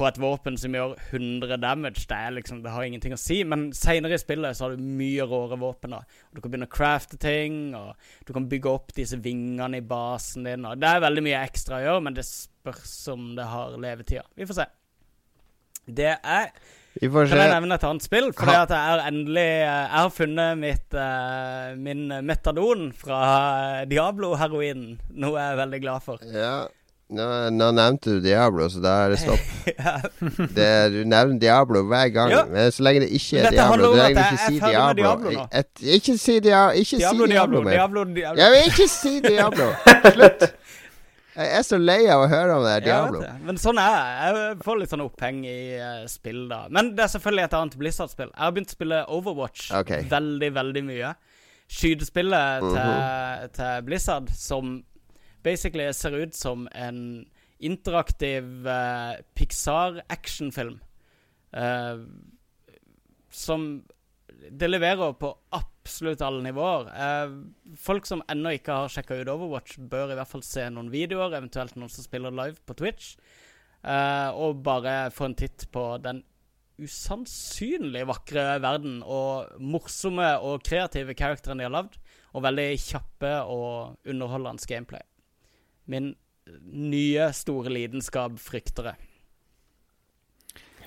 [0.00, 2.06] på et våpen som gjør 100 damage.
[2.08, 3.40] Det, liksom, det har ingenting å si.
[3.44, 5.94] Men seinere i spillet så har du mye råere våpen.
[5.94, 6.02] da.
[6.32, 7.94] Du kan begynne å crafte ting, og
[8.26, 10.66] du kan bygge opp disse vingene i basen din.
[10.66, 14.24] og Det er veldig mye ekstra å gjøre, men det spørs om det har levetida.
[14.38, 14.68] Vi får se.
[15.90, 16.52] Det er
[16.98, 17.54] Vi får Kan jeg se.
[17.54, 18.32] nevne et annet spill?
[18.34, 23.20] Fordi at jeg har endelig eh, Jeg har funnet mitt, uh, min metadon fra
[23.90, 24.98] Diablo-heroinen.
[25.14, 26.18] Noe jeg er veldig glad for.
[26.34, 26.66] Ja.
[27.10, 29.46] Nå, nå nevnte du Diablo, så da er det stopp.
[29.80, 29.96] Ja.
[30.54, 32.44] Det, du nevner Diablo hver gang, Ja.
[32.50, 35.46] men så lenge det ikke er dette Diablo du trenger ikke med Diablo, Diablo nå.
[35.58, 37.70] Et, Ikke si Diablo, ikke Diablo, si Diablo Diablo.
[37.70, 38.40] Diablo, Diablo.
[38.42, 39.68] Jeg vil ikke si Diablo!
[40.14, 40.46] Slutt!
[41.36, 43.20] Jeg er så lei av å høre om det der Diablo.
[43.22, 43.34] Ja.
[43.46, 44.34] Men sånn er jeg.
[44.34, 46.64] Jeg får litt sånn oppheng i uh, spill, da.
[46.74, 48.32] Men det er selvfølgelig et annet Blizzard-spill.
[48.34, 50.06] Jeg har begynt å spille Overwatch okay.
[50.10, 51.12] veldig, veldig mye.
[51.70, 52.74] Skytespillet Mhm.
[52.74, 54.72] til, til Blizzard som
[55.46, 57.24] basically ser ut som en
[57.60, 60.80] interaktiv uh, Pixar-actionfilm.
[61.54, 62.02] Uh,
[63.30, 63.82] som
[64.50, 65.79] det leverer på absolutt
[66.20, 66.88] alle nivåer.
[66.94, 67.30] Eh,
[67.76, 71.36] folk som ennå ikke har sjekka ut Overwatch, bør i hvert fall se noen videoer,
[71.36, 73.16] eventuelt noen som spiller live på Twitch,
[73.84, 76.22] eh, og bare få en titt på den
[76.80, 81.98] usannsynlig vakre verden og morsomme og kreative karakterene de har lagd,
[82.32, 85.02] og veldig kjappe og underholdende gameplay.
[85.86, 86.14] Min
[86.72, 89.06] nye store lidenskap, frykter jeg.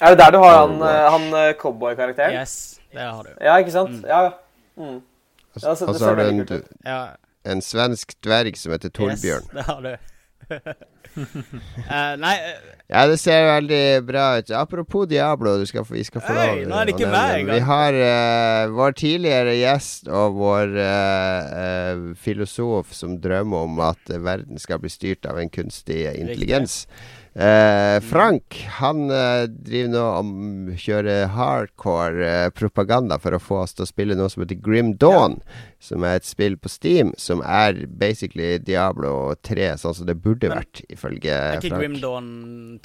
[0.02, 1.56] Er det der du har han, eh, han cowboykarakteren?
[1.60, 2.34] cowboy-karakteren?
[2.34, 3.36] Yes, det har du.
[3.40, 4.02] Ja, ikke sant?
[4.08, 4.32] Ja, ja.
[4.78, 5.02] Mm.
[5.54, 6.64] Og Ja, så og det så ser har du en.
[6.86, 7.02] Ja,
[7.46, 9.44] en svensk dverg som heter Torbjørn.
[9.44, 9.96] Yes, det har du.
[11.14, 14.52] uh, nei, uh, Ja, det ser veldig bra ut.
[14.58, 17.08] Apropos Diablo, du skal, få- vi skal få lov lov nå er det å ikke
[17.08, 17.40] nevne meg det.
[17.40, 17.56] engang.
[17.56, 24.10] Vi har uh, vår tidligere gjest og vår eh, eh, filosof som drømmer om at
[24.14, 26.84] eh, verden skal bli styrt av en kunstig intelligens.
[27.36, 33.74] Eh, Frank han eh, driver nå og kjører hardcore eh, propaganda for å få oss
[33.74, 35.40] til å spille noe som heter Grim Dawn.
[35.84, 40.48] Som er et spill på Steam som er basically Diablo 3, sånn som det burde
[40.48, 41.82] Men- vært, ifølge er ikke Frank.
[41.82, 42.30] Grim Dawn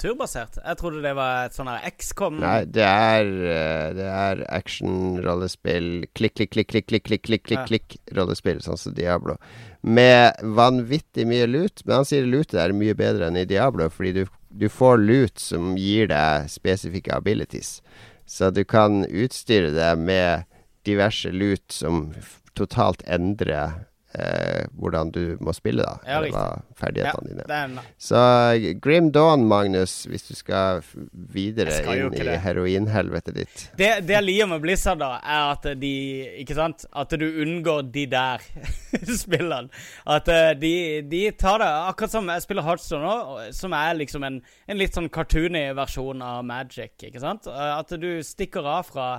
[0.01, 0.57] turbasert?
[0.65, 6.35] Jeg trodde det var et sånn XCOM Nei, det er, eh, det er action-rollespill Klikk,
[6.41, 7.65] klikk, klikk, klikk, klikk, klikk, klikk, klikk, Ja.
[7.69, 9.37] klikk rollespill, sånn som Diablo.
[9.83, 11.81] Med vanvittig mye lut.
[11.85, 15.39] Men han sier lutet er mye bedre enn i Diablo, fordi du, du får lut
[15.39, 17.79] som gir deg spesifikke abilities.
[18.25, 20.45] Så du kan utstyre det med
[20.85, 22.13] diverse lut som
[22.57, 23.85] totalt endrer
[24.17, 25.97] eh, hvordan du må spille, da.
[26.05, 26.45] Ja, eller hva
[26.79, 27.45] ferdighetene dine.
[27.49, 28.21] er Så
[28.81, 30.81] Grim Dawn, Magnus, hvis du skal
[31.11, 33.65] videre skal inn i heroinhelvetet ditt.
[33.77, 35.93] det, det jeg liker med Blizzard, da, er at de
[36.41, 36.85] Ikke sant?
[36.93, 38.43] At du unngår de der
[39.23, 39.69] spillene.
[40.09, 40.73] At eh, de,
[41.09, 44.95] de tar det Akkurat som jeg spiller Heartstone nå, som er liksom en, en litt
[44.97, 46.95] sånn cartoony versjon av Magic.
[47.09, 47.47] Ikke sant?
[47.49, 49.09] Eh, At du stikker av fra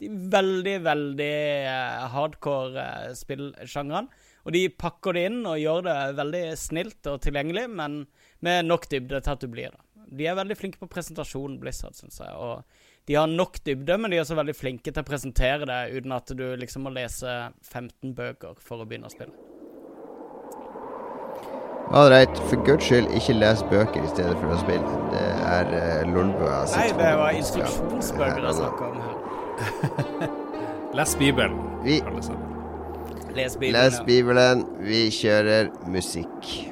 [0.00, 1.34] de veldig, veldig
[1.68, 2.84] eh, hardcore
[3.18, 4.08] spillsjangrene.
[4.46, 8.02] Og de pakker det inn og gjør det veldig snilt og tilgjengelig, men
[8.44, 9.82] med nok dybde til at du blir det.
[10.10, 12.32] De er veldig flinke på presentasjon, Blizzard, syns jeg.
[12.34, 12.64] Og
[13.06, 16.16] de har nok dybde, men de er også veldig flinke til å presentere det uten
[16.16, 17.36] at du liksom må lese
[17.68, 19.36] 15 bøker for å begynne å spille.
[21.90, 24.92] Ålreit, for guds skyld, ikke les bøker i stedet for å spille.
[25.10, 25.24] Det
[25.56, 29.18] er uh, Lolbua sitt Nei, det var instruksjonsbøker jeg snakka om her.
[31.00, 32.59] Les Bibelen, alle sammen.
[33.34, 33.90] Les Bibelen.
[33.90, 34.00] Les.
[34.06, 34.66] Bibelen.
[34.86, 36.70] Vi kjører musikk.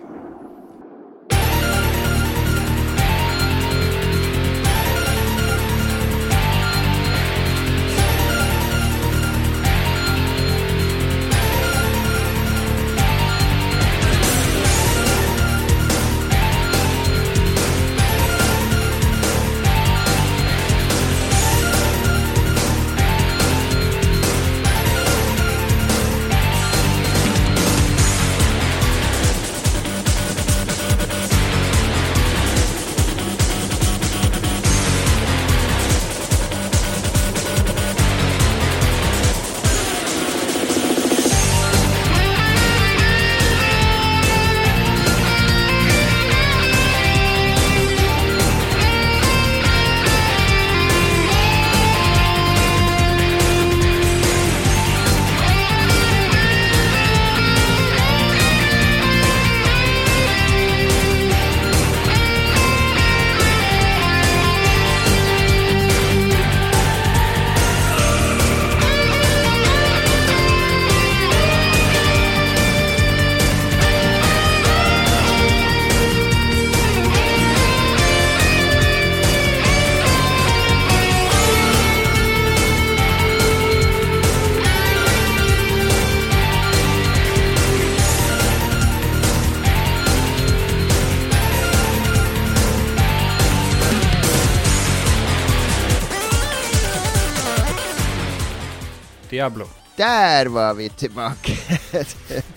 [99.99, 101.57] Der var vi tilbake.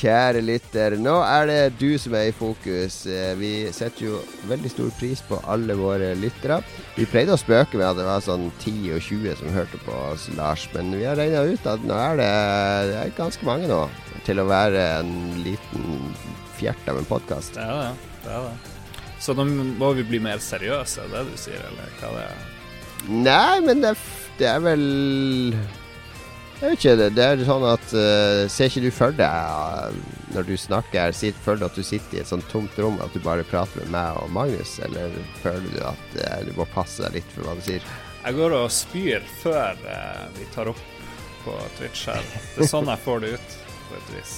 [0.00, 3.02] Kjære lytter, nå er det du som er i fokus.
[3.10, 6.60] Eh, Vi setter jo veldig stor pris på alle våre lyttere.
[6.96, 9.94] Vi pleide å spøke med at det var sånn 10 og 20 som hørte på
[10.12, 10.68] oss, Lars.
[10.74, 12.30] Men vi har regna ut at nå er det,
[12.90, 13.80] det er ganske mange nå
[14.26, 15.12] til å være en
[15.44, 16.14] liten
[16.58, 17.58] fjert av en podkast.
[17.58, 18.14] Det er det.
[18.24, 18.78] det er det.
[19.20, 22.48] Så nå må vi bli mer seriøse, er det du sier, eller hva det er?
[23.10, 23.94] Nei, men det,
[24.38, 24.86] det er vel
[26.60, 26.96] Jeg vet ikke.
[27.00, 30.00] Det, det er sånn at uh, Ser ikke du for deg eh,
[30.34, 33.22] når du snakker, føler du at du sitter i et sånt tomt rom, at du
[33.24, 34.76] bare prater med meg og Magnus?
[34.84, 37.86] Eller føler du at uh, du må passe deg litt for hva du sier?
[38.20, 40.84] Jeg går og spyr før uh, vi tar opp
[41.46, 42.20] på Twitch her.
[42.52, 43.56] Det er sånn jeg får det ut,
[43.88, 44.34] på et vis.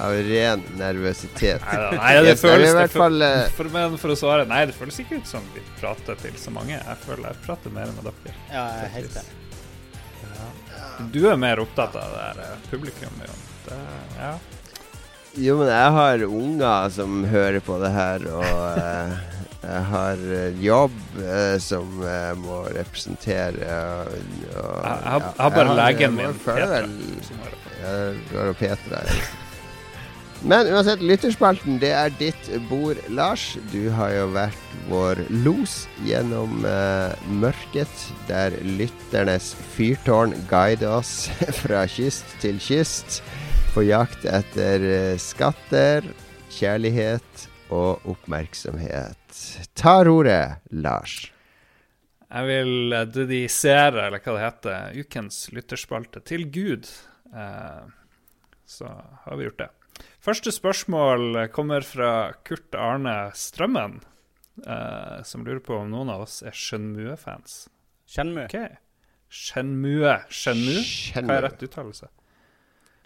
[0.00, 1.60] Av ren nervøsitet.
[1.60, 3.26] Nei, da, nei, det føles det fall
[3.58, 6.56] for, men for å svare Nei, det føles ikke ut som vi prater til så
[6.56, 6.80] mange.
[6.80, 8.34] Jeg føler jeg prater mer med dere.
[8.48, 9.36] Ja, jeg er helt enig.
[11.12, 13.36] Du er mer opptatt av det her eh, publikum, jo.
[13.66, 13.78] Det,
[14.20, 14.32] ja.
[15.38, 19.12] Jo, men jeg har unger som hører på det her, og eh,
[19.62, 23.76] jeg har eh, jobb eh, som jeg må representere.
[24.00, 26.82] Og, og, Jeg, jeg, har, jeg har bare legen min, Petra,
[27.28, 27.76] som hører på.
[28.32, 29.04] Du har Petra.
[29.06, 29.49] Ja.
[30.40, 33.58] Men uansett, lytterspalten, det er ditt bord, Lars.
[33.74, 37.12] Du har jo vært vår los gjennom uh,
[37.42, 41.28] mørket, der lytternes fyrtårn guider oss
[41.60, 43.20] fra kyst til kyst
[43.74, 46.08] på jakt etter eh, skatter,
[46.50, 49.36] kjærlighet og oppmerksomhet.
[49.78, 51.20] Ta ordet, Lars.
[52.30, 56.88] Jeg vil eh, dedisere, eller hva det heter, ukens lytterspalte til Gud.
[57.30, 57.84] Uh,
[58.66, 58.88] så
[59.26, 59.70] har vi gjort det.
[60.20, 62.12] Første spørsmål kommer fra
[62.44, 64.00] Kurt Arne Strømmen,
[64.66, 67.68] eh, som lurer på om noen av oss er Shenmue-fans.
[68.10, 68.46] Shenmue.
[68.50, 68.80] Okay.
[69.30, 70.16] Shenmue.
[70.28, 70.82] Shenmue?
[71.14, 72.10] Hva er rett uttalelse?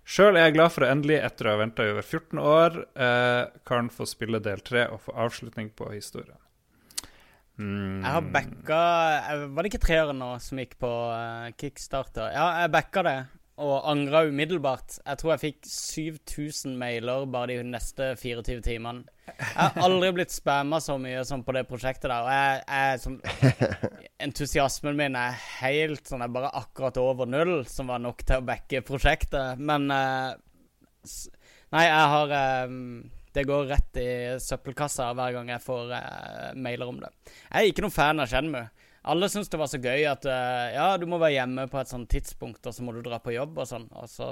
[0.05, 2.81] Sjøl er jeg glad for å endelig, etter å ha venta i over 14 år,
[2.93, 6.37] eh, kan få spille del 3 og få avslutning på historien.
[7.55, 8.03] Mm.
[8.03, 8.79] Jeg har backa
[9.47, 12.33] Var det ikke treeren nå som gikk på uh, kickstarter?
[12.35, 13.19] Ja, jeg backa det.
[13.63, 14.97] Og angra umiddelbart.
[14.99, 19.05] Jeg tror jeg fikk 7000 mailer bare de neste 24 timene.
[19.29, 22.27] Jeg har aldri blitt spamma så mye som på det prosjektet der.
[22.27, 23.21] Og jeg, jeg sånn,
[24.27, 28.47] Entusiasmen min er helt sånn jeg bare akkurat over null, som var nok til å
[28.49, 29.63] backe prosjektet.
[29.63, 30.35] Men eh,
[31.75, 32.75] Nei, jeg har eh,
[33.35, 34.09] Det går rett i
[34.41, 37.15] søppelkassa hver gang jeg får eh, mailer om det.
[37.53, 38.67] Jeg er ikke noen fan av Shenmue.
[39.13, 41.91] Alle syntes det var så gøy at eh, ja, du må være hjemme på et
[41.91, 43.85] sånt tidspunkt, og så må du dra på jobb og sånn.
[44.01, 44.31] Og så,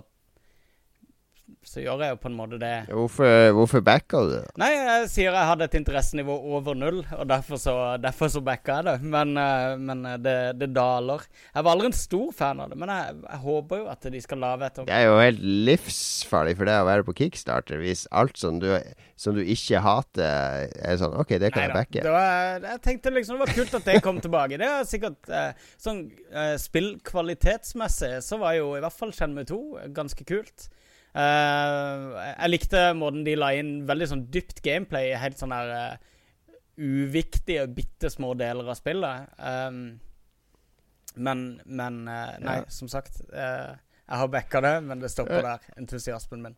[1.66, 2.70] så gjør jeg jo på en måte det.
[2.91, 4.43] Hvorfor, hvorfor backa du det?
[4.61, 8.79] Nei, jeg sier jeg hadde et interessenivå over null, og derfor så, derfor så backa
[8.81, 8.95] jeg det.
[9.15, 11.24] Men, eh, men eh, det, det daler.
[11.55, 14.23] Jeg var aldri en stor fan av det, men jeg, jeg håper jo at de
[14.24, 18.05] skal lage et Det er jo helt livsfarlig for deg å være på kickstarter hvis
[18.11, 18.69] alt som du,
[19.20, 21.81] som du ikke hater, er sånn OK, det kan jeg Neida.
[21.81, 22.05] backe.
[22.05, 24.61] Det var, jeg tenkte liksom det var kult at det kom tilbake.
[24.61, 25.33] Det er sikkert
[25.81, 26.05] sånn
[26.62, 29.61] Spillkvalitetsmessig så var jo i hvert fall Shenmue 2
[29.97, 30.69] ganske kult.
[31.12, 32.05] Eh,
[32.40, 36.10] jeg likte måten de la inn veldig sånn dypt gameplay i helt sånn der uh,
[36.80, 39.28] uviktige, bitte små deler av spillet.
[39.36, 39.82] Um,
[41.20, 42.68] men men uh, nei, Ja.
[42.72, 43.20] som sagt.
[43.32, 45.66] jeg har backa det, men det stopper der.
[45.76, 46.56] Entusiasmen min.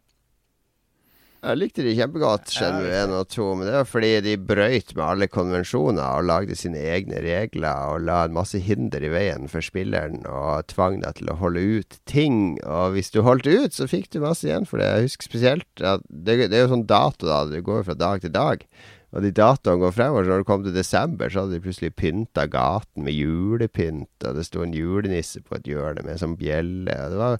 [1.45, 5.03] Jeg likte de kjempegodt, Shenmue 1 og 2, men det var fordi de brøyt med
[5.05, 9.61] alle konvensjoner og lagde sine egne regler og la en masse hinder i veien for
[9.65, 12.57] spilleren og tvang deg til å holde ut ting.
[12.65, 14.89] Og hvis du holdt ut, så fikk du masse igjen for det.
[14.89, 17.43] Jeg husker spesielt at det, det er jo sånn dato, da.
[17.51, 18.65] Det går fra dag til dag.
[19.13, 20.25] Og de datoene går fremover.
[20.25, 24.41] Så når det kom til desember, så hadde de plutselig pynta gaten med julepynt, og
[24.41, 26.97] det sto en julenisse på et hjørne med en sånn bjelle.
[27.05, 27.39] Og det var,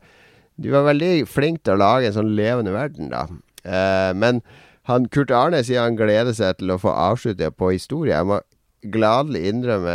[0.61, 3.25] de var veldig flinke til å lage en sånn levende verden, da.
[3.65, 4.41] Eh, men
[4.89, 8.15] han, Kurt Arne sier han gleder seg til å få avslutte på historie.
[8.19, 8.41] Jeg må
[8.93, 9.93] gladelig innrømme,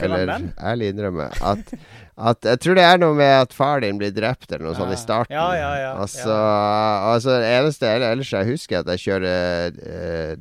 [0.00, 0.30] eller
[0.64, 1.74] ærlig innrømme, at,
[2.16, 4.94] at jeg tror det er noe med at far din blir drept, eller noe sånt,
[4.94, 5.34] i starten.
[5.36, 6.32] Ja, ja, ja, Altså,
[7.12, 10.32] altså det eneste el- ellers jeg husker, er at jeg kjører eh,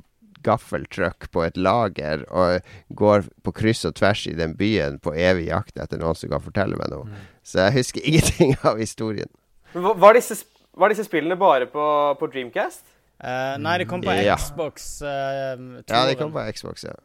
[0.47, 2.63] gaffeltruck på et lager og
[2.95, 6.43] går på kryss og tvers i den byen på evig jakt etter noen som kan
[6.45, 7.09] fortelle meg noe.
[7.09, 7.25] Mm.
[7.43, 9.27] Så jeg husker ingenting av historien.
[9.75, 10.39] Hva- Var disse,
[10.79, 11.83] var disse spillene bare på,
[12.19, 12.85] på Dreamcast?
[13.19, 14.37] Uh, nei, det kom på Ja.
[14.39, 14.89] Xbox.
[15.03, 16.95] Uh, Ja, det kom på Xbox, ja.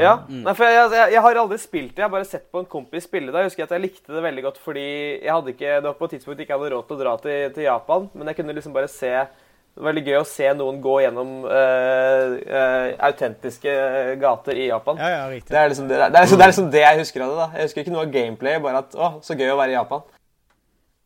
[0.00, 0.12] Ja.
[0.28, 2.00] Nei, for jeg, jeg, jeg har aldri spilt det.
[2.00, 3.42] Jeg har bare sett på en kompis spille det.
[3.42, 4.84] Jeg husker at jeg likte det veldig godt fordi
[5.20, 7.42] jeg hadde ikke, det var på et tidspunkt ikke hadde råd til å dra til,
[7.52, 10.80] til Japan, men jeg kunne liksom bare se Det var veldig gøy å se noen
[10.84, 13.76] gå gjennom uh, uh, autentiske
[14.20, 14.98] gater i Japan.
[15.00, 15.48] Ja, ja, riktig.
[15.52, 17.38] Det er, liksom det, det, er, liksom- det er liksom det jeg husker av det.
[17.42, 17.46] da.
[17.56, 20.04] Jeg husker ikke noe av gameplay, bare at å, så gøy å være i Japan.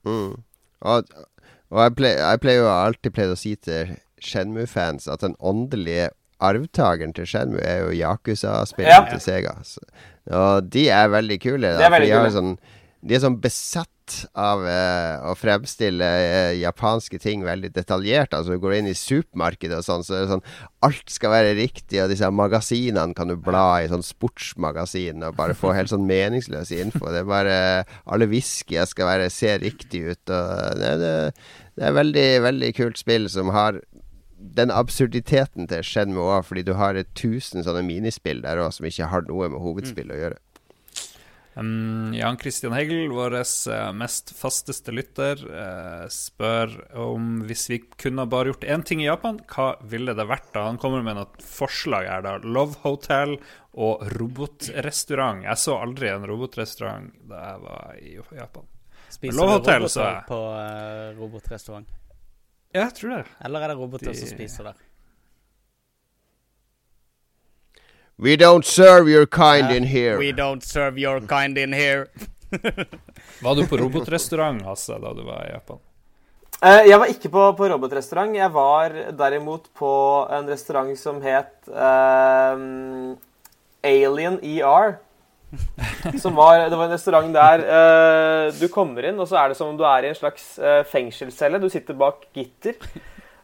[0.07, 0.33] Mm.
[0.87, 1.15] Og,
[1.71, 6.11] og jeg, ple, jeg pleier jo alltid pleid å si til Shenmue-fans at den åndelige
[6.45, 9.11] arvtakeren til Shenmue er jo Yakuza-spilleren Ja.
[9.11, 9.55] til Sega.
[9.65, 9.81] Så,
[10.31, 11.71] og de er veldig kule.
[11.73, 12.35] Da, De er veldig de, har kule.
[12.37, 12.59] sånn,
[13.07, 13.93] de er sånn besatt
[14.39, 18.35] av eh, å fremstille eh, japanske ting veldig detaljert.
[18.35, 20.45] Altså Du går inn i supermarkedet og sånn, så er det sånn
[20.87, 25.57] Alt skal være riktig, og disse magasinene kan du bla i, sånn sportsmagasin, og bare
[25.59, 27.07] få helt sånn meningsløs info.
[27.11, 27.59] Det er bare
[28.05, 31.15] Alle whiskyer skal være, se riktig ut, og det, det,
[31.79, 33.83] det er veldig, veldig kult spill som har
[34.37, 39.09] den absurditeten til Shenmue òg, fordi du har tusen sånne minispill der òg som ikke
[39.11, 40.41] har noe med hovedspill å gjøre.
[41.57, 48.27] Um, Jan Christian Hegel, vår eh, mest fasteste lytter, uh, spør om hvis vi kunne
[48.29, 50.67] bare gjort én ting i Japan, hva ville det vært da?
[50.69, 52.35] Han kommer med noen forslag her, da.
[52.45, 53.39] Love Hotel
[53.73, 55.47] og robotrestaurant.
[55.49, 58.69] Jeg så aldri en robotrestaurant da jeg var i Japan.
[59.17, 60.27] Spiser Love Hotel, så jeg.
[60.29, 61.89] på uh, robotrestaurant?
[62.75, 63.23] Ja, jeg tror det.
[63.49, 64.86] Eller er det roboter De- som spiser der?
[68.19, 70.17] We don't serve your kind in here.
[70.17, 72.07] We don't serve your kind in here.
[73.43, 75.77] Var du på robotrestaurant, Hasse, da du var i Japan?
[76.63, 78.33] Uh, Jeg var ikke på, på robotrestaurant.
[78.37, 79.91] Jeg var derimot på
[80.33, 82.57] en restaurant som het uh,
[83.85, 84.97] Alien ER.
[86.23, 89.59] Som var, det var en restaurant der uh, du kommer inn, og så er det
[89.61, 90.49] som om du er i en slags
[90.91, 91.61] fengselscelle.
[91.61, 92.81] Du sitter bak gitter.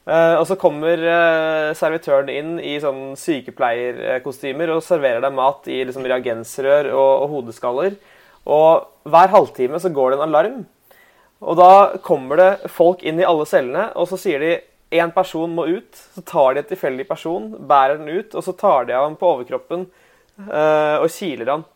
[0.03, 5.79] Eh, og så kommer uh, servitøren inn i sånn sykepleierkostymer og serverer deg mat i
[5.87, 7.95] liksom, reagensrør og, og hodeskaller.
[8.43, 10.61] Og hver halvtime så går det en alarm.
[11.43, 11.73] Og da
[12.03, 14.53] kommer det folk inn i alle cellene, og så sier de
[14.93, 16.03] én person må ut.
[16.15, 19.19] Så tar de en tilfeldig person, bærer den ut, og så tar de av ham
[19.19, 19.87] på overkroppen
[20.49, 21.67] uh, og kiler han.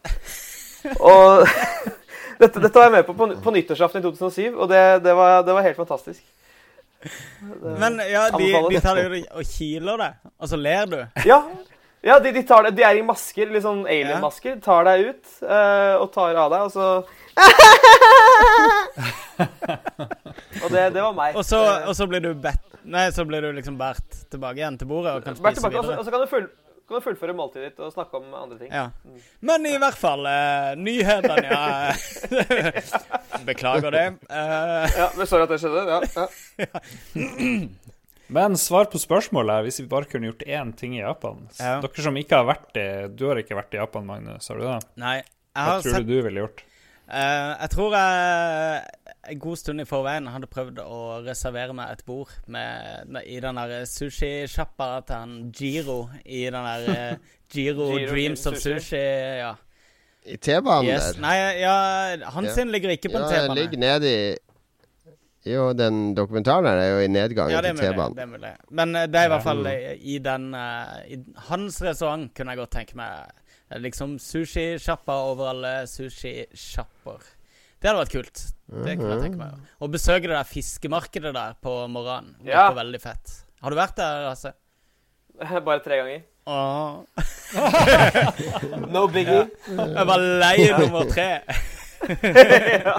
[1.02, 1.40] Og
[2.40, 5.40] dette, dette var jeg med på på, på nyttårsaften i 2007, og det, det, var,
[5.42, 6.22] det var helt fantastisk.
[7.80, 10.98] Men ja, de, de tar det og kiler det, og så ler du.
[11.28, 11.38] Ja,
[12.06, 14.54] ja de, de, tar det, de er i masker, litt sånn alien-masker.
[14.64, 16.86] Tar deg ut uh, og tar av deg, og så
[20.64, 21.36] Og det, det var meg.
[21.36, 24.78] Og så, og så blir du bedt Nei, så blir du liksom båret tilbake igjen
[24.78, 26.46] til bordet og kan spise tilbake, og så, og så kan, du full,
[26.86, 28.70] kan du fullføre måltidet ditt og snakke om andre ting.
[28.70, 28.90] Ja.
[29.46, 31.64] Men i hvert fall uh, Nyhetene, ja.
[33.48, 34.06] Beklager det.
[34.30, 35.82] Uh, Ja, men Sorry at det skjedde.
[35.90, 36.28] Ja,
[36.62, 36.68] ja.
[38.26, 41.44] Men svar på spørsmålet hvis vi bare kunne gjort én ting i Japan.
[41.60, 41.76] Ja.
[41.84, 44.64] Dere som ikke har vært i Du har ikke vært i Japan, Magnus, har du
[44.66, 44.78] det?
[44.98, 46.64] nei, jeg Hva tror sett du du ville gjort?
[47.06, 52.04] Uh, jeg tror jeg en god stund i forveien hadde prøvd å reservere meg et
[52.06, 58.10] bord med, i den der sushisjappa til han Giro i den der uh, Giro, Giro
[58.12, 58.80] Dreams of Sushi.
[58.80, 59.04] Sushi.
[59.42, 59.54] Ja.
[60.26, 61.12] I T-banen Yes.
[61.14, 61.20] der.
[61.22, 62.54] Nei, ja, han Ja.
[62.54, 63.80] sin ligger ikke på en Ja, ligger T-bane.
[64.00, 64.36] nede i
[65.46, 67.76] Jo, den dokumentaren er jo i nedgangen Ja, til.
[67.78, 68.16] T-banen.
[68.16, 68.50] Det er mulig.
[68.70, 72.50] Men eh, det er i hvert fall eh, i den uh, I hans restaurant kunne
[72.56, 73.30] jeg godt tenke meg
[73.70, 77.22] eh, liksom sushisjappa over alle sushisjapper.
[77.80, 78.44] Det hadde vært kult.
[78.84, 79.58] Det kunne jeg tenke meg.
[79.82, 82.70] Å besøke det der fiskemarkedet der på morgenen Det Ja.
[82.74, 83.34] veldig fett.
[83.62, 84.54] Har du vært der, Hasse?
[85.66, 86.22] Bare tre ganger.
[86.46, 87.04] Åh.
[88.94, 89.44] No biggie.
[89.68, 91.28] Jeg var lei nummer tre.
[92.86, 92.96] ja.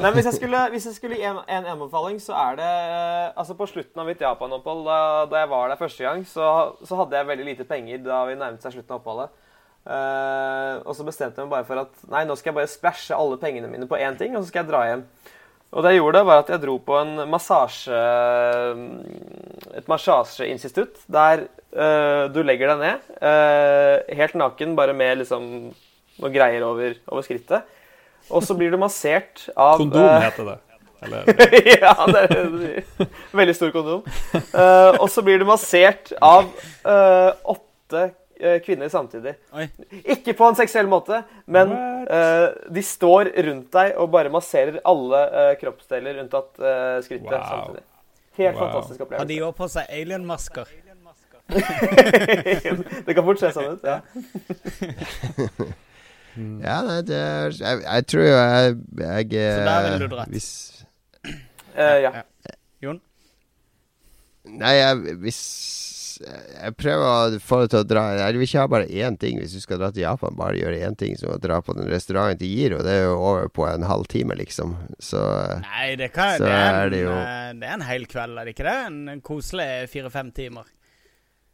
[0.00, 3.32] Nei, hvis jeg skulle, hvis jeg skulle gi en, en anbefaling, så er det eh,
[3.40, 4.98] Altså På slutten av mitt Japan-opphold, da,
[5.28, 6.46] da jeg var der første gang, så,
[6.86, 9.34] så hadde jeg veldig lite penger da vi nærmet seg slutten av oppholdet.
[9.88, 13.16] Eh, og så bestemte jeg meg bare for at nei, nå skal jeg bare splæsje
[13.16, 15.04] alle pengene mine på én ting, og så skal jeg dra hjem.
[15.70, 17.98] Og det jeg gjorde, var at jeg dro på en massasje
[19.78, 26.32] Et massasjeinstitutt der uh, du legger deg ned uh, helt naken, bare med liksom noe
[26.34, 27.70] greier over, over skrittet.
[28.34, 30.58] Og så blir du massert av Kondom heter det.
[31.06, 31.30] Eller
[31.86, 34.02] ja, det er en veldig stor kondom.
[35.00, 36.50] Og så blir du massert av
[36.84, 38.10] åtte
[38.64, 39.34] kvinner samtidig.
[39.56, 39.66] Oi.
[40.14, 45.20] Ikke på en seksuell måte, men uh, de står rundt deg og bare masserer alle
[45.34, 47.48] uh, kroppsdeler unntatt uh, skrittet Wow.
[47.50, 47.84] samtidig.
[48.40, 48.62] Helt Wow.
[48.64, 49.44] fantastisk Har de opplevelse.
[49.48, 50.66] òg på seg alien-masker?
[53.06, 53.82] det kan fort se sånn ut.
[53.84, 54.00] Ja.
[56.38, 60.06] Ja, nei, det er Jeg, jeg tror jo jeg, jeg Så der ville eh, du
[60.12, 60.28] dratt?
[60.30, 60.46] Hvis
[61.74, 61.96] ja.
[62.06, 62.10] ja.
[62.84, 63.00] Jon?
[64.46, 65.40] Nei, jeg, hvis
[66.20, 69.38] Jeg prøver å få det til å dra Jeg vil ikke ha bare én ting
[69.40, 70.34] hvis du skal dra til Japan.
[70.36, 72.82] Bare gjøre én ting, som å dra på den restauranten til Giro.
[72.84, 74.74] Det er jo over på en halv time, liksom.
[75.00, 75.22] Så
[75.64, 78.44] Nei, det, kan, det, er er det jo- eh, det er en hel kveld, er
[78.50, 78.76] det ikke det?
[78.90, 80.68] En, en koselig fire-fem timer.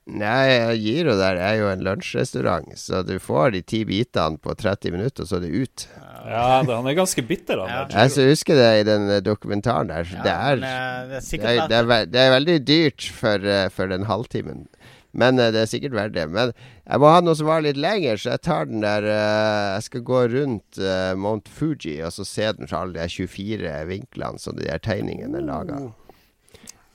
[0.07, 4.93] Nei, Giro der er jo en lunsjrestaurant, så du får de ti bitene på 30
[4.95, 5.87] minutter, og så er det ut.
[6.31, 7.81] Ja, det, han er ganske bitter, han Ja.
[7.91, 7.99] der.
[8.05, 10.07] Jeg så husker det i den eh, dokumentaren der.
[10.07, 13.09] Ja, det, er, men, eh, det er det, er, det, er, det er veldig dyrt
[13.19, 14.69] for, eh, for den halvtimen.
[15.17, 16.29] Men det er sikkert verdt det.
[16.31, 16.53] Men
[16.87, 20.03] jeg må ha noe som varer litt lenger, så jeg tar den der Jeg skal
[20.05, 20.77] gå rundt
[21.17, 25.41] Mount Fuji og så se den fra alle de 24 vinklene som de der tegningene
[25.41, 25.79] er laga.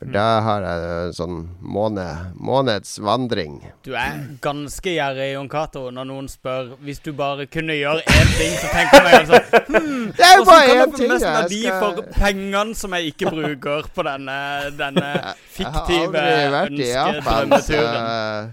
[0.01, 3.59] For da har jeg en sånn måned, måneds vandring.
[3.85, 8.31] Du er ganske gjerrig, Jon Cato, når noen spør Hvis du bare kunne gjøre én
[8.33, 10.97] ting, så tenker jeg sånn hmm, Det er jo Hvordan bare kan jeg én få
[11.03, 11.11] ting!
[11.13, 14.39] mest verdi skal- for pengene som jeg ikke bruker på denne,
[14.79, 15.11] denne
[15.61, 16.25] Jeg har aldri
[16.57, 18.51] vært i Japan, så, ønskedrømmeturen?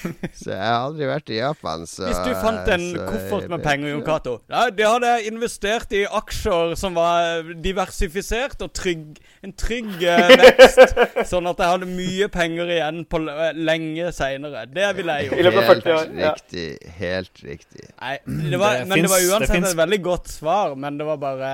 [0.40, 3.62] så jeg har aldri vært i Japan, så Hvis du fant en så- koffert med
[3.64, 9.18] penger, Jon Cato ja, Det hadde jeg investert i aksjer som var diversifisert og trygg,
[9.46, 10.94] en trygg eh, vekst.
[11.30, 14.66] Sånn at jeg hadde mye penger igjen på l lenge seinere.
[14.70, 15.44] Det ville jeg I gjort.
[15.48, 16.32] løpet av 40 år, Helt ja.
[16.36, 16.92] riktig.
[17.00, 17.86] Helt riktig.
[18.00, 20.74] Nei, det var, Det men det var uansett det et veldig godt svar.
[20.80, 21.50] Men det var bare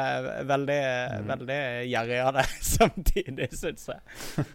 [0.48, 0.80] veldig,
[1.32, 1.60] veldig
[1.90, 4.46] gjerrig av deg samtidig, syns jeg.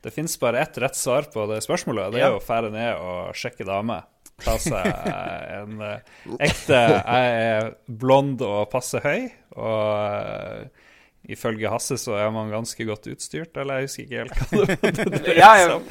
[0.00, 2.14] Det fins bare ett rett svar på det spørsmålet.
[2.14, 4.00] Det er er å fære ned og sjekke dame.
[4.40, 4.86] Ta seg
[5.60, 9.28] en eh, ekte Jeg er blond og passe høy,
[9.60, 10.86] og eh,
[11.30, 15.04] ifølge Hasse så er man ganske godt utstyrt, eller jeg husker ikke helt hva det,
[15.28, 15.84] dreier seg om.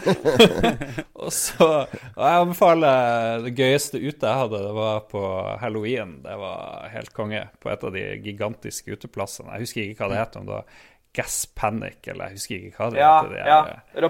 [1.24, 5.24] og så Og jeg anbefaler det gøyeste ute jeg hadde, det var på
[5.62, 6.18] halloween.
[6.26, 7.46] Det var helt konge.
[7.62, 9.54] På et av de gigantiske uteplassene.
[9.54, 10.80] Jeg husker ikke hva det het, om det var
[11.16, 13.36] Gas Panic, eller jeg husker ikke hva det Ja, heter.
[13.40, 13.60] ja.
[13.64, 14.02] her, eh,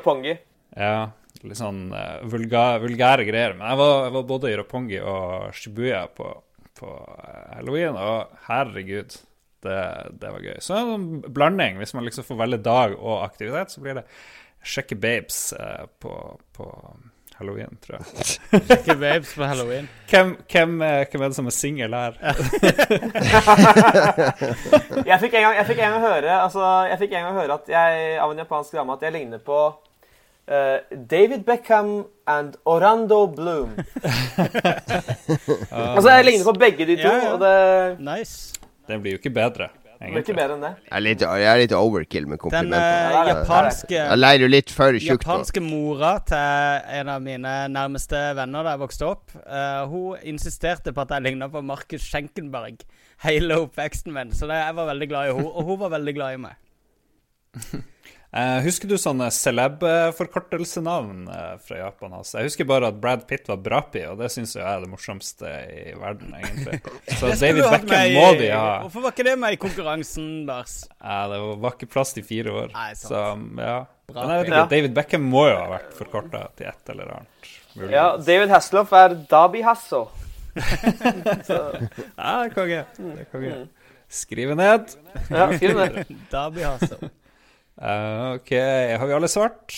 [0.76, 1.12] ja,
[1.44, 3.56] litt sånn uh, vulga, vulgære greier.
[3.56, 6.28] Men jeg var, jeg var både i Roppongi og Shibuya på,
[6.80, 6.90] på
[7.24, 9.16] eh, halloween, og herregud,
[9.64, 9.80] det,
[10.20, 10.58] det var gøy.
[10.64, 11.80] Så en blanding.
[11.80, 14.06] Hvis man liksom får velge dag og aktivitet, så blir det
[14.64, 16.14] sjekke babes uh, på,
[16.56, 16.68] på
[17.40, 18.06] halloween, tror jeg.
[18.80, 19.88] Ikke babes på halloween.
[20.12, 22.14] Hvem, hvem, eh, hvem er det som er singel her?
[25.10, 27.54] Jeg fikk en gang, jeg fikk en gang høre altså, jeg fikk en gang høre
[27.56, 27.90] at jeg,
[28.22, 29.58] av en japansk dame at jeg ligner på
[30.52, 30.78] uh,
[31.10, 31.90] David Beckham
[32.30, 33.70] and Orlando Bloom.
[35.96, 37.30] altså, jeg ligner på begge de to, Ja, ja.
[37.34, 37.56] og det
[38.06, 38.36] Nice.
[38.90, 39.66] Den blir jo ikke bedre,
[40.00, 40.72] blir ikke mer enn det.
[40.86, 42.80] Jeg er litt, jeg er litt overkill med komplimenter.
[42.80, 43.34] Den ja.
[43.34, 45.26] japanske Jeg leier jo litt for tjukt.
[45.26, 50.96] Japanske mora til en av mine nærmeste venner da jeg vokste opp, uh, hun insisterte
[50.96, 52.80] på at jeg ligna på Markus Schenkenberg
[53.26, 54.32] hele oppveksten min.
[54.32, 56.56] Så det, jeg var veldig glad i henne, og hun var veldig glad i meg.
[58.30, 62.12] Eh, husker du sånne celeb-forkortelsenavn eh, fra Japan?
[62.20, 62.38] Altså?
[62.38, 65.50] Jeg husker bare at Brad Pitt var Brapi, og det syns jeg er det morsomste
[65.50, 66.78] i verden, egentlig.
[67.18, 68.76] Så David Beckham må de ha.
[68.84, 70.76] Hvorfor var ikke det med i konkurransen, Lars?
[71.02, 72.70] Ja, det var ikke plass til fire år.
[72.76, 73.10] Nei, sant.
[73.10, 73.24] så
[73.66, 73.80] ja.
[74.14, 77.52] Men jeg vet ikke, David Beckham må jo ha vært forkorta til et eller annet.
[77.74, 77.92] mulig.
[77.98, 80.06] Ja, David Hasselhoff er Dabi Hasso.
[80.60, 82.80] Ja, det er konge.
[82.98, 83.58] Det er konge.
[84.10, 84.94] Skrive ned.
[85.30, 86.00] Ja, skriv ned.
[86.34, 86.98] Dabi Hasso.
[87.80, 88.52] Eh, OK,
[89.00, 89.76] har vi alle svart?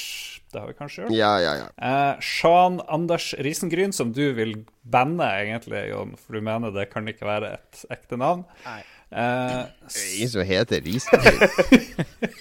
[0.51, 1.13] Det har vi kanskje gjort.
[1.15, 1.67] Ja, ja, ja.
[1.77, 7.07] Eh, Sean Anders Risengryn, som du vil banne, egentlig, Jon, for du mener det kan
[7.07, 8.43] ikke være et ekte navn.
[8.65, 8.81] Nei.
[9.11, 12.31] Eh, er Ingen som heter Risengryn.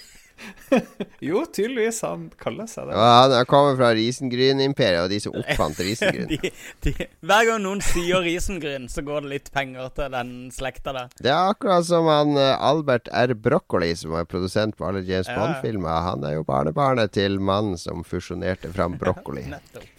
[1.21, 2.01] jo, tydeligvis.
[2.01, 2.97] Han kaller seg det.
[2.97, 6.27] Ja, han kommer fra Risengryn-imperiet, og de som oppfant Risengryn.
[6.31, 6.51] De,
[6.85, 11.13] de, hver gang noen sier Risengryn, så går det litt penger til den slekta der.
[11.21, 13.35] Det er akkurat som han eh, Albert R.
[13.37, 16.05] Broccoli, som er produsent på alle James Bond-filmer.
[16.09, 19.45] Han er jo barnebarnet til mannen som fusjonerte fram broccoli.
[19.55, 19.89] Nettopp.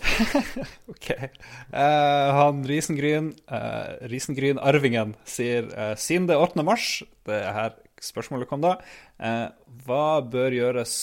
[0.92, 1.10] Ok.
[1.74, 6.64] Uh, han Risengryn, uh, Risengryn-arvingen, sier uh, siden det er 8.
[6.66, 6.88] mars,
[7.28, 8.76] det er her spørsmålet kom da,
[9.20, 9.48] eh,
[9.86, 10.94] hva bør gjøres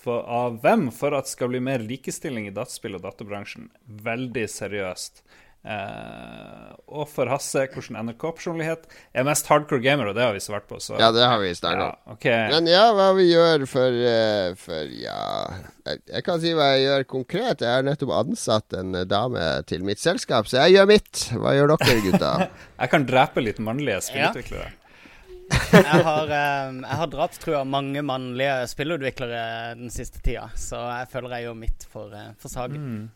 [0.00, 3.68] for, av hvem for at det skal bli mer likestilling i dataspill- og databransjen?
[4.08, 5.24] Veldig seriøst.
[5.60, 10.64] Eh, og for Hasse, hvordan NRK-personlighet er mest hardcore gamer, og det har vi svart
[10.70, 10.78] på.
[10.80, 12.46] Så, Ja, det har vi snakket ja, okay.
[12.54, 15.20] Men ja, hva vi gjør for, eh, for ja
[15.84, 17.60] jeg, jeg kan si hva jeg gjør konkret.
[17.66, 21.26] Jeg har nettopp ansatt en dame til mitt selskap, så jeg gjør mitt.
[21.36, 22.34] Hva gjør dere, gutta?
[22.80, 24.70] Jeg kan drepe litt mannlige spillutviklere.
[25.50, 29.40] Jeg har, eh, jeg har drapstrua mange mannlige spillutviklere
[29.78, 33.10] den siste tida, så jeg føler jeg gjør mitt for, eh, for saken.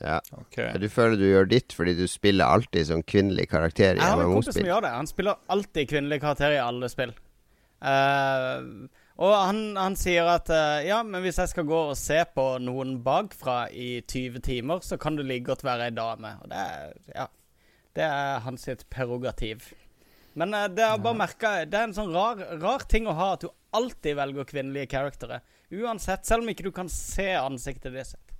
[0.00, 0.20] Ja.
[0.32, 0.72] Okay.
[0.80, 4.22] Du føler du gjør ditt fordi du spiller alltid som kvinnelig karakter i Jeg har
[4.22, 4.92] en kompis som gjør det.
[4.96, 7.12] Han spiller alltid kvinnelig karakter i alle spill.
[7.80, 8.88] Uh,
[9.20, 12.46] og han, han sier at uh, ja, men hvis jeg skal gå og se på
[12.64, 16.32] noen bakfra i 20 timer, så kan det like godt være ei dame.
[16.40, 17.28] Og det er, ja,
[17.96, 19.68] det er hans sitt prerogativ.
[20.38, 23.32] Men eh, det er bare merket, Det er en sånn rar, rar ting å ha
[23.34, 25.40] at du alltid velger kvinnelige karaktere.
[25.70, 28.30] Uansett, selv om ikke du kan se ansiktet ditt.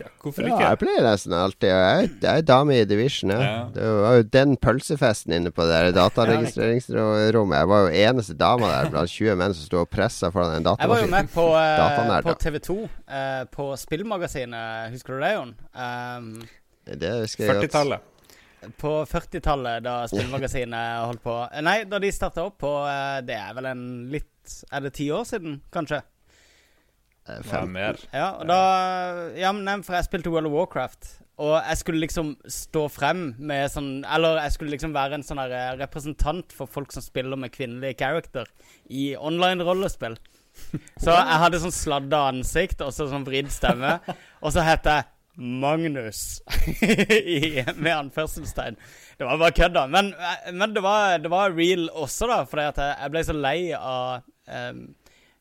[0.00, 0.68] Ja, hvorfor Ja, ikke?
[0.70, 1.68] jeg pleier nesten alltid.
[1.68, 3.40] Jeg, jeg er dame i Division, ja.
[3.44, 3.58] Ja.
[3.74, 7.56] Det var jo den pølsefesten inne på det dataregistreringsrommet.
[7.58, 10.70] Jeg var jo eneste dama der blant 20 menn som sto og pressa foran en
[10.72, 12.34] Jeg var jo med på, uh, på.
[12.40, 14.96] TV 2, uh, på Spillmagasinet.
[14.96, 15.54] Husker du det, Jon?
[15.76, 16.32] Um,
[16.88, 17.68] Det husker jeg godt.
[17.68, 18.08] 40-tallet.
[18.78, 21.34] På 40-tallet, da Spillmagasinet holdt på
[21.66, 25.08] Nei, da de starta opp på eh, Det er vel en litt Er det ti
[25.14, 26.02] år siden, kanskje?
[27.28, 27.70] Eh, fem.
[27.70, 27.98] mer.
[28.10, 28.60] Ja, og da
[29.38, 31.10] Ja, men nei, for jeg spilte World of Warcraft.
[31.42, 35.40] Og jeg skulle liksom stå frem med sånn Eller jeg skulle liksom være en sånn
[35.46, 38.50] eh, representant for folk som spiller med kvinnelige character
[38.90, 40.18] i online-rollespill.
[41.00, 43.96] Så jeg hadde sånn sladda ansikt og så sånn vridd stemme.
[44.42, 46.42] Og så het jeg Magnus
[46.82, 48.76] I, med anførselstegn.
[49.16, 49.86] Det var bare kødd, da.
[49.88, 52.42] Men, eh, men det, var, det var real også, da.
[52.44, 54.82] Jeg, jeg ble så lei av um,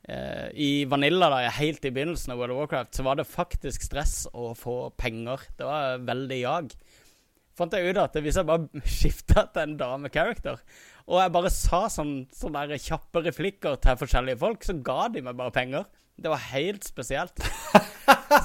[0.07, 3.83] uh, I Vanilla, da, helt i begynnelsen av World of Warcraft, så var det faktisk
[3.83, 5.43] stress å få penger.
[5.59, 6.71] Det var veldig jag.
[7.59, 10.61] Fant jeg ut at hvis jeg bare skifta til en dame-character,
[11.11, 15.35] og jeg bare sa sånn, sånne kjappe replikker til forskjellige folk, så ga de meg
[15.35, 15.89] bare penger.
[16.17, 17.39] Det var helt spesielt.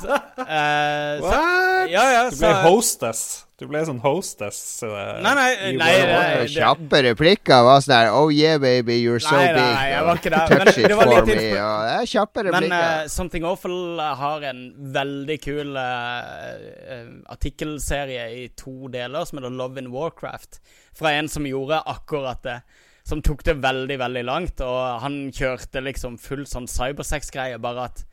[0.02, 1.90] så, eh, så, What?
[1.90, 3.42] ja, ja, Du ble så- hostess.
[3.56, 4.58] Du ble sånn hostess.
[4.84, 4.90] Uh,
[5.24, 9.32] Nei, nei, nei, nei, det- Kjappe replikker var sånn der Oh yeah, baby, you're so
[9.32, 9.54] big.
[9.56, 11.32] nei, jeg var ikke der, Touch it for me.
[11.38, 13.00] det er kjappe Men replikker.
[13.04, 14.60] eh, Something Awful har en
[14.92, 16.52] veldig kul uh,
[16.92, 20.60] eh, artikkelserie i to deler som heter Love in Warcraft.
[20.96, 22.58] Fra en som gjorde akkurat det.
[23.06, 24.60] Som tok det veldig, veldig langt.
[24.66, 28.06] Og han kjørte liksom full sånn cybersex-greie, bare at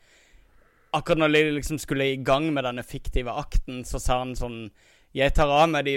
[0.93, 4.67] Akkurat når de liksom skulle i gang med denne fiktive akten, så sa han sånn
[5.13, 5.95] Jeg tar av meg de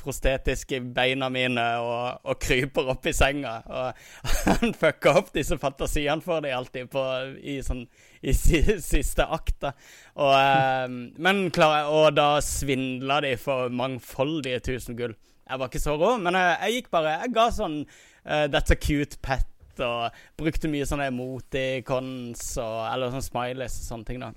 [0.00, 3.54] prostetiske beina mine og, og kryper opp i senga.
[3.64, 4.00] Og
[4.48, 7.04] han fucka opp disse fantasiene for de alltid på,
[7.40, 7.86] i sånn
[8.20, 9.68] i siste akt.
[10.16, 15.16] Og, eh, men og da svindla de for mangfoldige tusen gull.
[15.46, 18.72] Jeg var ikke så rå, men jeg, jeg gikk bare Jeg ga sånn uh, That's
[18.74, 19.46] a cute pet
[19.84, 24.32] og brukte mye sånne emoticons og Eller sånn smileys og sånne ting, da.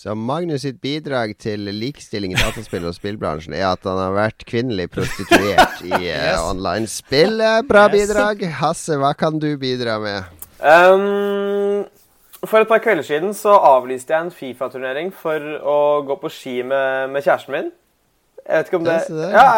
[0.00, 4.46] Så Magnus sitt bidrag til likestilling i dataspill og spillbransjen er at han har vært
[4.48, 6.38] kvinnelig prostituert i eh, Yes.
[6.46, 7.34] online-spill.
[7.44, 7.96] Eh, Bra Yes.
[7.98, 8.44] bidrag.
[8.62, 10.30] Hasse, hva kan du bidra med?
[10.62, 11.82] Um,
[12.46, 15.76] for et par kvelder siden så avlyste jeg en Fifa-turnering for å
[16.08, 17.68] gå på ski med, med kjæresten min.
[18.50, 19.00] Jeg vet ikke om det
[19.30, 19.48] Ja.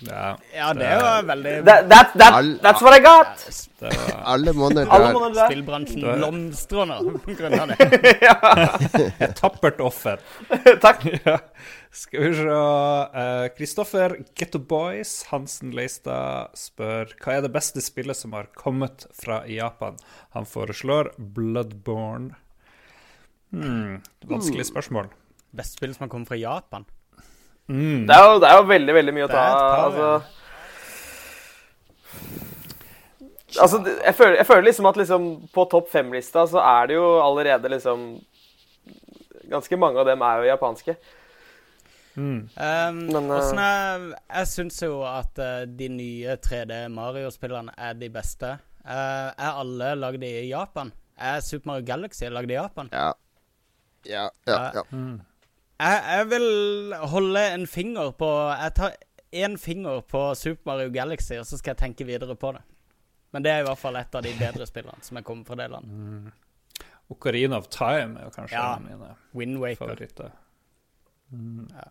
[0.00, 3.40] Ja, Ja, det var veldig that, that, that, That's what I got!
[3.80, 5.48] det var Alle måneder der.
[5.48, 8.12] Spillbransjen blomstrer nå på grunn av det.
[9.24, 10.22] et tappert offer.
[10.82, 11.02] Takk.
[11.24, 11.38] ja.
[11.90, 18.36] Skal vi se Kristoffer Getto Boys Hansen Leistad spør hva er det beste spillet som
[18.38, 19.98] har kommet fra Japan.
[20.36, 22.36] Han foreslår Bloodborne.
[23.50, 23.98] Hmm,
[24.28, 25.10] vanskelig spørsmål.
[25.56, 26.86] Beste spill som har kommet fra Japan.
[28.08, 29.44] Det er, jo, det er jo veldig, veldig mye å ta
[29.84, 30.08] altså,
[33.60, 37.06] altså, jeg føler, jeg føler liksom at liksom på topp fem-lista så er det jo
[37.20, 38.10] allerede liksom
[39.48, 40.92] Ganske mange av dem er jo japanske.
[42.18, 42.48] Um,
[43.08, 44.02] Men, uh, er,
[44.40, 48.50] jeg syns jo at uh, de nye 3D Mario-spillene er de beste.
[48.82, 50.92] Uh, er alle lagd i Japan?
[51.16, 52.92] Er Super Mario Galaxy lagd i Japan?
[52.92, 53.12] Ja.
[54.04, 54.84] Ja, ja, ja.
[55.78, 58.28] Jeg, jeg vil holde en finger på
[58.58, 58.96] Jeg tar
[59.38, 62.62] én finger på Super Mario Galaxy, og så skal jeg tenke videre på det.
[63.32, 65.58] Men det er i hvert fall et av de bedre spillene som er kommet fra
[65.60, 66.32] det landet.
[67.12, 68.74] Ocarina of Time er jo kanskje Ja.
[68.76, 69.14] en av mine
[71.30, 71.68] Mm.
[71.74, 71.84] Ja.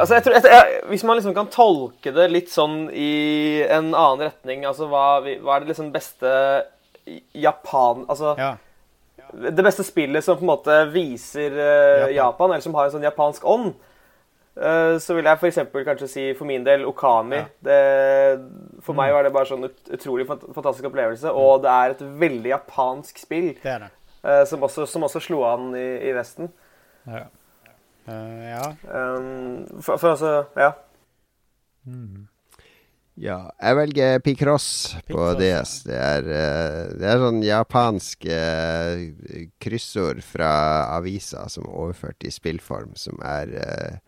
[0.00, 3.94] Altså, jeg tror, jeg, jeg, hvis man liksom kan tolke det litt sånn i en
[3.94, 6.32] annen retning altså Hva, hva er det liksom beste
[7.34, 8.50] Japan Altså Ja.
[9.32, 12.14] Det beste spillet som på en måte viser eh, Japan.
[12.16, 12.50] Japan.
[12.54, 13.74] eller som har en sånn japansk ånd,
[14.56, 15.58] eh, så vil jeg f.eks.
[15.86, 17.36] kanskje si for min del Okami.
[17.36, 17.46] Ja.
[17.68, 17.78] Det,
[18.82, 22.02] for meg var det bare sånn ut, utrolig fant- fantastisk opplevelse, og det er et
[22.24, 23.90] veldig japansk spill Det det.
[24.24, 26.50] eh, som, også, som også slo an i, i Vesten.
[27.06, 27.26] Ja.
[28.08, 28.62] Uh, ja.
[28.88, 30.70] Um, for, for altså Ja.
[33.18, 34.68] Ja, jeg velger Picross
[35.08, 35.72] på DS.
[35.88, 39.08] Det er, eh, det er sånn japansk eh,
[39.58, 40.50] kryssord fra
[40.94, 43.98] avisa som er overført i spillform, som er eh,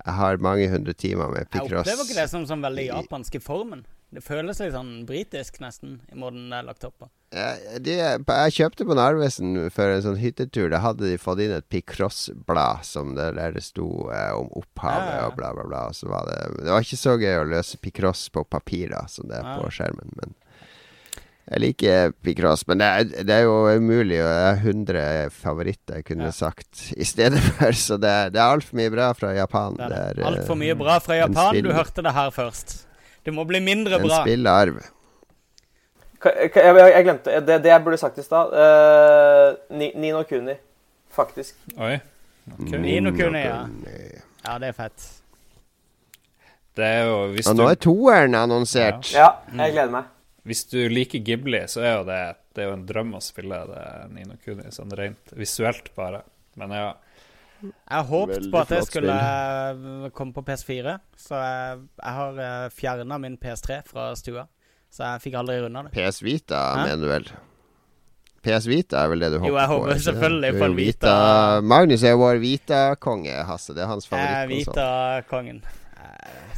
[0.00, 3.42] Jeg har mange hundre timer med Jeg Det opplever ikke det som sånn veldig japanske
[3.44, 3.84] formen.
[4.10, 7.10] Det føles litt sånn britisk, nesten, i måten det er lagt opp på.
[7.30, 10.66] Ja, de, jeg kjøpte på Narvesen for en sånn hyttetur.
[10.72, 15.12] Da hadde de fått inn et Picross-blad som det, der det sto eh, om opphavet
[15.12, 15.28] Ja, ja.
[15.28, 15.84] og bla, bla, bla.
[15.92, 19.04] Og så var det, det var ikke så gøy å løse Picross på papir da
[19.06, 19.54] som det er ja.
[19.60, 20.34] på skjermen, men
[21.50, 24.18] Jeg liker Picross, men det er, det er jo umulig.
[24.22, 27.70] Og det er 100 favoritter jeg kunne sagt i stedet for.
[27.78, 29.78] Så det er, det er altfor mye bra fra Japan.
[29.78, 31.62] Det er er, altfor eh, mye bra fra Japan.
[31.62, 32.80] Du hørte det her først.
[33.22, 34.24] Det må bli mindre bra.
[34.26, 34.90] En ka-
[36.20, 38.52] Jeg, jeg, jeg glemte det, det jeg burde sagt i stad.
[38.52, 40.56] Uh, Nino Kuni,
[41.16, 41.56] faktisk.
[41.80, 41.94] Oi.
[42.58, 42.80] Okay.
[42.82, 43.62] Nino Kuni, ja.
[44.44, 45.06] Ja, det er fett.
[46.76, 49.10] Det er jo Hvis Og du, nå er toeren annonsert.
[49.14, 50.12] Ja, jeg gleder meg.
[50.48, 52.20] hvis du liker Ghibli, så er jo det,
[52.56, 56.22] det er jo en drøm å spille det Nino Kuni, sånn rent visuelt bare.
[56.60, 56.90] Men ja.
[57.60, 60.06] Jeg håpet på at det skulle spill.
[60.16, 64.46] komme på PS4, så jeg, jeg har fjerna min PS3 fra stua.
[64.90, 65.92] Så jeg fikk aldri runda det.
[65.94, 66.86] PS Vita, Hæ?
[66.88, 67.28] mener du vel?
[68.40, 69.52] PS Vita er vel det du håper på?
[69.52, 71.12] Jo, jeg håper på, selvfølgelig på en Vita.
[71.74, 73.74] Magnus er vår Vita-konge, Hasse.
[73.76, 74.48] Det er hans Jeg er.
[74.50, 75.60] Vita-kongen.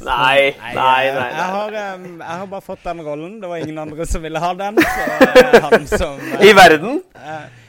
[0.02, 1.02] Nei, nei, nei.
[1.06, 1.48] Jeg, nei.
[1.54, 3.34] har, um, jeg har bare fått den rollen.
[3.42, 4.78] Det var ingen andre som ville ha den.
[4.82, 5.02] Så
[5.38, 7.02] jeg han som uh, I verden?
[7.14, 7.61] eh,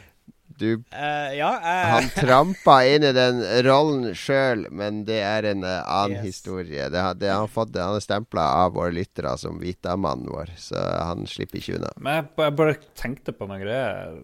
[0.59, 5.63] Du, uh, Ja, uh, han trampa inn i den rollen sjøl, men det er en
[5.65, 6.27] uh, annen Yes.
[6.33, 6.89] historie.
[6.93, 11.25] Det, det han fått, han er stempla av våre lyttere som Vita-mannen vår, så han
[11.29, 11.93] slipper ikke unna.
[11.97, 14.19] Men jeg, jeg bare tenkte på noen greier.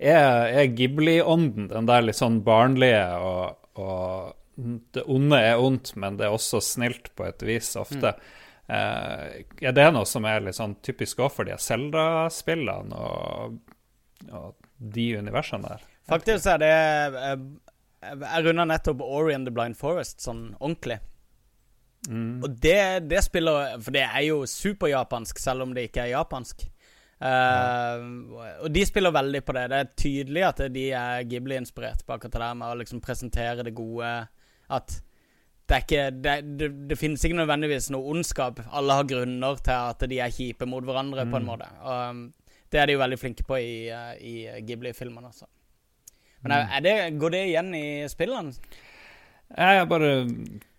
[0.00, 4.36] Er, er Ghibli-ånden den der litt sånn barnlige og, og
[4.92, 8.12] Det onde er ondt, men det er også snilt på et vis ofte.
[8.70, 13.56] Eh, er det noe som er litt sånn typisk òg for de Zelda-spillene og,
[14.30, 15.86] og de universene der?
[16.08, 17.42] Faktisk er det eh,
[18.24, 20.98] Jeg runda nettopp Ori and the Blind Forest sånn ordentlig.
[22.08, 26.64] Og det, det spiller For det er jo superjapansk, selv om det ikke er japansk.
[27.20, 28.04] Eh,
[28.64, 29.66] og de spiller veldig på det.
[29.68, 33.66] Det er tydelig at de er Ghibli-inspirert på akkurat det der med å liksom presentere
[33.66, 34.08] det gode
[34.72, 34.94] At
[35.68, 38.62] det er ikke Det, det, det finnes ikke nødvendigvis noe ondskap.
[38.72, 41.68] Alle har grunner til at de er kjipe mot hverandre, på en måte.
[41.84, 42.24] Og um,
[42.70, 45.32] det er de jo veldig flinke på i, eh, i Ghibli-filmene.
[45.32, 45.46] Altså.
[46.42, 48.54] Men er, er det, går det igjen i spillene?
[49.50, 50.10] Jeg bare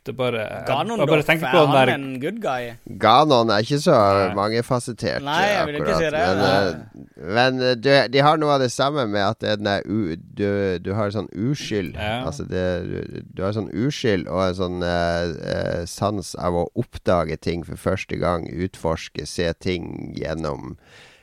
[0.05, 2.71] Det bare Ganon, jeg bare tenker Er på den der en good guy?
[2.97, 3.97] Ganon er ikke så
[4.33, 6.21] mangefasettert, Nei, jeg vil ikke si det.
[6.23, 9.85] Men, eh, men eh, du, de har noe av det samme med at det er
[9.85, 11.93] u, du, du har sånn uskyld.
[11.99, 12.23] Ja.
[12.25, 17.37] Altså det, du, du har sånn uskyld og en sånn uh, sans av å oppdage
[17.43, 20.79] ting for første gang, utforske, se ting gjennom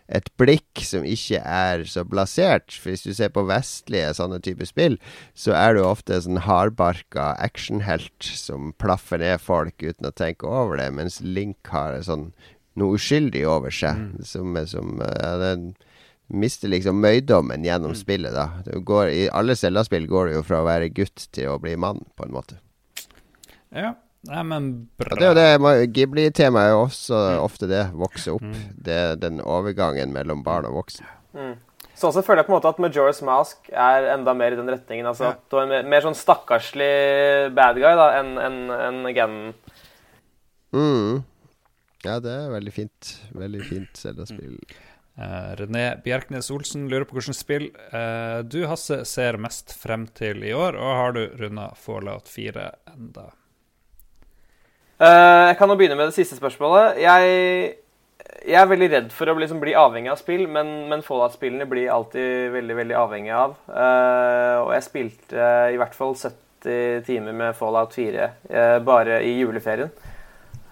[0.08, 2.72] et blikk som ikke er så blasert.
[2.72, 4.96] For hvis du ser på vestlige sånne typer spill,
[5.36, 10.48] så er du ofte en sånn hardbarka actionhelt som plaffer ned folk uten å tenke
[10.48, 12.30] over det, mens Link har sånn
[12.78, 14.00] noe uskyldig over seg.
[14.24, 15.72] Som, som ja, den
[16.28, 18.62] mister liksom møydommen gjennom spillet, da.
[18.64, 21.76] Det går, I alle Zelda-spill går det jo fra å være gutt til å bli
[21.80, 22.60] mann, på en måte.
[23.74, 23.94] Ja.
[24.26, 24.64] Nei, men
[24.98, 25.14] bra.
[25.14, 27.84] Ja, det er jo det ma- Ghibli-temaet er jo også ofte det.
[27.94, 28.58] Vokse opp.
[28.74, 31.06] Det er den overgangen mellom barn og voksne.
[31.98, 34.70] Sånn sett føler jeg på en måte at Majora's Mask er enda mer i den
[34.70, 35.06] retningen.
[35.10, 39.56] Altså, at du er mer, mer sånn stakkarslig bad guy da, enn en, en Ganon.
[40.74, 41.24] Mm.
[42.04, 43.14] Ja, det er veldig fint.
[43.34, 44.60] Veldig fint Zelda-spill.
[45.18, 50.44] Uh, René Bjerknes Olsen lurer på hvilket spill uh, du, Hasse, ser mest frem til
[50.46, 53.24] i år, og har du runda Fallout 4 enda?
[54.98, 56.98] Eh, jeg kan jo begynne med det siste spørsmålet.
[56.98, 57.76] Jeg,
[58.42, 61.92] jeg er veldig redd for å liksom bli avhengig av spill, men, men Fallout-spillene blir
[61.94, 63.54] alltid veldig veldig avhengig av.
[63.70, 69.20] Uh, og jeg spilte uh, i hvert fall 70 timer med Fallout 4 eh, bare
[69.22, 69.92] i juleferien.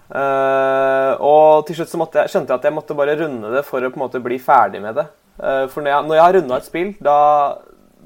[0.07, 3.89] Og til slutt så jeg, skjønte jeg at jeg måtte bare runde det for å
[3.91, 5.05] på en måte bli ferdig med det.
[5.71, 7.15] For når jeg, når jeg har runda et spill, da,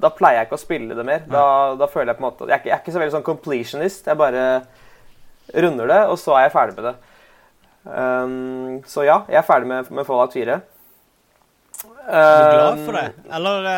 [0.06, 1.26] da pleier jeg ikke å spille det mer.
[1.30, 1.44] Da,
[1.82, 3.28] da føler jeg på en måte Jeg er ikke, jeg er ikke så veldig sånn
[3.28, 4.10] completionist.
[4.10, 4.46] Jeg bare
[5.56, 6.96] runder det, og så er jeg ferdig med det.
[7.84, 10.60] Um, så ja, jeg er ferdig med, med Fallout 4.
[12.12, 13.08] Er du glad Um, for det?
[13.34, 13.70] Eller uh...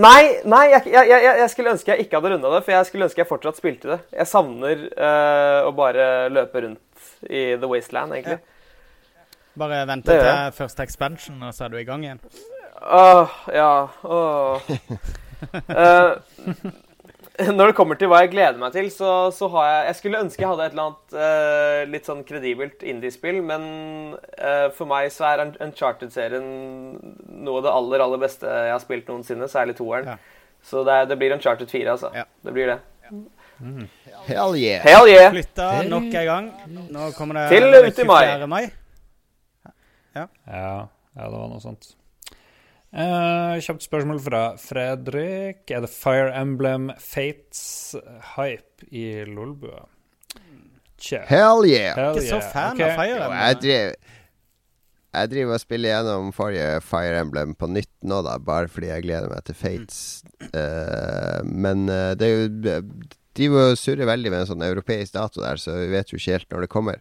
[0.00, 2.86] Nei, nei jeg, jeg, jeg, jeg skulle ønske jeg ikke hadde runda det, for jeg
[2.88, 3.98] skulle ønske jeg fortsatt spilte det.
[4.16, 8.38] Jeg savner uh, å bare løpe rundt i The Wasteland, egentlig.
[9.58, 12.20] bare vente til første expansion, og så er du i gang igjen?
[12.82, 14.60] Åh, ja åh.
[17.56, 20.20] Når det kommer til hva jeg gleder meg til, så, så har jeg Jeg skulle
[20.20, 23.64] ønske jeg hadde et eller annet eh, litt sånn kredibelt indiespill, men
[24.36, 26.44] eh, for meg så er Uncharted-serien
[27.42, 30.12] noe av det aller, aller beste jeg har spilt noensinne, særlig toeren.
[30.12, 30.18] Ja.
[30.62, 32.12] Så det, det blir Uncharted 4, altså.
[32.14, 32.26] Ja.
[32.44, 32.78] Det blir det.
[34.28, 34.84] Hell yeah!
[34.84, 35.30] Hell yeah!
[35.32, 36.52] Flytta nok en gang.
[36.92, 38.22] Nå kommer det Til ut i mai.
[38.28, 38.48] 24.
[38.50, 38.62] mai.
[40.12, 40.72] Ja, ja,
[41.16, 41.94] det var noe sånt.
[42.92, 45.64] Eh, kjapt spørsmål fra Fredrik.
[45.70, 47.94] Er det Fire Emblem Fates
[48.34, 49.86] hype i Lolbua?
[51.00, 51.22] Tja.
[51.26, 51.96] Hell yeah!
[51.96, 52.90] Hell Ikke så fan okay.
[52.90, 53.38] av Fire Jo, Emblem.
[53.40, 53.94] jeg driver,
[55.12, 59.08] Jeg driver og spiller gjennom forrige Fire Emblem på nytt nå, da, bare fordi jeg
[59.08, 59.98] gleder meg til Fates.
[60.52, 62.78] Eh, men uh, det er jo
[63.36, 66.36] driver og surrer veldig med en sånn europeisk dato der, så vi vet jo ikke
[66.36, 67.00] helt når det kommer.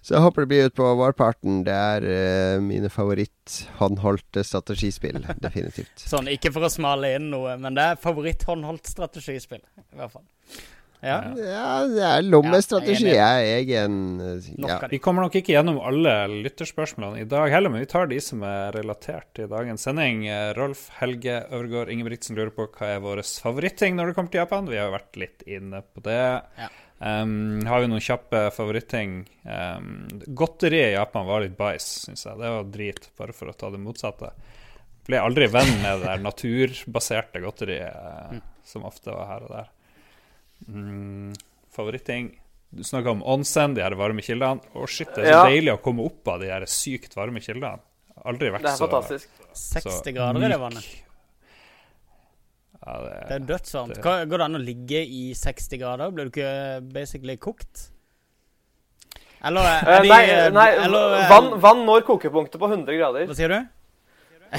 [0.00, 1.62] Så jeg håper det blir ut på vårparten.
[1.66, 6.06] Det er uh, mine favoritt-håndholdte strategispill, definitivt.
[6.10, 9.62] Sånn, ikke for å smale inn noe, men det er favoritt-håndholdt strategispill.
[9.90, 10.26] I hvert fall.
[11.00, 11.18] Ja.
[11.32, 13.08] Ja, det er lommestrategi.
[13.08, 14.76] Ja, jeg er egen eh, ja.
[14.92, 16.12] Vi kommer nok ikke gjennom alle
[16.44, 20.26] lytterspørsmålene i dag heller, men vi tar de som er relatert til dagens sending.
[20.28, 24.42] Eh, Rolf Helge Øvergård Ingebrigtsen lurer på hva er vår favoritting når det kommer til
[24.42, 24.68] Japan.
[24.68, 26.20] Vi har jo vært litt inne på det.
[26.60, 26.70] Ja.
[27.00, 29.22] Um, har vi noen kjappe favoritting?
[29.48, 30.04] Um,
[30.36, 32.36] godteri i Japan var litt bæsj, syns jeg.
[32.36, 34.34] Det var drit, bare for å ta det motsatte.
[35.08, 38.42] Ble aldri venn med det der naturbaserte godteriet mm.
[38.68, 39.70] som ofte var her og der.
[40.68, 41.32] Mm,
[41.72, 42.36] favoritting
[42.70, 44.60] Du snakka om onsen, de her varme kildene.
[44.74, 45.44] Å, shit, det er så Ja.
[45.48, 47.80] deilig å komme opp av de her sykt varme kildene.
[48.24, 49.28] Aldri vært Det er så fantastisk.
[49.54, 50.84] 60 grader er det vannet.
[52.86, 53.94] Ja, det, Det er dødsvarmt.
[53.94, 56.10] det- Går det an å ligge i 60 grader?
[56.12, 57.90] Blir du ikke basically kokt?
[59.42, 62.96] Eller Eh, er de nei, eh, nei eller, eh, vann, vann når kokepunktet på 100
[62.96, 63.26] grader.
[63.26, 63.68] Hva sier du?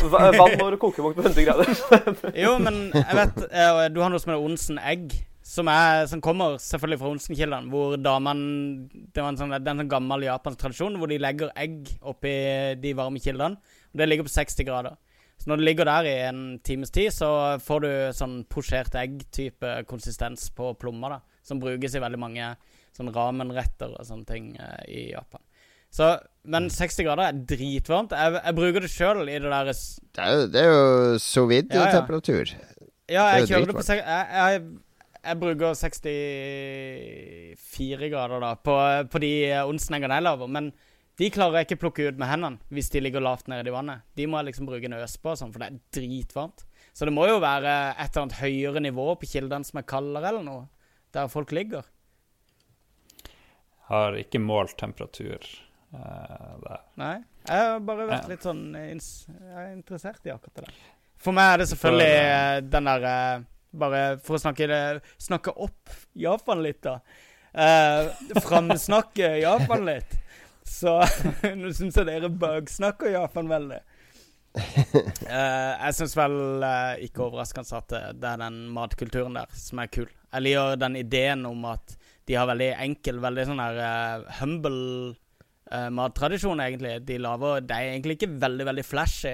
[0.10, 2.34] Vann når kokepunktet på 100 grader.
[2.36, 5.14] Jo, men jeg vet eh, Du har noe som heter Onsen egg.
[5.52, 7.68] Som, er, som kommer selvfølgelig fra Onsen-kildene.
[7.74, 11.90] Hvor damene Det var en sånn, er sånn gammel japansk tradisjon hvor de legger egg
[12.08, 12.32] oppi
[12.80, 13.60] de varme kildene.
[13.92, 14.96] Og det ligger på 60 grader.
[15.42, 17.28] Så når det ligger der i en times tid, så
[17.66, 21.18] får du sånn posjert egg-type konsistens på plommer.
[21.18, 22.52] da Som brukes i veldig mange
[22.96, 25.42] sånn ramenretter og sånne ting eh, i Japan.
[25.92, 26.14] Så,
[26.48, 28.14] men 60 grader er dritvarmt.
[28.16, 31.36] Jeg, jeg bruker det sjøl i det der Det er jo, det er jo sous
[31.36, 31.50] Ja, ja.
[31.52, 32.54] vide-temperatur.
[33.12, 34.62] Ja, jeg er kjører det på sek- jeg, jeg,
[35.22, 38.74] jeg bruker 64 grader da på,
[39.12, 40.48] på de eh, jeg lager.
[40.48, 40.72] Men
[41.20, 44.02] de klarer jeg ikke plukke ut med hendene hvis de ligger lavt nede i vannet.
[44.18, 46.60] De må jeg liksom bruke en øs på, sånn, for det er dritvarmt.
[46.92, 50.28] Så det må jo være et eller annet høyere nivå på kildene som er kaldere
[50.32, 50.64] eller noe.
[51.14, 51.84] Der folk ligger.
[53.92, 55.44] har ikke målt temperatur
[55.92, 56.80] uh, der.
[56.96, 57.18] Nei.
[57.50, 59.02] Jeg har bare vært litt sånn Jeg
[59.52, 60.72] er interessert i akkurat det.
[61.22, 64.68] For meg er det selvfølgelig eh, den der eh, Bare for å snakke,
[65.22, 67.00] snakke opp Japan litt, da.
[67.52, 68.10] Eh,
[68.44, 70.18] Framsnakke Japan litt.
[70.68, 71.00] Så
[71.60, 73.82] nå syns jeg dere bugsnakker Japan veldig.
[74.52, 79.92] Eh, jeg syns vel eh, ikke overraskende at det, er den matkulturen der som er
[79.92, 80.10] kul.
[80.32, 81.96] Jeg liker den ideen om at
[82.28, 85.14] de har veldig enkel, veldig sånn her uh, humble
[85.72, 86.94] uh, mattradisjon, egentlig.
[87.08, 89.34] De lager Det er egentlig ikke veldig, veldig flashy,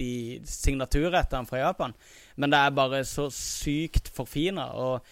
[0.00, 1.94] de signaturrettene fra Japan,
[2.36, 4.70] men det er bare så sykt forfina.
[4.74, 5.04] Og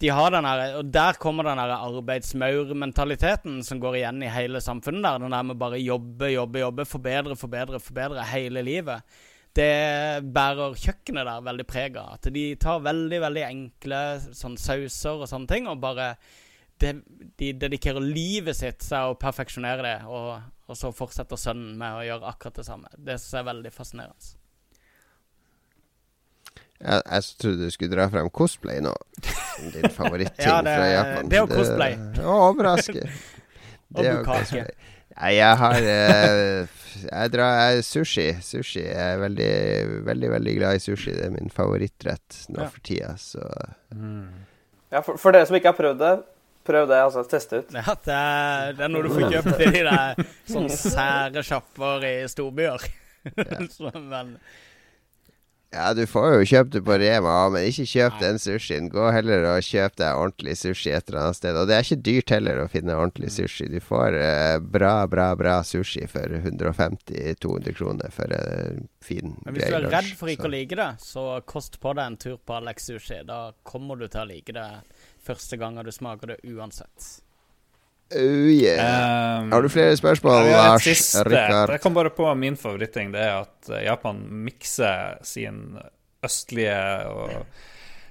[0.00, 5.06] de har den her, og der kommer den arbeidsmaurmentaliteten som går igjen i hele samfunnet
[5.06, 5.22] der.
[5.22, 9.16] Den der med bare jobbe, jobbe, jobbe, forbedre, forbedre, forbedre hele livet.
[9.56, 12.18] Det bærer kjøkkenet der veldig preg av.
[12.18, 14.02] At de tar veldig, veldig enkle
[14.36, 16.10] sånn sauser og sånne ting, og bare
[16.82, 16.92] de,
[17.40, 20.34] de dedikerer livet sitt til å perfeksjonere det, og,
[20.66, 22.88] og så fortsetter sønnen med å gjøre akkurat det samme.
[22.96, 24.34] Det synes jeg er veldig fascinerende.
[26.76, 28.92] Jeg, jeg trodde du skulle dra frem cosplay nå.
[29.72, 31.30] Din favoritting Ja, det- fra Japan.
[31.30, 31.96] det er jo cosplay.
[32.20, 33.14] Å, overrasker.
[33.96, 34.74] Det er jo cosplay.
[35.16, 36.74] Nei, jeg har eh,
[37.06, 38.26] Jeg drar jeg, sushi.
[38.44, 38.82] Sushi.
[38.84, 39.52] Jeg er veldig,
[40.04, 41.14] veldig veldig glad i sushi.
[41.16, 42.68] Det er min favorittrett nå Ja.
[42.74, 43.40] for tida, så
[44.92, 46.12] Ja, for, for dere som ikke har prøvd det,
[46.66, 47.00] prøv det.
[47.06, 47.72] altså Teste ut.
[47.76, 50.22] Ja, det er, det er noe du får kjøpt i de der
[50.52, 52.86] sånn sære sjapper i storbyer.
[53.34, 53.66] Ja.
[54.12, 54.38] men
[55.74, 58.86] Ja, du får jo kjøpt det på Rema, men ikke kjøp den sushien.
[58.88, 61.58] Gå heller og kjøp deg ordentlig sushi et eller annet sted.
[61.58, 63.66] Og det er ikke dyrt heller å finne ordentlig sushi.
[63.74, 69.66] Du får eh, bra, bra, bra sushi for 150-200 kroner for en fin, Men hvis
[69.68, 72.38] du er redd for ikke Så- å like det, så kost på deg en tur
[72.38, 73.20] på Alex Sushi.
[73.26, 74.68] Da kommer du til å like det
[75.26, 77.12] første gangen du smaker det uansett.
[78.14, 79.42] Oh yeah.
[79.42, 80.86] Um, Har du flere spørsmål, Lars.
[81.26, 81.72] Rikard?
[81.74, 83.10] Jeg kom bare på min favoritting.
[83.14, 85.74] Det er at eh, Japan mikser sin
[86.26, 86.78] østlige
[87.10, 87.32] og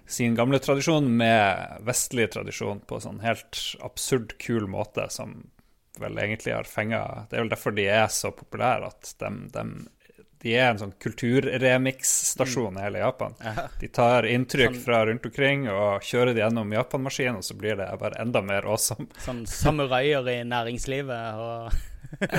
[0.06, 5.40] sin gamle tradisjon med vestlig tradisjon på sånn helt absurd kul måte som
[6.00, 9.64] vel egentlig har fenga Det er vel derfor de er så populære, at de, de,
[10.46, 13.34] de er en sånn kulturremix-stasjon i hele Japan.
[13.82, 17.80] De tar inntrykk Sånn- fra rundt omkring og kjører det gjennom Japanmaskinen, og så blir
[17.80, 19.08] det bare enda mer awesome.
[19.26, 21.74] Sånn samuraier i næringslivet og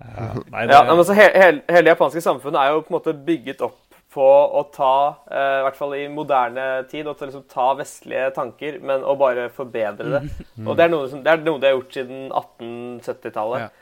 [0.00, 2.96] Ja, nei, Ja, men altså, he hele, hele det japanske samfunnet er jo på en
[3.00, 3.76] måte bygget opp
[4.10, 4.92] på å ta,
[5.30, 9.12] eh, i hvert fall i moderne tid, å ta, liksom, ta vestlige tanker, men å
[9.18, 10.22] bare forbedre det.
[10.64, 13.66] Og det er noe, som, det er noe de har gjort siden 1870-tallet.
[13.68, 13.79] Ja.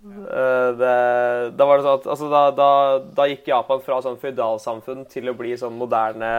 [0.00, 0.92] Eh, det,
[1.58, 2.68] da det sånn at altså, da, da,
[3.16, 6.30] da gikk Japan fra sånn føydalsamfunn til å bli sånn moderne,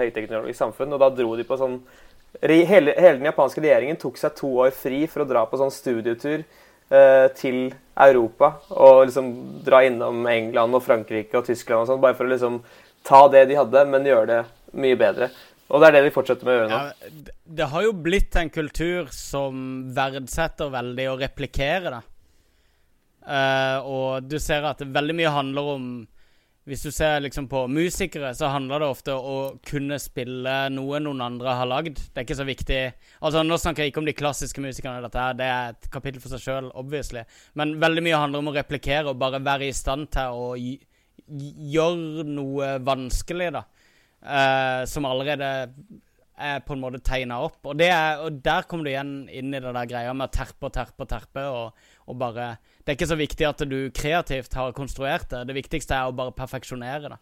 [0.00, 0.94] høyteknologisk samfunn.
[0.96, 1.80] Og da dro de på sånn
[2.40, 5.74] hele, hele den japanske regjeringen tok seg to år fri for å dra på sånn
[5.74, 7.68] studietur eh, til
[8.06, 8.54] Europa.
[8.72, 9.30] Og liksom
[9.66, 12.62] dra innom England og Frankrike og Tyskland og sånn, bare for å liksom
[13.06, 14.40] ta det de hadde, men gjøre det
[14.80, 15.30] mye bedre.
[15.66, 16.76] Og det er det de fortsetter med å gjøre nå.
[16.80, 17.14] Ja,
[17.56, 22.04] det- har jo blitt en kultur som verdsetter veldig å replikere det.
[23.26, 25.88] Eh, og du ser at veldig mye handler om
[26.66, 30.98] Hvis du ser liksom på musikere, så handler det ofte om å kunne spille noe
[30.98, 32.00] noen andre har lagd.
[32.00, 32.80] Det er ikke så viktig
[33.20, 36.22] Altså Nå snakker jeg ikke om de klassiske musikerne, dette her, det er et kapittel
[36.22, 37.22] for seg sjøl, obviously.
[37.54, 42.26] Men veldig mye handler om å replikere og bare være i stand til å gjøre
[42.26, 43.62] noe vanskelig, da.
[44.26, 45.48] Uh, som allerede
[46.36, 47.58] er på en måte tegna opp.
[47.64, 50.68] Og, er, og der kommer du igjen inn i det der greia med å terpe
[50.68, 51.44] og terpe og terpe.
[51.48, 52.56] Og, og bare
[52.86, 55.40] Det er ikke så viktig at du kreativt har konstruert det.
[55.48, 57.16] Det viktigste er å bare perfeksjonere det.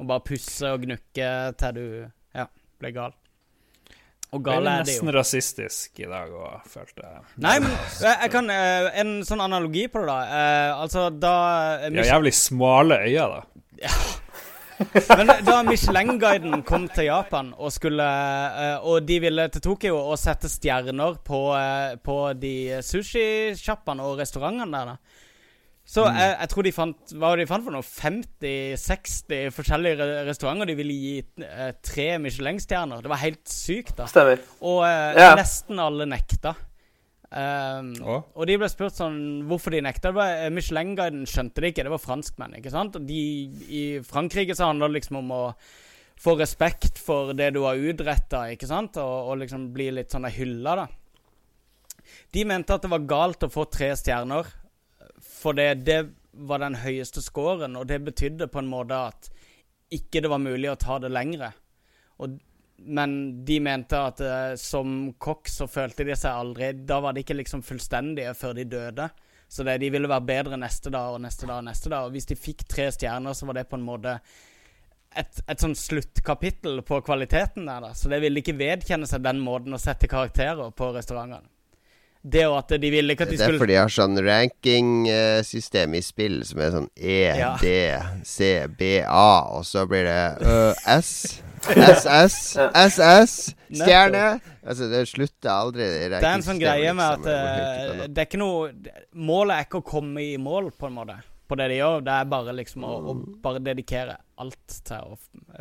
[0.00, 1.26] Og bare pusse og gnukke
[1.60, 1.82] til du
[2.32, 2.46] ja,
[2.80, 3.12] blir gal.
[4.32, 5.02] Og gal er er det jo.
[5.02, 7.26] nesten rasistisk i dag òg, følte jeg.
[7.44, 10.38] Nei, men jeg, jeg kan eh, En sånn analogi på det, da.
[10.40, 11.34] Eh, altså, da
[11.82, 13.92] Ja, De jævlig smale øyne, da.
[15.16, 20.16] Men da Michelin-guiden kom til Japan og skulle eh, Og de ville til Tokyo og
[20.20, 22.54] sette stjerner på, eh, på de
[22.84, 25.28] sushisjappene og restaurantene der, da.
[25.92, 27.82] Så jeg, jeg tror de fant Hva de fant for noe?
[27.82, 33.02] 50-60 forskjellige re restauranter de ville gi eh, tre Michelin-stjerner.
[33.02, 34.06] Det var helt sykt, da.
[34.10, 34.42] Stemmer.
[34.62, 35.32] Og eh, Ja.
[35.38, 36.54] nesten alle nekta.
[37.32, 38.24] Um, oh.
[38.36, 40.10] Og de ble spurt sånn hvorfor de nekta.
[40.12, 42.58] Eh, Michelin-guiden skjønte det ikke, det var franskmenn.
[42.58, 42.98] ikke sant?
[42.98, 43.22] Og de,
[43.72, 45.44] I Frankrike så handler det liksom om å
[46.22, 49.00] få respekt for det du har utretta, ikke sant?
[49.00, 50.88] Og, og liksom bli litt sånn hylla, da.
[52.32, 54.48] De mente at det var galt å få tre stjerner,
[55.22, 56.02] for det, det
[56.32, 59.32] var den høyeste scoren, og det betydde på en måte at
[59.92, 61.52] ikke det var mulig å ta det lengre.
[62.20, 62.36] Og
[62.84, 67.22] men de mente at uh, som kokk så følte de seg aldri Da var de
[67.22, 69.08] ikke liksom fullstendige før de døde.
[69.52, 72.06] Så det, de ville være bedre neste dag og neste dag og neste dag.
[72.06, 74.16] Og hvis de fikk tre stjerner, så var det på en måte
[75.12, 77.84] et, et sånn sluttkapittel på kvaliteten der.
[77.84, 81.51] da Så det ville ikke vedkjenne seg den måten å sette karakterer på restaurantene.
[82.22, 84.18] Det og at de ville ikke at de skulle Det er fordi de har sånn
[84.22, 87.54] ranking-system i spill som er sånn E, Ja.
[87.60, 87.72] D,
[88.24, 91.42] C, B, A, og så blir det ø, S.
[91.62, 92.36] SS,
[92.74, 93.34] SS,
[93.70, 94.40] stjerne.
[94.66, 95.86] Altså, det slutter aldri.
[96.10, 98.72] Det er en sånn greie med at liksom, du eh, det er ikke noe
[99.14, 102.04] Målet er ikke å komme i mål, på en måte, på det de gjør.
[102.06, 103.14] Det er bare liksom å, å
[103.44, 105.18] bare dedikere alt til å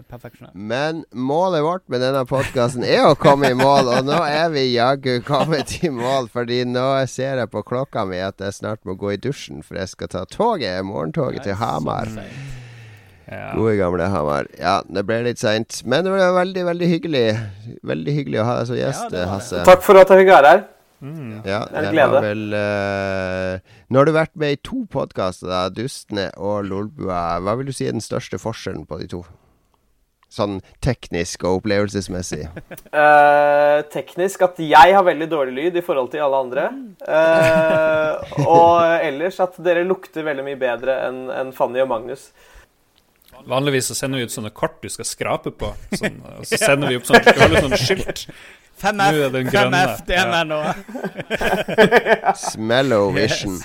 [0.09, 0.53] perfeksjonere.
[0.55, 4.67] Men målet vårt med denne podkasten er å komme i mål, og nå er vi
[4.71, 6.29] jaggu kommet i mål.
[6.33, 9.81] Fordi nå ser jeg på klokka mi at jeg snart må gå i dusjen, for
[9.81, 12.09] jeg skal ta toget, morgentoget til Hamar.
[13.31, 13.53] Ja.
[13.55, 14.49] Gode, gamle Hamar.
[14.59, 15.83] Ja, det ble litt seint.
[15.87, 17.25] Men det var veldig, veldig hyggelig.
[17.87, 19.27] Veldig hyggelig å ha deg som gjest, Ja, det det.
[19.31, 19.65] Hasse.
[19.67, 20.63] Takk for at jeg fikk være her.
[21.01, 22.07] Ja, Det er en glede.
[22.13, 27.39] har vel uh, Nå har du vært med i to podkaster, Dustne 'Dustene' og 'Lolbua'.
[27.41, 29.23] Hva vil du si er den største forskjellen på de to?
[30.31, 32.45] Sånn teknisk og opplevelsesmessig.
[32.93, 36.69] uh, teknisk at jeg har veldig dårlig lyd i forhold til alle andre.
[37.03, 38.15] Uh,
[38.55, 42.29] og ellers at dere lukter veldig mye bedre enn en Fanny og Magnus.
[43.49, 45.73] Vanligvis så sender vi ut sånne kort du skal skrape på.
[45.97, 47.25] Sånn, og så sender vi opp sånn,
[47.57, 48.27] sånn skilt.
[48.81, 49.81] 5F, Nå er den grønne.
[49.87, 50.43] 5F, det er Ja.
[50.49, 50.61] nå.
[52.51, 53.59] Smellow Vision.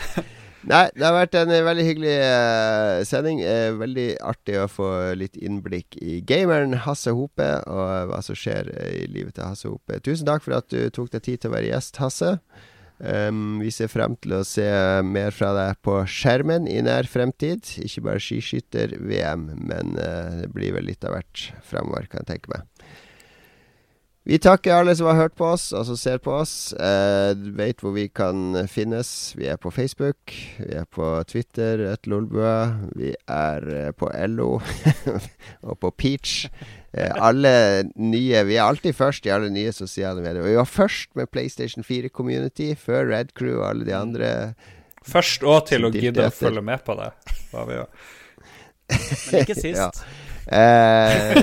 [0.66, 3.38] Nei, det har vært en veldig hyggelig uh, sending.
[3.47, 8.72] Uh, veldig artig å få litt innblikk i gameren Hasse Hope, og hva som skjer
[8.74, 10.01] eh, i livet til Hasse Hope.
[10.02, 12.32] Tusen takk for at du tok deg tid til å være gjest, Hasse.
[12.97, 14.66] Um, vi ser frem til å se
[15.06, 17.76] mer fra deg på skjermen i nær fremtid.
[17.86, 22.66] Ikke bare skiskytter-VM, men det blir vel litt av hvert fremover, kan jeg tenke meg.
[24.27, 26.73] Vi takker alle som har hørt på oss, og som ser på oss.
[26.82, 29.09] Eh, vet hvor vi kan finnes.
[29.39, 32.74] Vi er på Facebook, vi er på Twitter, et lolbua.
[32.98, 34.57] Vi er eh, på LO
[35.69, 36.48] og på Peach.
[36.90, 40.43] Eh, alle nye Vi er alltid først i alle nye sosiale medier.
[40.43, 44.28] Og vi var først med PlayStation 4 Community, før Red Crew og alle de andre.
[45.07, 47.12] Først og til å gidde å følge med på det.
[47.55, 47.90] Var vi jo.
[49.31, 49.85] Men ikke sist.
[49.86, 49.93] Ja.
[50.47, 51.35] Eh,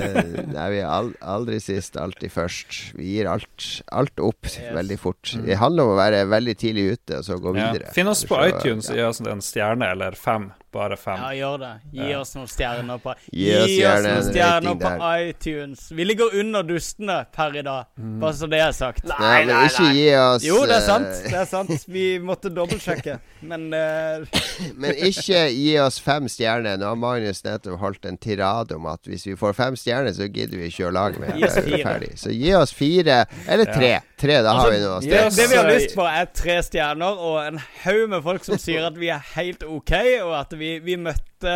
[0.48, 2.78] nei, vi er aldri sist, alltid først.
[2.96, 5.34] Vi gir alt, alt opp veldig fort.
[5.44, 7.92] Det handler om å være veldig tidlig ute, og så gå videre.
[7.96, 10.52] Finn oss på så- iTunes og gi oss en stjerne eller fem.
[10.74, 11.22] Bare fem.
[11.22, 11.72] Ja, gjør det.
[11.94, 12.20] Gi Ja.
[12.20, 15.28] oss noen stjerner på Gi oss gjerne noen stjerner på der.
[15.30, 15.86] iTunes.
[15.92, 19.04] Vi ligger under dustene per i dag, bare så det er sagt.
[19.10, 21.24] Nei, nei, ikke gi oss Jo, det er eh, sant.
[21.30, 21.86] Det er sant.
[21.88, 23.20] Vi måtte dobbeltsjekke.
[23.54, 24.26] Men uh...
[24.82, 26.78] Men ikke gi oss fem stjerner.
[26.82, 30.28] Nå har Magnus nettopp holdt en tirade om at hvis vi får fem stjerner, så
[30.30, 31.36] gidder vi ikke å lage mer.
[31.38, 32.12] Gi oss fire.
[32.20, 33.94] Så gi oss fire, eller tre.
[34.24, 36.30] Tre, da har vi noe å Gi oss- det vi har eh, lyst på, er
[36.32, 39.92] tre stjerner og en haug med folk som sier at vi er helt OK,
[40.24, 41.56] og at vi, vi møtte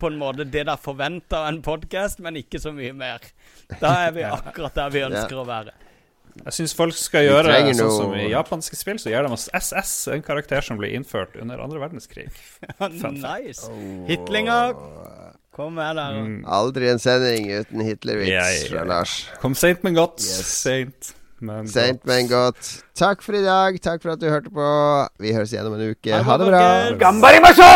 [0.00, 3.24] på en måte det der forventa av en podkast, men ikke så mye mer.
[3.80, 5.74] Da er vi akkurat der vi ønsker å være.
[6.34, 9.36] Jeg syns folk skal gjøre det sånn noe- som i japanske spill, så gjør de
[9.36, 12.26] oss SS, en karakter som ble innført under andre verdenskrig.
[12.90, 13.70] nice.
[14.08, 14.74] Hitlinger,
[15.54, 16.18] kom med der.
[16.58, 19.18] Aldri en sending uten Hitler-vits ja, yeah, fra Lars.
[19.42, 20.18] Kom seint, men godt.
[20.24, 20.50] Yes.
[20.64, 21.14] Seint,
[21.44, 22.06] men Seint, godt.
[22.10, 22.70] men godt.
[22.96, 23.80] Takk for i dag.
[23.82, 24.68] Takk for at du hørte på.
[25.20, 26.12] Vi høres igjen om en uke.
[26.12, 26.64] Ha det bra, bra.
[26.88, 27.00] folkens.
[27.04, 27.70] Gambarimasho!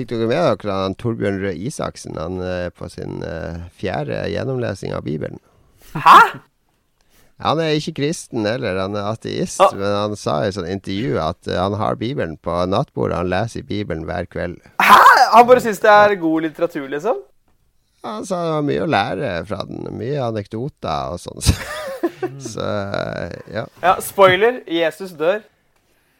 [0.00, 2.16] Fikk dere med dere han Torbjørn Røe Isaksen?
[2.16, 5.36] Han er på sin eh, fjerde gjennomlesing av Bibelen.
[5.92, 6.40] Hæ?
[7.44, 9.60] Han er ikke kristen heller, han er ateist.
[9.60, 9.74] Ah.
[9.76, 13.18] Men han sa i et sånt intervju at eh, han har Bibelen på nattbordet.
[13.20, 14.56] Han leser Bibelen hver kveld.
[14.80, 14.98] Hæ?
[15.34, 17.20] Han bare syns det er god litteratur, liksom?
[18.08, 19.84] Han sa det var mye å lære fra den.
[20.00, 21.44] Mye anekdoter og sånn.
[22.54, 23.68] Så eh, ja.
[23.84, 24.62] Ja, spoiler.
[24.64, 25.44] Jesus dør.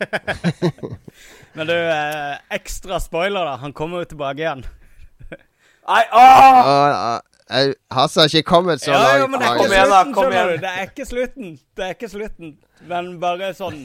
[1.59, 3.57] Men du, eh, ekstra spoiler, da.
[3.57, 4.65] Han kommer jo tilbake igjen.
[5.91, 7.19] Nei, åh!
[7.91, 10.25] Hasse har ikke kommet så Ja, ja, men det er Kom ikke igjen, slutten, kom
[10.25, 10.51] skjønner igjen.
[10.51, 10.63] du.
[10.63, 11.55] Det er ikke slutten.
[11.75, 12.53] Det er ikke slutten.
[12.93, 13.81] Men bare sånn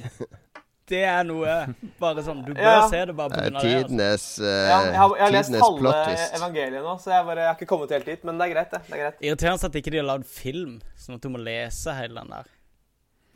[0.86, 1.56] Det er noe
[2.00, 2.84] Bare sånn Du bør Ja.
[2.92, 3.72] se det bare på Det grunn av det.
[3.74, 3.88] Altså.
[3.88, 5.94] tidenes, eh, Ja, jeg, har, jeg har lest halve
[6.38, 8.24] evangeliet nå, så jeg, bare, jeg har ikke kommet helt dit.
[8.30, 8.82] Men det er greit, det.
[8.86, 9.18] det er greit.
[9.32, 12.52] Irriterende at ikke de har lagd film, sånn at du må lese hele den der.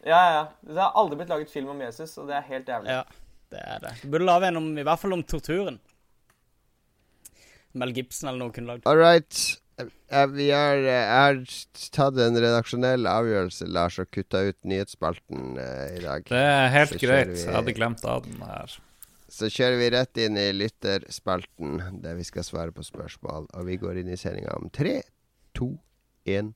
[0.05, 0.45] Ja, ja, ja.
[0.69, 2.99] Det har aldri blitt laget film om Jesus, og det er helt jævlig.
[2.99, 3.01] Ja,
[3.53, 3.93] det er det.
[4.03, 5.79] Du burde lage en om, i hvert fall om torturen.
[7.79, 8.87] Mel Gibson eller noe kunne lagd.
[8.89, 9.39] All right.
[9.79, 11.39] eh, vi har, eh, har
[11.93, 16.25] tatt en redaksjonell avgjørelse, Lars, og kutta ut nyhetsspalten uh, i dag.
[16.29, 17.27] Det er helt Så greit.
[17.35, 18.77] vi- Jeg hadde glemt av den her.
[19.29, 23.45] Så kjører vi rett inn i lytterspalten, der vi skal svare på spørsmål.
[23.53, 25.03] Og vi går inn i sendinga om tre,
[25.53, 25.77] to,
[26.25, 26.55] én.